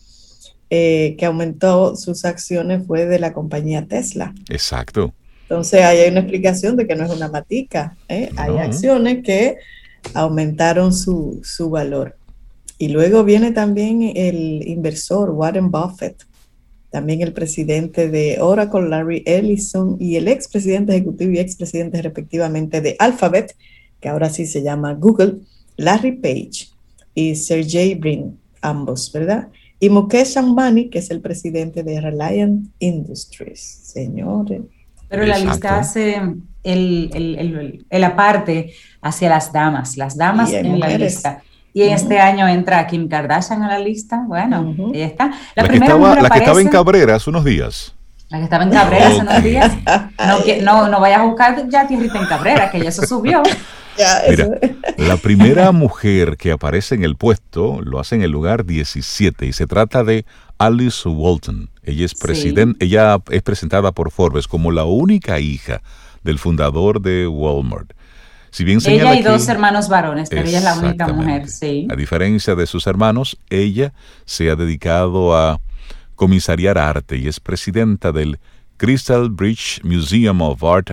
eh, 0.70 1.16
que 1.18 1.26
aumentó 1.26 1.96
sus 1.96 2.24
acciones 2.24 2.86
fue 2.86 3.06
de 3.06 3.18
la 3.18 3.32
compañía 3.32 3.84
Tesla. 3.88 4.32
Exacto. 4.48 5.12
Entonces 5.52 5.82
ahí 5.82 5.98
hay 5.98 6.10
una 6.10 6.20
explicación 6.20 6.78
de 6.78 6.86
que 6.86 6.96
no 6.96 7.04
es 7.04 7.10
una 7.10 7.28
matica. 7.28 7.94
¿eh? 8.08 8.30
Hay 8.36 8.56
acciones 8.56 9.22
que 9.22 9.58
aumentaron 10.14 10.94
su, 10.94 11.42
valor. 11.70 12.16
Y 12.78 12.88
luego 12.88 13.22
viene 13.22 13.52
también 13.52 14.12
el 14.16 14.66
inversor 14.66 15.28
Warren 15.28 15.70
Buffett, 15.70 16.24
también 16.88 17.20
el 17.20 17.34
presidente 17.34 18.08
de 18.08 18.38
Oracle, 18.40 18.88
Larry 18.88 19.24
Ellison, 19.26 19.98
y 20.00 20.16
el 20.16 20.28
expresidente 20.28 20.96
ejecutivo 20.96 21.32
y 21.32 21.40
expresidente 21.40 22.00
respectivamente 22.00 22.80
de 22.80 22.96
Alphabet, 22.98 23.54
que 24.00 24.08
ahora 24.08 24.30
sí 24.30 24.46
se 24.46 24.62
llama 24.62 24.94
Google, 24.94 25.40
Larry 25.76 26.12
Page 26.12 26.68
y 27.14 27.34
Sergey 27.34 27.94
Brin, 27.94 28.38
ambos, 28.62 29.12
¿verdad? 29.12 29.48
Y 29.78 29.90
Mukesh 29.90 30.38
Ambani, 30.38 30.88
que 30.88 31.00
es 31.00 31.10
el 31.10 31.20
presidente 31.20 31.82
de 31.82 32.00
Reliant 32.00 32.70
Industries. 32.78 33.60
Señores. 33.60 34.62
Pero 35.12 35.26
la 35.26 35.36
lista 35.36 35.78
hace 35.78 36.22
el, 36.62 37.10
el, 37.12 37.84
el, 37.90 38.04
aparte 38.04 38.72
hacia 39.02 39.28
las 39.28 39.52
damas, 39.52 39.98
las 39.98 40.16
damas 40.16 40.50
en 40.50 40.80
la 40.80 40.88
lista. 40.96 41.42
Y 41.74 41.82
este 41.82 42.18
año 42.18 42.48
entra 42.48 42.86
Kim 42.86 43.08
Kardashian 43.08 43.62
a 43.62 43.68
la 43.68 43.78
lista. 43.78 44.24
Bueno, 44.26 44.74
ahí 44.94 45.02
está. 45.02 45.30
La, 45.54 45.68
que, 45.68 45.76
estaba, 45.76 46.14
la 46.14 46.30
que 46.30 46.38
estaba 46.38 46.60
en 46.62 46.68
Cabrera 46.68 47.16
hace 47.16 47.28
unos 47.28 47.44
días. 47.44 47.94
La 48.30 48.38
que 48.38 48.44
estaba 48.44 48.64
en 48.64 48.70
Cabrera 48.70 49.08
hace 49.08 49.20
unos 49.20 49.42
días. 49.42 49.72
No, 50.16 50.38
no, 50.62 50.88
no 50.88 51.00
vayas 51.00 51.20
a 51.20 51.24
buscar 51.24 51.68
ya 51.68 51.86
tierrita 51.86 52.18
en 52.18 52.26
Cabrera, 52.26 52.70
que 52.70 52.80
ya 52.80 52.88
eso 52.88 53.06
subió. 53.06 53.42
Mira, 54.30 54.48
la 54.96 55.18
primera 55.18 55.72
mujer 55.72 56.38
que 56.38 56.52
aparece 56.52 56.94
en 56.94 57.04
el 57.04 57.16
puesto 57.16 57.82
lo 57.82 58.00
hace 58.00 58.14
en 58.14 58.22
el 58.22 58.30
lugar 58.30 58.64
17 58.64 59.44
y 59.44 59.52
se 59.52 59.66
trata 59.66 60.04
de 60.04 60.24
Alice 60.56 61.06
Walton. 61.06 61.68
Ella 61.82 62.06
es, 62.06 62.14
ella 62.80 63.18
es 63.30 63.42
presentada 63.42 63.92
por 63.92 64.10
Forbes 64.10 64.46
como 64.46 64.70
la 64.70 64.84
única 64.84 65.40
hija 65.40 65.82
del 66.22 66.38
fundador 66.38 67.00
de 67.00 67.26
Walmart. 67.26 67.92
Si 68.50 68.64
bien 68.64 68.80
ella 68.84 69.14
y 69.14 69.22
dos 69.22 69.48
hermanos 69.48 69.88
varones, 69.88 70.28
pero 70.28 70.46
ella 70.46 70.58
es 70.58 70.64
la 70.64 70.78
única 70.78 71.08
mujer, 71.08 71.48
sí. 71.48 71.88
A 71.90 71.96
diferencia 71.96 72.54
de 72.54 72.66
sus 72.66 72.86
hermanos, 72.86 73.38
ella 73.48 73.94
se 74.26 74.50
ha 74.50 74.56
dedicado 74.56 75.34
a 75.34 75.58
comisariar 76.16 76.76
arte 76.76 77.16
y 77.16 77.28
es 77.28 77.40
presidenta 77.40 78.12
del 78.12 78.38
Crystal 78.76 79.30
Bridge 79.30 79.80
Museum 79.82 80.42
of 80.42 80.62
Art 80.62 80.90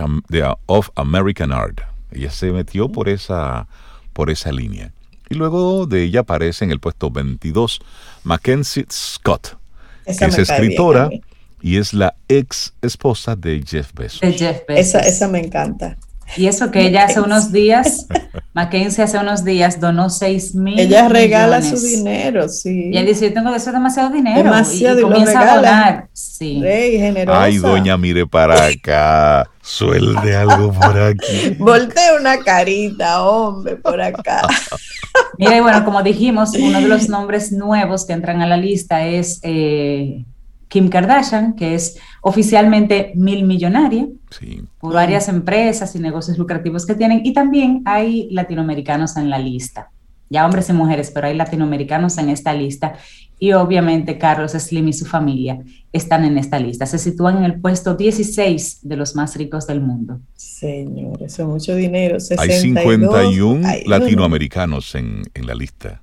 of 0.66 0.88
American 0.94 1.52
Art. 1.52 1.82
Ella 2.10 2.30
se 2.30 2.50
metió 2.50 2.88
por 2.88 3.10
esa, 3.10 3.68
por 4.14 4.30
esa 4.30 4.52
línea. 4.52 4.92
Y 5.28 5.34
luego 5.34 5.86
de 5.86 6.04
ella 6.04 6.20
aparece 6.20 6.64
en 6.64 6.70
el 6.70 6.80
puesto 6.80 7.10
22 7.10 7.80
Mackenzie 8.24 8.86
Scott, 8.90 9.59
que 10.18 10.24
es 10.26 10.38
escritora 10.38 11.10
y 11.62 11.76
es 11.76 11.92
la 11.92 12.14
ex 12.28 12.74
esposa 12.82 13.36
de 13.36 13.62
Jeff 13.66 13.92
Bezos. 13.94 14.20
De 14.20 14.32
Jeff 14.32 14.62
Bezos. 14.66 14.86
Esa, 14.86 15.00
esa 15.00 15.28
me 15.28 15.40
encanta. 15.40 15.96
Y 16.36 16.46
eso 16.46 16.70
que 16.70 16.86
ella 16.86 17.04
hace 17.04 17.20
unos 17.20 17.52
días, 17.52 18.06
Mackenzie 18.52 19.04
hace 19.04 19.18
unos 19.18 19.44
días 19.44 19.80
donó 19.80 20.10
6 20.10 20.54
mil. 20.54 20.78
Ella 20.78 21.08
regala 21.08 21.62
su 21.62 21.78
dinero, 21.80 22.48
sí. 22.48 22.90
Y 22.92 22.96
él 22.96 23.06
dice: 23.06 23.28
Yo 23.28 23.34
tengo 23.34 23.54
eso 23.54 23.72
demasiado 23.72 24.10
dinero. 24.10 24.42
Demasiado 24.42 25.00
y, 25.00 25.02
comienza 25.02 25.40
a 25.40 25.56
donar. 25.56 26.08
Sí. 26.12 26.60
Rey, 26.60 26.98
generosa. 26.98 27.42
Ay, 27.42 27.58
doña, 27.58 27.96
mire 27.96 28.26
para 28.26 28.66
acá. 28.66 29.50
Suelde 29.62 30.34
algo 30.34 30.72
por 30.72 30.98
aquí. 30.98 31.50
Voltea 31.58 32.14
una 32.18 32.38
carita, 32.38 33.22
hombre, 33.22 33.76
por 33.76 34.00
acá. 34.00 34.42
Mira, 35.38 35.56
y 35.56 35.60
bueno, 35.60 35.84
como 35.84 36.02
dijimos, 36.02 36.50
uno 36.58 36.80
de 36.80 36.88
los 36.88 37.08
nombres 37.10 37.52
nuevos 37.52 38.06
que 38.06 38.12
entran 38.12 38.42
a 38.42 38.46
la 38.46 38.56
lista 38.56 39.06
es 39.06 39.40
eh, 39.42 40.24
Kim 40.70 40.88
Kardashian, 40.88 41.56
que 41.56 41.74
es 41.74 41.98
oficialmente 42.22 43.10
mil 43.16 43.44
millonaria 43.44 44.06
por 44.78 44.94
varias 44.94 45.28
empresas 45.28 45.96
y 45.96 45.98
negocios 45.98 46.38
lucrativos 46.38 46.86
que 46.86 46.94
tienen. 46.94 47.22
Y 47.26 47.32
también 47.32 47.82
hay 47.84 48.28
latinoamericanos 48.30 49.16
en 49.16 49.30
la 49.30 49.40
lista. 49.40 49.90
Ya 50.28 50.46
hombres 50.46 50.68
y 50.68 50.72
mujeres, 50.72 51.10
pero 51.10 51.26
hay 51.26 51.34
latinoamericanos 51.34 52.16
en 52.18 52.28
esta 52.30 52.54
lista. 52.54 52.94
Y 53.40 53.52
obviamente 53.52 54.16
Carlos 54.16 54.52
Slim 54.52 54.86
y 54.86 54.92
su 54.92 55.06
familia 55.06 55.58
están 55.92 56.24
en 56.24 56.38
esta 56.38 56.60
lista. 56.60 56.86
Se 56.86 56.98
sitúan 56.98 57.38
en 57.38 57.44
el 57.46 57.60
puesto 57.60 57.96
16 57.96 58.78
de 58.82 58.96
los 58.96 59.16
más 59.16 59.34
ricos 59.34 59.66
del 59.66 59.80
mundo. 59.80 60.20
Señor, 60.36 61.20
eso 61.20 61.42
es 61.42 61.48
mucho 61.48 61.74
dinero. 61.74 62.16
hay 62.38 62.52
51 62.52 63.68
latinoamericanos 63.86 64.94
en, 64.94 65.22
en 65.34 65.46
la 65.48 65.54
lista. 65.56 66.00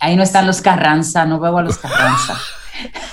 Ahí 0.00 0.16
no 0.16 0.22
están 0.22 0.46
los 0.46 0.60
Carranza, 0.60 1.24
no 1.24 1.40
veo 1.40 1.56
a 1.56 1.62
los 1.62 1.78
Carranza. 1.78 2.36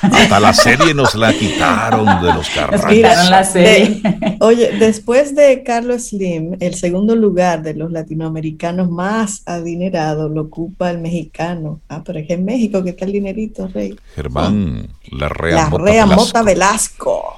Hasta 0.02 0.40
la 0.40 0.54
serie 0.54 0.94
nos 0.94 1.16
la 1.16 1.34
quitaron 1.34 2.06
de 2.22 2.34
los 2.34 2.50
Carranza. 2.50 2.88
quitaron 2.88 3.32
la 3.32 3.44
serie. 3.44 4.02
oye, 4.40 4.78
después 4.78 5.36
de 5.36 5.64
Carlos 5.64 6.10
Slim, 6.10 6.58
el 6.60 6.76
segundo 6.76 7.16
lugar 7.16 7.64
de 7.64 7.74
los 7.74 7.92
latinoamericanos 7.92 8.90
más 8.90 9.44
adinerados 9.46 10.32
lo 10.32 10.44
ocupa 10.44 10.92
el 10.92 11.00
mexicano. 11.00 11.82
Ah, 11.90 12.04
pero 12.06 12.20
es 12.20 12.30
en 12.30 12.46
México 12.46 12.84
que 12.84 12.92
está 12.92 13.06
el 13.06 13.14
dinerito, 13.14 13.68
Rey. 13.68 13.96
Germán 14.16 14.88
La 15.12 15.30
Rea, 15.30 16.06
Mota, 16.06 16.44
Velasco. 16.44 17.36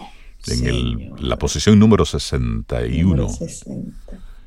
En 0.48 1.14
la 1.20 1.38
posición 1.38 1.78
número 1.78 2.06
61. 2.06 3.28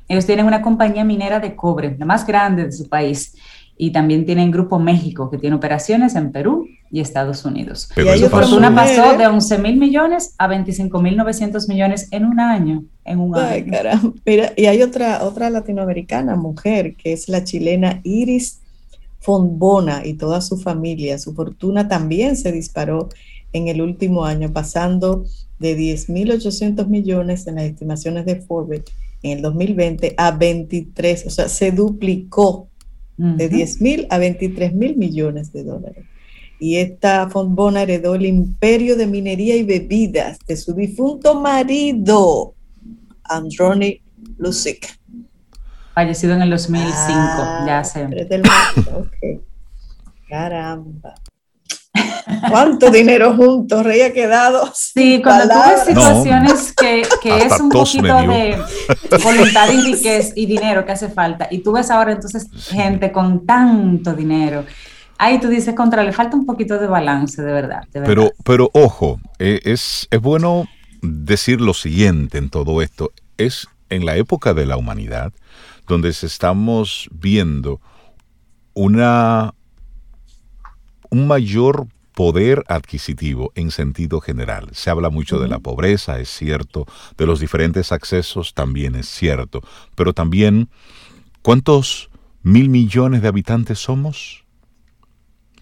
Ellos 0.07 0.25
tienen 0.25 0.45
una 0.45 0.61
compañía 0.61 1.03
minera 1.03 1.39
de 1.39 1.55
cobre, 1.55 1.95
la 1.97 2.05
más 2.05 2.25
grande 2.25 2.65
de 2.65 2.71
su 2.71 2.89
país 2.89 3.35
y 3.77 3.91
también 3.91 4.25
tienen 4.25 4.51
Grupo 4.51 4.79
México, 4.79 5.29
que 5.29 5.37
tiene 5.37 5.55
operaciones 5.55 6.15
en 6.15 6.31
Perú, 6.31 6.67
y 6.93 6.99
Estados 6.99 7.43
Unidos. 7.43 7.89
Pero 7.95 8.15
su 8.15 8.29
fortuna 8.29 8.73
pasó 8.73 9.17
de 9.17 9.25
11 9.25 9.57
mil 9.57 9.77
millones 9.77 10.35
a 10.37 10.45
25 10.45 11.01
mil 11.01 11.17
900 11.17 11.67
millones 11.67 12.07
en 12.11 12.23
un 12.23 12.39
año. 12.39 12.85
En 13.03 13.19
un 13.19 13.35
Ay, 13.35 13.65
año. 13.73 14.13
Mira, 14.23 14.53
y 14.55 14.67
hay 14.67 14.83
otra, 14.83 15.23
otra 15.23 15.49
latinoamericana 15.49 16.35
mujer 16.35 16.95
que 16.95 17.11
es 17.11 17.29
la 17.29 17.43
chilena 17.43 17.99
Iris 18.03 18.59
Fonbona 19.21 20.05
y 20.05 20.13
toda 20.13 20.39
su 20.39 20.57
familia. 20.57 21.17
Su 21.17 21.33
fortuna 21.33 21.87
también 21.87 22.37
se 22.37 22.51
disparó 22.51 23.09
en 23.53 23.69
el 23.69 23.81
último 23.81 24.23
año, 24.23 24.53
pasando 24.53 25.25
de 25.57 25.75
10.800 25.75 26.85
millones 26.85 27.47
en 27.47 27.55
las 27.55 27.63
estimaciones 27.63 28.27
de 28.27 28.35
Forbes 28.35 28.83
en 29.23 29.37
el 29.37 29.41
2020 29.41 30.13
a 30.15 30.29
23, 30.29 31.25
o 31.25 31.29
sea, 31.31 31.49
se 31.49 31.71
duplicó 31.71 32.67
de 33.17 33.49
10.000 33.49 34.07
a 34.11 34.17
23 34.19 34.73
mil 34.73 34.95
millones 34.95 35.51
de 35.53 35.63
dólares 35.63 36.05
y 36.63 36.77
esta 36.77 37.29
Fontbona 37.29 37.81
heredó 37.81 38.15
el 38.15 38.25
imperio 38.25 38.95
de 38.95 39.05
minería 39.05 39.57
y 39.57 39.63
bebidas 39.63 40.39
de 40.47 40.55
su 40.55 40.73
difunto 40.73 41.35
marido, 41.35 42.53
Androni 43.25 44.01
Lusic. 44.37 44.97
Fallecido 45.93 46.35
en 46.35 46.43
el 46.43 46.49
2005, 46.51 46.93
ah, 47.11 47.65
ya 47.67 47.83
sé. 47.83 48.07
Caramba. 50.29 51.15
¿Cuánto 52.49 52.89
dinero 52.89 53.35
juntos 53.35 53.83
rey 53.83 53.99
ha 53.99 54.13
quedado? 54.13 54.71
Sí, 54.73 55.21
cuando 55.21 55.53
tú 55.53 55.59
ves 55.67 55.85
situaciones 55.85 56.73
que, 56.73 57.01
es 57.01 57.59
un 57.59 57.67
poquito 57.67 58.15
de 58.15 58.57
voluntad 59.21 59.67
y, 59.69 60.41
y 60.41 60.45
dinero 60.45 60.85
que 60.85 60.93
hace 60.93 61.09
falta, 61.09 61.49
y 61.51 61.57
tú 61.57 61.73
ves 61.73 61.91
ahora 61.91 62.13
entonces 62.13 62.47
gente 62.69 63.11
con 63.11 63.45
tanto 63.45 64.13
dinero 64.13 64.63
ahí 65.23 65.39
tú 65.39 65.47
dices, 65.47 65.73
contra, 65.75 66.03
le 66.03 66.11
falta 66.11 66.35
un 66.35 66.45
poquito 66.45 66.77
de 66.77 66.87
balance, 66.87 67.41
de 67.41 67.51
verdad. 67.51 67.83
Pero, 67.91 68.31
pero 68.43 68.69
ojo, 68.73 69.19
eh, 69.39 69.61
es, 69.63 70.07
es 70.11 70.21
bueno 70.21 70.65
decir 71.01 71.61
lo 71.61 71.73
siguiente 71.73 72.37
en 72.37 72.49
todo 72.49 72.81
esto. 72.81 73.11
Es 73.37 73.67
en 73.89 74.05
la 74.05 74.17
época 74.17 74.53
de 74.53 74.65
la 74.65 74.77
humanidad 74.77 75.33
donde 75.87 76.13
se 76.13 76.25
estamos 76.25 77.09
viendo 77.11 77.81
una, 78.73 79.53
un 81.09 81.27
mayor 81.27 81.87
poder 82.13 82.63
adquisitivo 82.67 83.51
en 83.55 83.71
sentido 83.71 84.21
general. 84.21 84.69
Se 84.73 84.89
habla 84.89 85.09
mucho 85.09 85.39
de 85.39 85.47
la 85.47 85.59
pobreza, 85.59 86.19
es 86.19 86.29
cierto, 86.29 86.85
de 87.17 87.25
los 87.25 87.39
diferentes 87.39 87.91
accesos 87.91 88.53
también 88.53 88.95
es 88.95 89.07
cierto, 89.07 89.61
pero 89.95 90.13
también, 90.13 90.69
¿cuántos 91.41 92.09
mil 92.43 92.69
millones 92.69 93.21
de 93.21 93.27
habitantes 93.29 93.79
somos? 93.79 94.42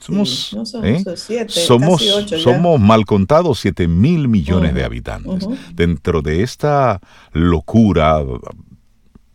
Somos, 0.02 0.58
¿eh? 0.84 1.04
somos, 1.48 2.04
somos 2.42 2.80
mal 2.80 3.06
contados 3.06 3.60
7 3.60 3.88
mil 3.88 4.28
millones 4.28 4.74
de 4.74 4.84
habitantes. 4.84 5.48
Dentro 5.76 6.24
de 6.24 6.42
esta 6.42 7.00
locura 7.34 8.20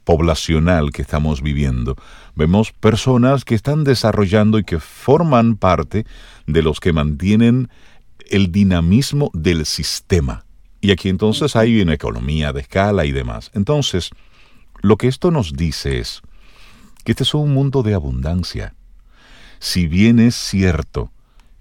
poblacional 0.02 0.90
que 0.90 1.02
estamos 1.02 1.40
viviendo, 1.40 1.94
vemos 2.34 2.72
personas 2.72 3.44
que 3.44 3.54
están 3.54 3.84
desarrollando 3.84 4.58
y 4.58 4.64
que 4.64 4.80
forman 4.80 5.56
parte 5.56 6.04
de 6.48 6.62
los 6.62 6.80
que 6.80 6.92
mantienen 6.92 7.68
el 8.28 8.50
dinamismo 8.50 9.30
del 9.34 9.66
sistema. 9.66 10.46
Y 10.80 10.90
aquí 10.90 11.08
entonces 11.08 11.54
hay 11.54 11.80
una 11.80 11.94
economía 11.94 12.52
de 12.52 12.62
escala 12.62 13.04
y 13.04 13.12
demás. 13.12 13.52
Entonces, 13.54 14.10
lo 14.82 14.96
que 14.96 15.06
esto 15.06 15.30
nos 15.30 15.52
dice 15.52 16.00
es 16.00 16.22
que 17.04 17.12
este 17.12 17.22
es 17.22 17.34
un 17.34 17.54
mundo 17.54 17.84
de 17.84 17.94
abundancia 17.94 18.74
si 19.58 19.86
bien 19.86 20.18
es 20.18 20.34
cierto 20.34 21.10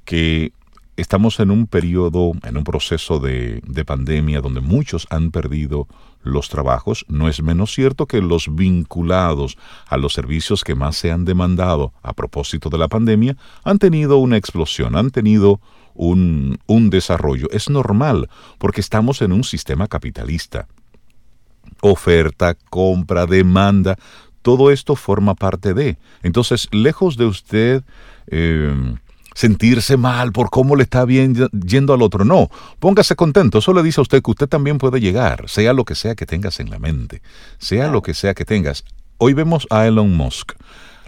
que 0.03 0.53
estamos 0.97 1.39
en 1.39 1.51
un 1.51 1.67
periodo, 1.67 2.33
en 2.43 2.57
un 2.57 2.63
proceso 2.63 3.19
de, 3.19 3.61
pandemia 3.85 4.41
donde 4.41 4.61
muchos 4.61 5.07
han 5.09 5.31
perdido 5.31 5.87
los 6.23 6.49
trabajos, 6.49 7.05
no 7.07 7.27
es 7.27 7.41
menos 7.41 7.73
cierto 7.73 8.07
que 8.07 8.21
los 8.21 8.55
vinculados 8.55 9.57
a 9.87 9.97
los 9.97 10.13
servicios 10.13 10.63
que 10.63 10.73
más 10.73 10.95
se 10.95 11.11
han 11.11 11.25
demandado 11.25 11.93
a 12.01 12.13
propósito 12.13 12.69
de 12.69 12.77
la 12.77 12.87
pandemia 12.87 13.37
han 13.63 13.77
tenido 13.77 14.17
una 14.17 14.37
explosión, 14.37 14.95
han 14.95 15.11
tenido 15.11 15.59
un, 15.93 16.57
un 16.65 16.89
desarrollo. 16.89 17.47
Es 17.51 17.69
normal, 17.69 18.29
porque 18.57 18.81
estamos 18.81 19.21
en 19.21 19.31
un 19.31 19.43
sistema 19.43 19.87
capitalista. 19.87 20.67
Oferta, 21.81 22.55
compra, 22.69 23.25
demanda, 23.25 23.97
todo 24.45 24.69
esto 24.69 24.95
forma 24.95 25.33
parte 25.33 25.73
de. 25.73 25.97
Entonces, 26.21 26.67
lejos 26.71 27.17
de 27.17 27.25
usted 27.25 27.83
eh, 28.27 28.95
sentirse 29.33 29.97
mal 29.97 30.31
por 30.33 30.51
cómo 30.51 30.75
le 30.75 30.83
está 30.83 31.03
bien 31.03 31.33
yendo 31.49 31.95
al 31.95 32.03
otro, 32.03 32.25
no, 32.25 32.51
póngase 32.77 33.15
contento. 33.15 33.57
Eso 33.57 33.73
le 33.73 33.81
dice 33.81 34.01
a 34.01 34.03
usted 34.03 34.21
que 34.21 34.29
usted 34.29 34.47
también 34.47 34.77
puede 34.77 35.01
llegar, 35.01 35.49
sea 35.49 35.73
lo 35.73 35.83
que 35.83 35.95
sea 35.95 36.13
que 36.13 36.27
tengas 36.27 36.59
en 36.59 36.69
la 36.69 36.77
mente, 36.77 37.23
sea 37.57 37.87
lo 37.87 38.03
que 38.03 38.13
sea 38.13 38.35
que 38.35 38.45
tengas. 38.45 38.83
Hoy 39.17 39.33
vemos 39.33 39.65
a 39.71 39.87
Elon 39.87 40.15
Musk. 40.15 40.51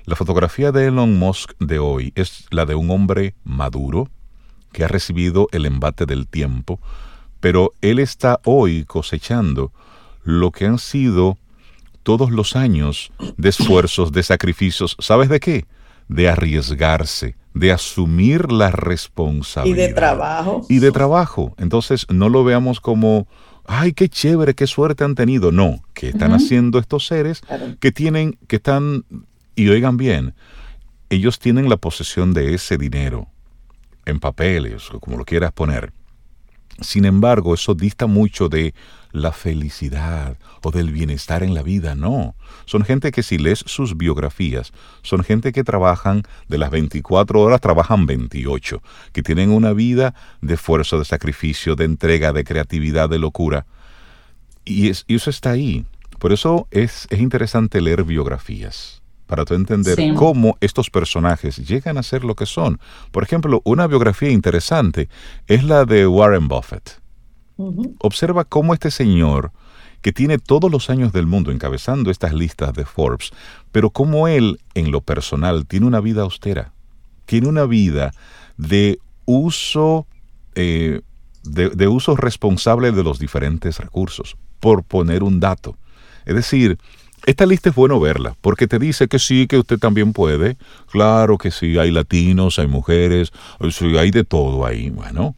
La 0.06 0.16
fotografía 0.16 0.72
de 0.72 0.88
Elon 0.88 1.20
Musk 1.20 1.52
de 1.60 1.78
hoy 1.78 2.14
es 2.16 2.48
la 2.50 2.66
de 2.66 2.74
un 2.74 2.90
hombre 2.90 3.36
maduro 3.44 4.10
que 4.72 4.84
ha 4.84 4.88
recibido 4.88 5.48
el 5.52 5.68
embate 5.68 6.08
del 6.08 6.26
tiempo, 6.28 6.80
pero 7.40 7.76
él 7.82 8.00
está 8.00 8.40
hoy 8.46 8.84
cosechando 8.86 9.72
lo 10.24 10.50
que 10.50 10.66
han 10.66 10.80
sido 10.80 11.38
todos 12.08 12.32
los 12.32 12.56
años 12.56 13.12
de 13.36 13.50
esfuerzos, 13.50 14.14
de 14.14 14.24
sacrificios. 14.24 14.96
¿Sabes 14.98 15.28
de 15.28 15.42
qué? 15.42 15.66
De 16.08 16.30
arriesgarse, 16.30 17.36
de 17.54 17.74
asumir 17.74 18.50
la 18.50 18.72
responsabilidad. 18.72 19.78
Y 19.78 19.88
de 19.90 19.94
trabajo. 19.94 20.66
Y 20.70 20.80
de 20.80 20.92
trabajo. 20.94 21.54
Entonces, 21.58 22.06
no 22.10 22.30
lo 22.30 22.46
veamos 22.46 22.80
como, 22.80 23.28
ay, 23.66 23.92
qué 23.92 24.08
chévere, 24.08 24.56
qué 24.56 24.68
suerte 24.68 25.04
han 25.04 25.16
tenido. 25.16 25.52
No, 25.52 25.84
¿qué 25.94 26.08
están 26.08 26.32
haciendo 26.32 26.80
estos 26.80 27.06
seres 27.08 27.42
que 27.82 27.92
tienen, 27.92 28.38
que 28.48 28.56
están, 28.56 29.04
y 29.58 29.68
oigan 29.68 29.98
bien, 29.98 30.34
ellos 31.10 31.40
tienen 31.40 31.68
la 31.68 31.76
posesión 31.76 32.34
de 32.34 32.54
ese 32.54 32.78
dinero 32.78 33.28
en 34.06 34.22
papeles, 34.22 34.90
o 34.94 35.02
como 35.02 35.18
lo 35.18 35.26
quieras 35.26 35.52
poner. 35.52 35.92
Sin 36.80 37.06
embargo, 37.06 37.54
eso 37.54 37.74
dista 37.74 38.06
mucho 38.06 38.50
de 38.50 38.74
la 39.12 39.32
felicidad 39.32 40.38
o 40.62 40.72
del 40.72 40.92
bienestar 40.92 41.44
en 41.44 41.54
la 41.54 41.64
vida, 41.64 41.96
no. 41.96 42.36
Son 42.66 42.84
gente 42.84 43.12
que 43.12 43.24
si 43.24 43.38
lees 43.38 43.64
sus 43.66 43.98
biografías, 43.98 44.74
son 45.02 45.24
gente 45.24 45.52
que 45.54 45.64
trabajan 45.64 46.24
de 46.48 46.58
las 46.58 46.70
24 46.70 47.42
horas, 47.42 47.62
trabajan 47.62 48.06
28, 48.06 48.82
que 49.12 49.24
tienen 49.24 49.50
una 49.50 49.74
vida 49.74 50.14
de 50.42 50.56
esfuerzo, 50.56 51.00
de 51.00 51.06
sacrificio, 51.06 51.76
de 51.76 51.86
entrega, 51.86 52.34
de 52.34 52.44
creatividad, 52.44 53.10
de 53.10 53.20
locura. 53.20 53.66
Y, 54.66 54.90
eso 54.90 55.30
está 55.30 55.52
ahí. 55.52 55.86
Por 56.20 56.34
eso 56.34 56.68
es, 56.72 57.08
es 57.10 57.20
interesante 57.20 57.82
leer 57.82 58.04
biografías 58.04 58.97
para 59.28 59.46
tú 59.46 59.54
entender 59.54 59.98
cómo 60.16 60.58
estos 60.62 60.90
personajes 60.90 61.58
llegan 61.58 61.98
a 61.98 62.04
ser 62.04 62.24
lo 62.24 62.36
que 62.36 62.46
son. 62.46 62.80
Por 63.12 63.24
ejemplo, 63.24 63.62
una 63.66 63.86
biografía 63.86 64.30
interesante 64.30 65.10
es 65.48 65.64
la 65.64 65.86
de 65.86 66.08
Warren 66.08 66.48
Buffett. 66.48 67.00
Observa 68.00 68.46
cómo 68.46 68.74
este 68.74 68.90
señor, 68.90 69.52
que 70.02 70.14
tiene 70.14 70.38
todos 70.38 70.72
los 70.72 70.90
años 70.90 71.12
del 71.12 71.28
mundo 71.28 71.52
encabezando 71.52 72.10
estas 72.10 72.34
listas 72.34 72.74
de 72.74 72.86
Forbes, 72.86 73.32
pero 73.72 73.90
cómo 73.90 74.28
él, 74.28 74.60
en 74.74 74.92
lo 74.92 75.02
personal, 75.02 75.66
tiene 75.66 75.86
una 75.86 76.00
vida 76.00 76.22
austera, 76.22 76.72
tiene 77.26 77.48
una 77.48 77.66
vida 77.66 78.14
de 78.58 79.00
uso, 79.26 80.08
eh, 80.56 81.02
de 81.44 81.88
uso 81.88 82.16
responsable 82.16 82.92
de 82.92 83.04
los 83.04 83.20
diferentes 83.20 83.80
recursos, 83.80 84.38
por 84.60 84.84
poner 84.84 85.24
un 85.24 85.40
dato. 85.40 85.78
Es 86.26 86.36
decir, 86.36 86.78
esta 87.28 87.46
lista 87.46 87.70
es 87.70 87.76
bueno 87.76 88.00
verla, 88.00 88.36
porque 88.40 88.68
te 88.68 88.80
dice 88.80 89.10
que 89.10 89.20
sí, 89.20 89.48
que 89.48 89.58
usted 89.58 89.78
también 89.78 90.14
puede. 90.14 90.56
Claro 90.90 91.38
que 91.38 91.52
sí, 91.52 91.78
hay 91.78 91.92
latinos, 91.92 92.58
hay 92.58 92.68
mujeres, 92.68 93.34
hay 94.00 94.12
de 94.12 94.24
todo 94.24 94.66
ahí. 94.66 94.90
Bueno, 94.90 95.36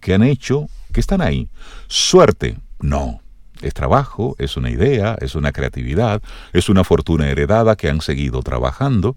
¿qué 0.00 0.12
han 0.12 0.22
hecho? 0.22 0.68
¿Qué 0.92 1.00
están 1.00 1.22
ahí? 1.22 1.48
Suerte, 1.86 2.58
no. 2.80 3.22
Es 3.62 3.72
trabajo, 3.72 4.36
es 4.38 4.58
una 4.58 4.68
idea, 4.68 5.16
es 5.22 5.34
una 5.34 5.50
creatividad, 5.50 6.20
es 6.52 6.68
una 6.68 6.84
fortuna 6.84 7.26
heredada 7.26 7.74
que 7.74 7.88
han 7.88 8.02
seguido 8.02 8.42
trabajando. 8.42 9.16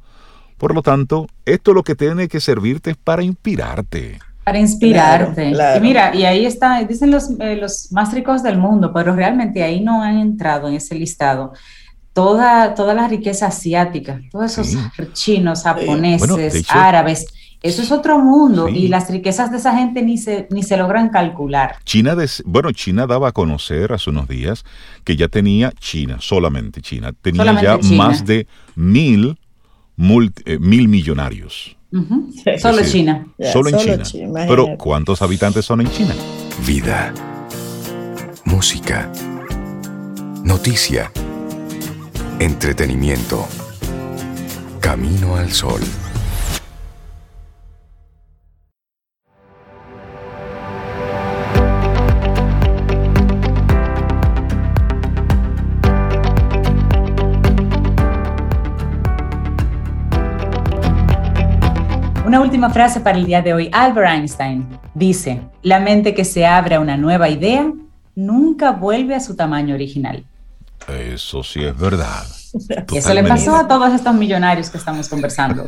Por 0.58 0.74
lo 0.74 0.84
tanto, 0.84 1.28
esto 1.46 1.74
lo 1.74 1.84
que 1.84 1.96
tiene 1.96 2.30
que 2.30 2.40
servirte 2.40 2.92
es 2.92 2.98
para 2.98 3.22
inspirarte. 3.22 4.18
Para 4.46 4.60
inspirarte. 4.60 5.52
Y 5.52 5.82
mira, 5.82 6.16
y 6.16 6.24
ahí 6.24 6.46
está, 6.46 6.82
dicen 6.86 7.12
los, 7.12 7.32
eh, 7.42 7.58
los 7.58 7.92
más 7.92 8.14
ricos 8.14 8.42
del 8.44 8.58
mundo, 8.58 8.94
pero 8.94 9.14
realmente 9.14 9.62
ahí 9.62 9.82
no 9.82 10.02
han 10.02 10.18
entrado 10.18 10.70
en 10.70 10.76
ese 10.76 10.96
listado 10.96 11.52
toda, 12.14 12.76
toda 12.76 12.94
la 12.94 13.08
riqueza 13.08 13.48
asiática, 13.48 14.22
todos 14.32 14.58
esos 14.58 14.78
chinos, 15.14 15.64
japoneses, 15.64 16.66
árabes. 16.70 17.28
Eso 17.62 17.84
es 17.84 17.92
otro 17.92 18.18
mundo 18.18 18.70
y 18.70 18.88
las 18.88 19.12
riquezas 19.12 19.52
de 19.52 19.58
esa 19.58 19.78
gente 19.78 20.02
ni 20.02 20.18
se, 20.18 20.48
ni 20.50 20.64
se 20.64 20.78
logran 20.78 21.10
calcular. 21.10 21.76
China, 21.86 22.16
bueno, 22.46 22.72
China 22.72 23.06
daba 23.06 23.30
a 23.30 23.32
conocer 23.32 23.94
hace 23.94 24.10
unos 24.10 24.28
días 24.28 24.66
que 25.04 25.16
ya 25.16 25.28
tenía 25.28 25.72
China, 25.80 26.18
solamente 26.20 26.82
China, 26.82 27.14
tenía 27.22 27.62
ya 27.62 27.78
más 27.96 28.26
de 28.26 28.48
mil, 28.76 29.38
eh, 30.46 30.58
mil 30.60 30.88
millonarios 30.88 31.78
Solo 32.58 32.84
China. 32.84 33.28
Solo 33.52 33.70
en 33.70 34.04
China. 34.04 34.46
Pero 34.48 34.78
¿cuántos 34.78 35.22
habitantes 35.22 35.66
son 35.66 35.82
en 35.82 35.92
China? 35.92 36.16
Vida. 36.66 37.14
Música. 38.46 39.12
Noticia. 40.44 41.12
Entretenimiento. 42.42 43.48
Camino 44.80 45.36
al 45.36 45.52
sol. 45.52 45.80
Una 62.26 62.42
última 62.42 62.72
frase 62.72 63.02
para 63.02 63.20
el 63.20 63.28
día 63.28 63.44
de 63.44 63.54
hoy. 63.54 63.70
Albert 63.72 64.10
Einstein 64.10 64.66
dice, 64.96 65.42
la 65.62 65.80
mente 65.80 66.16
que 66.16 66.26
se 66.26 66.48
abre 66.48 66.74
a 66.74 66.80
una 66.80 66.98
nueva 66.98 67.30
idea 67.30 67.72
nunca 68.16 68.72
vuelve 68.72 69.14
a 69.14 69.20
su 69.20 69.36
tamaño 69.36 69.76
original. 69.76 70.26
Eso 70.88 71.44
sí 71.44 71.64
es 71.64 71.78
verdad. 71.78 72.26
Y 72.92 72.98
eso 72.98 73.14
le 73.14 73.24
pasó 73.24 73.56
a 73.56 73.68
todos 73.68 73.94
estos 73.94 74.14
millonarios 74.14 74.70
que 74.70 74.78
estamos 74.78 75.08
conversando. 75.08 75.66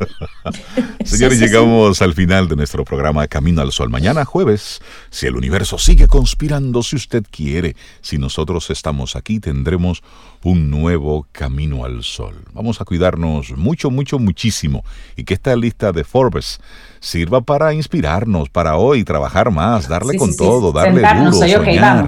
Señores, 1.05 1.39
llegamos 1.39 2.01
al 2.01 2.13
final 2.13 2.47
de 2.47 2.55
nuestro 2.55 2.83
programa 2.83 3.27
Camino 3.27 3.61
al 3.61 3.71
Sol. 3.71 3.89
Mañana 3.89 4.25
jueves, 4.25 4.81
si 5.09 5.25
el 5.27 5.35
universo 5.35 5.77
sigue 5.77 6.07
conspirando, 6.07 6.83
si 6.83 6.95
usted 6.95 7.23
quiere, 7.29 7.75
si 8.01 8.17
nosotros 8.17 8.69
estamos 8.69 9.15
aquí, 9.15 9.39
tendremos 9.39 10.03
un 10.43 10.69
nuevo 10.69 11.25
Camino 11.31 11.85
al 11.85 12.03
Sol. 12.03 12.35
Vamos 12.53 12.81
a 12.81 12.85
cuidarnos 12.85 13.51
mucho, 13.51 13.89
mucho, 13.89 14.19
muchísimo. 14.19 14.83
Y 15.15 15.23
que 15.23 15.35
esta 15.35 15.55
lista 15.55 15.91
de 15.91 16.03
Forbes 16.03 16.59
sirva 16.99 17.41
para 17.41 17.73
inspirarnos, 17.73 18.49
para 18.49 18.75
hoy 18.75 19.03
trabajar 19.03 19.51
más, 19.51 19.87
darle 19.87 20.17
con 20.17 20.35
todo, 20.35 20.71
darle 20.71 21.01
duro, 21.01 21.33
soñar 21.33 22.07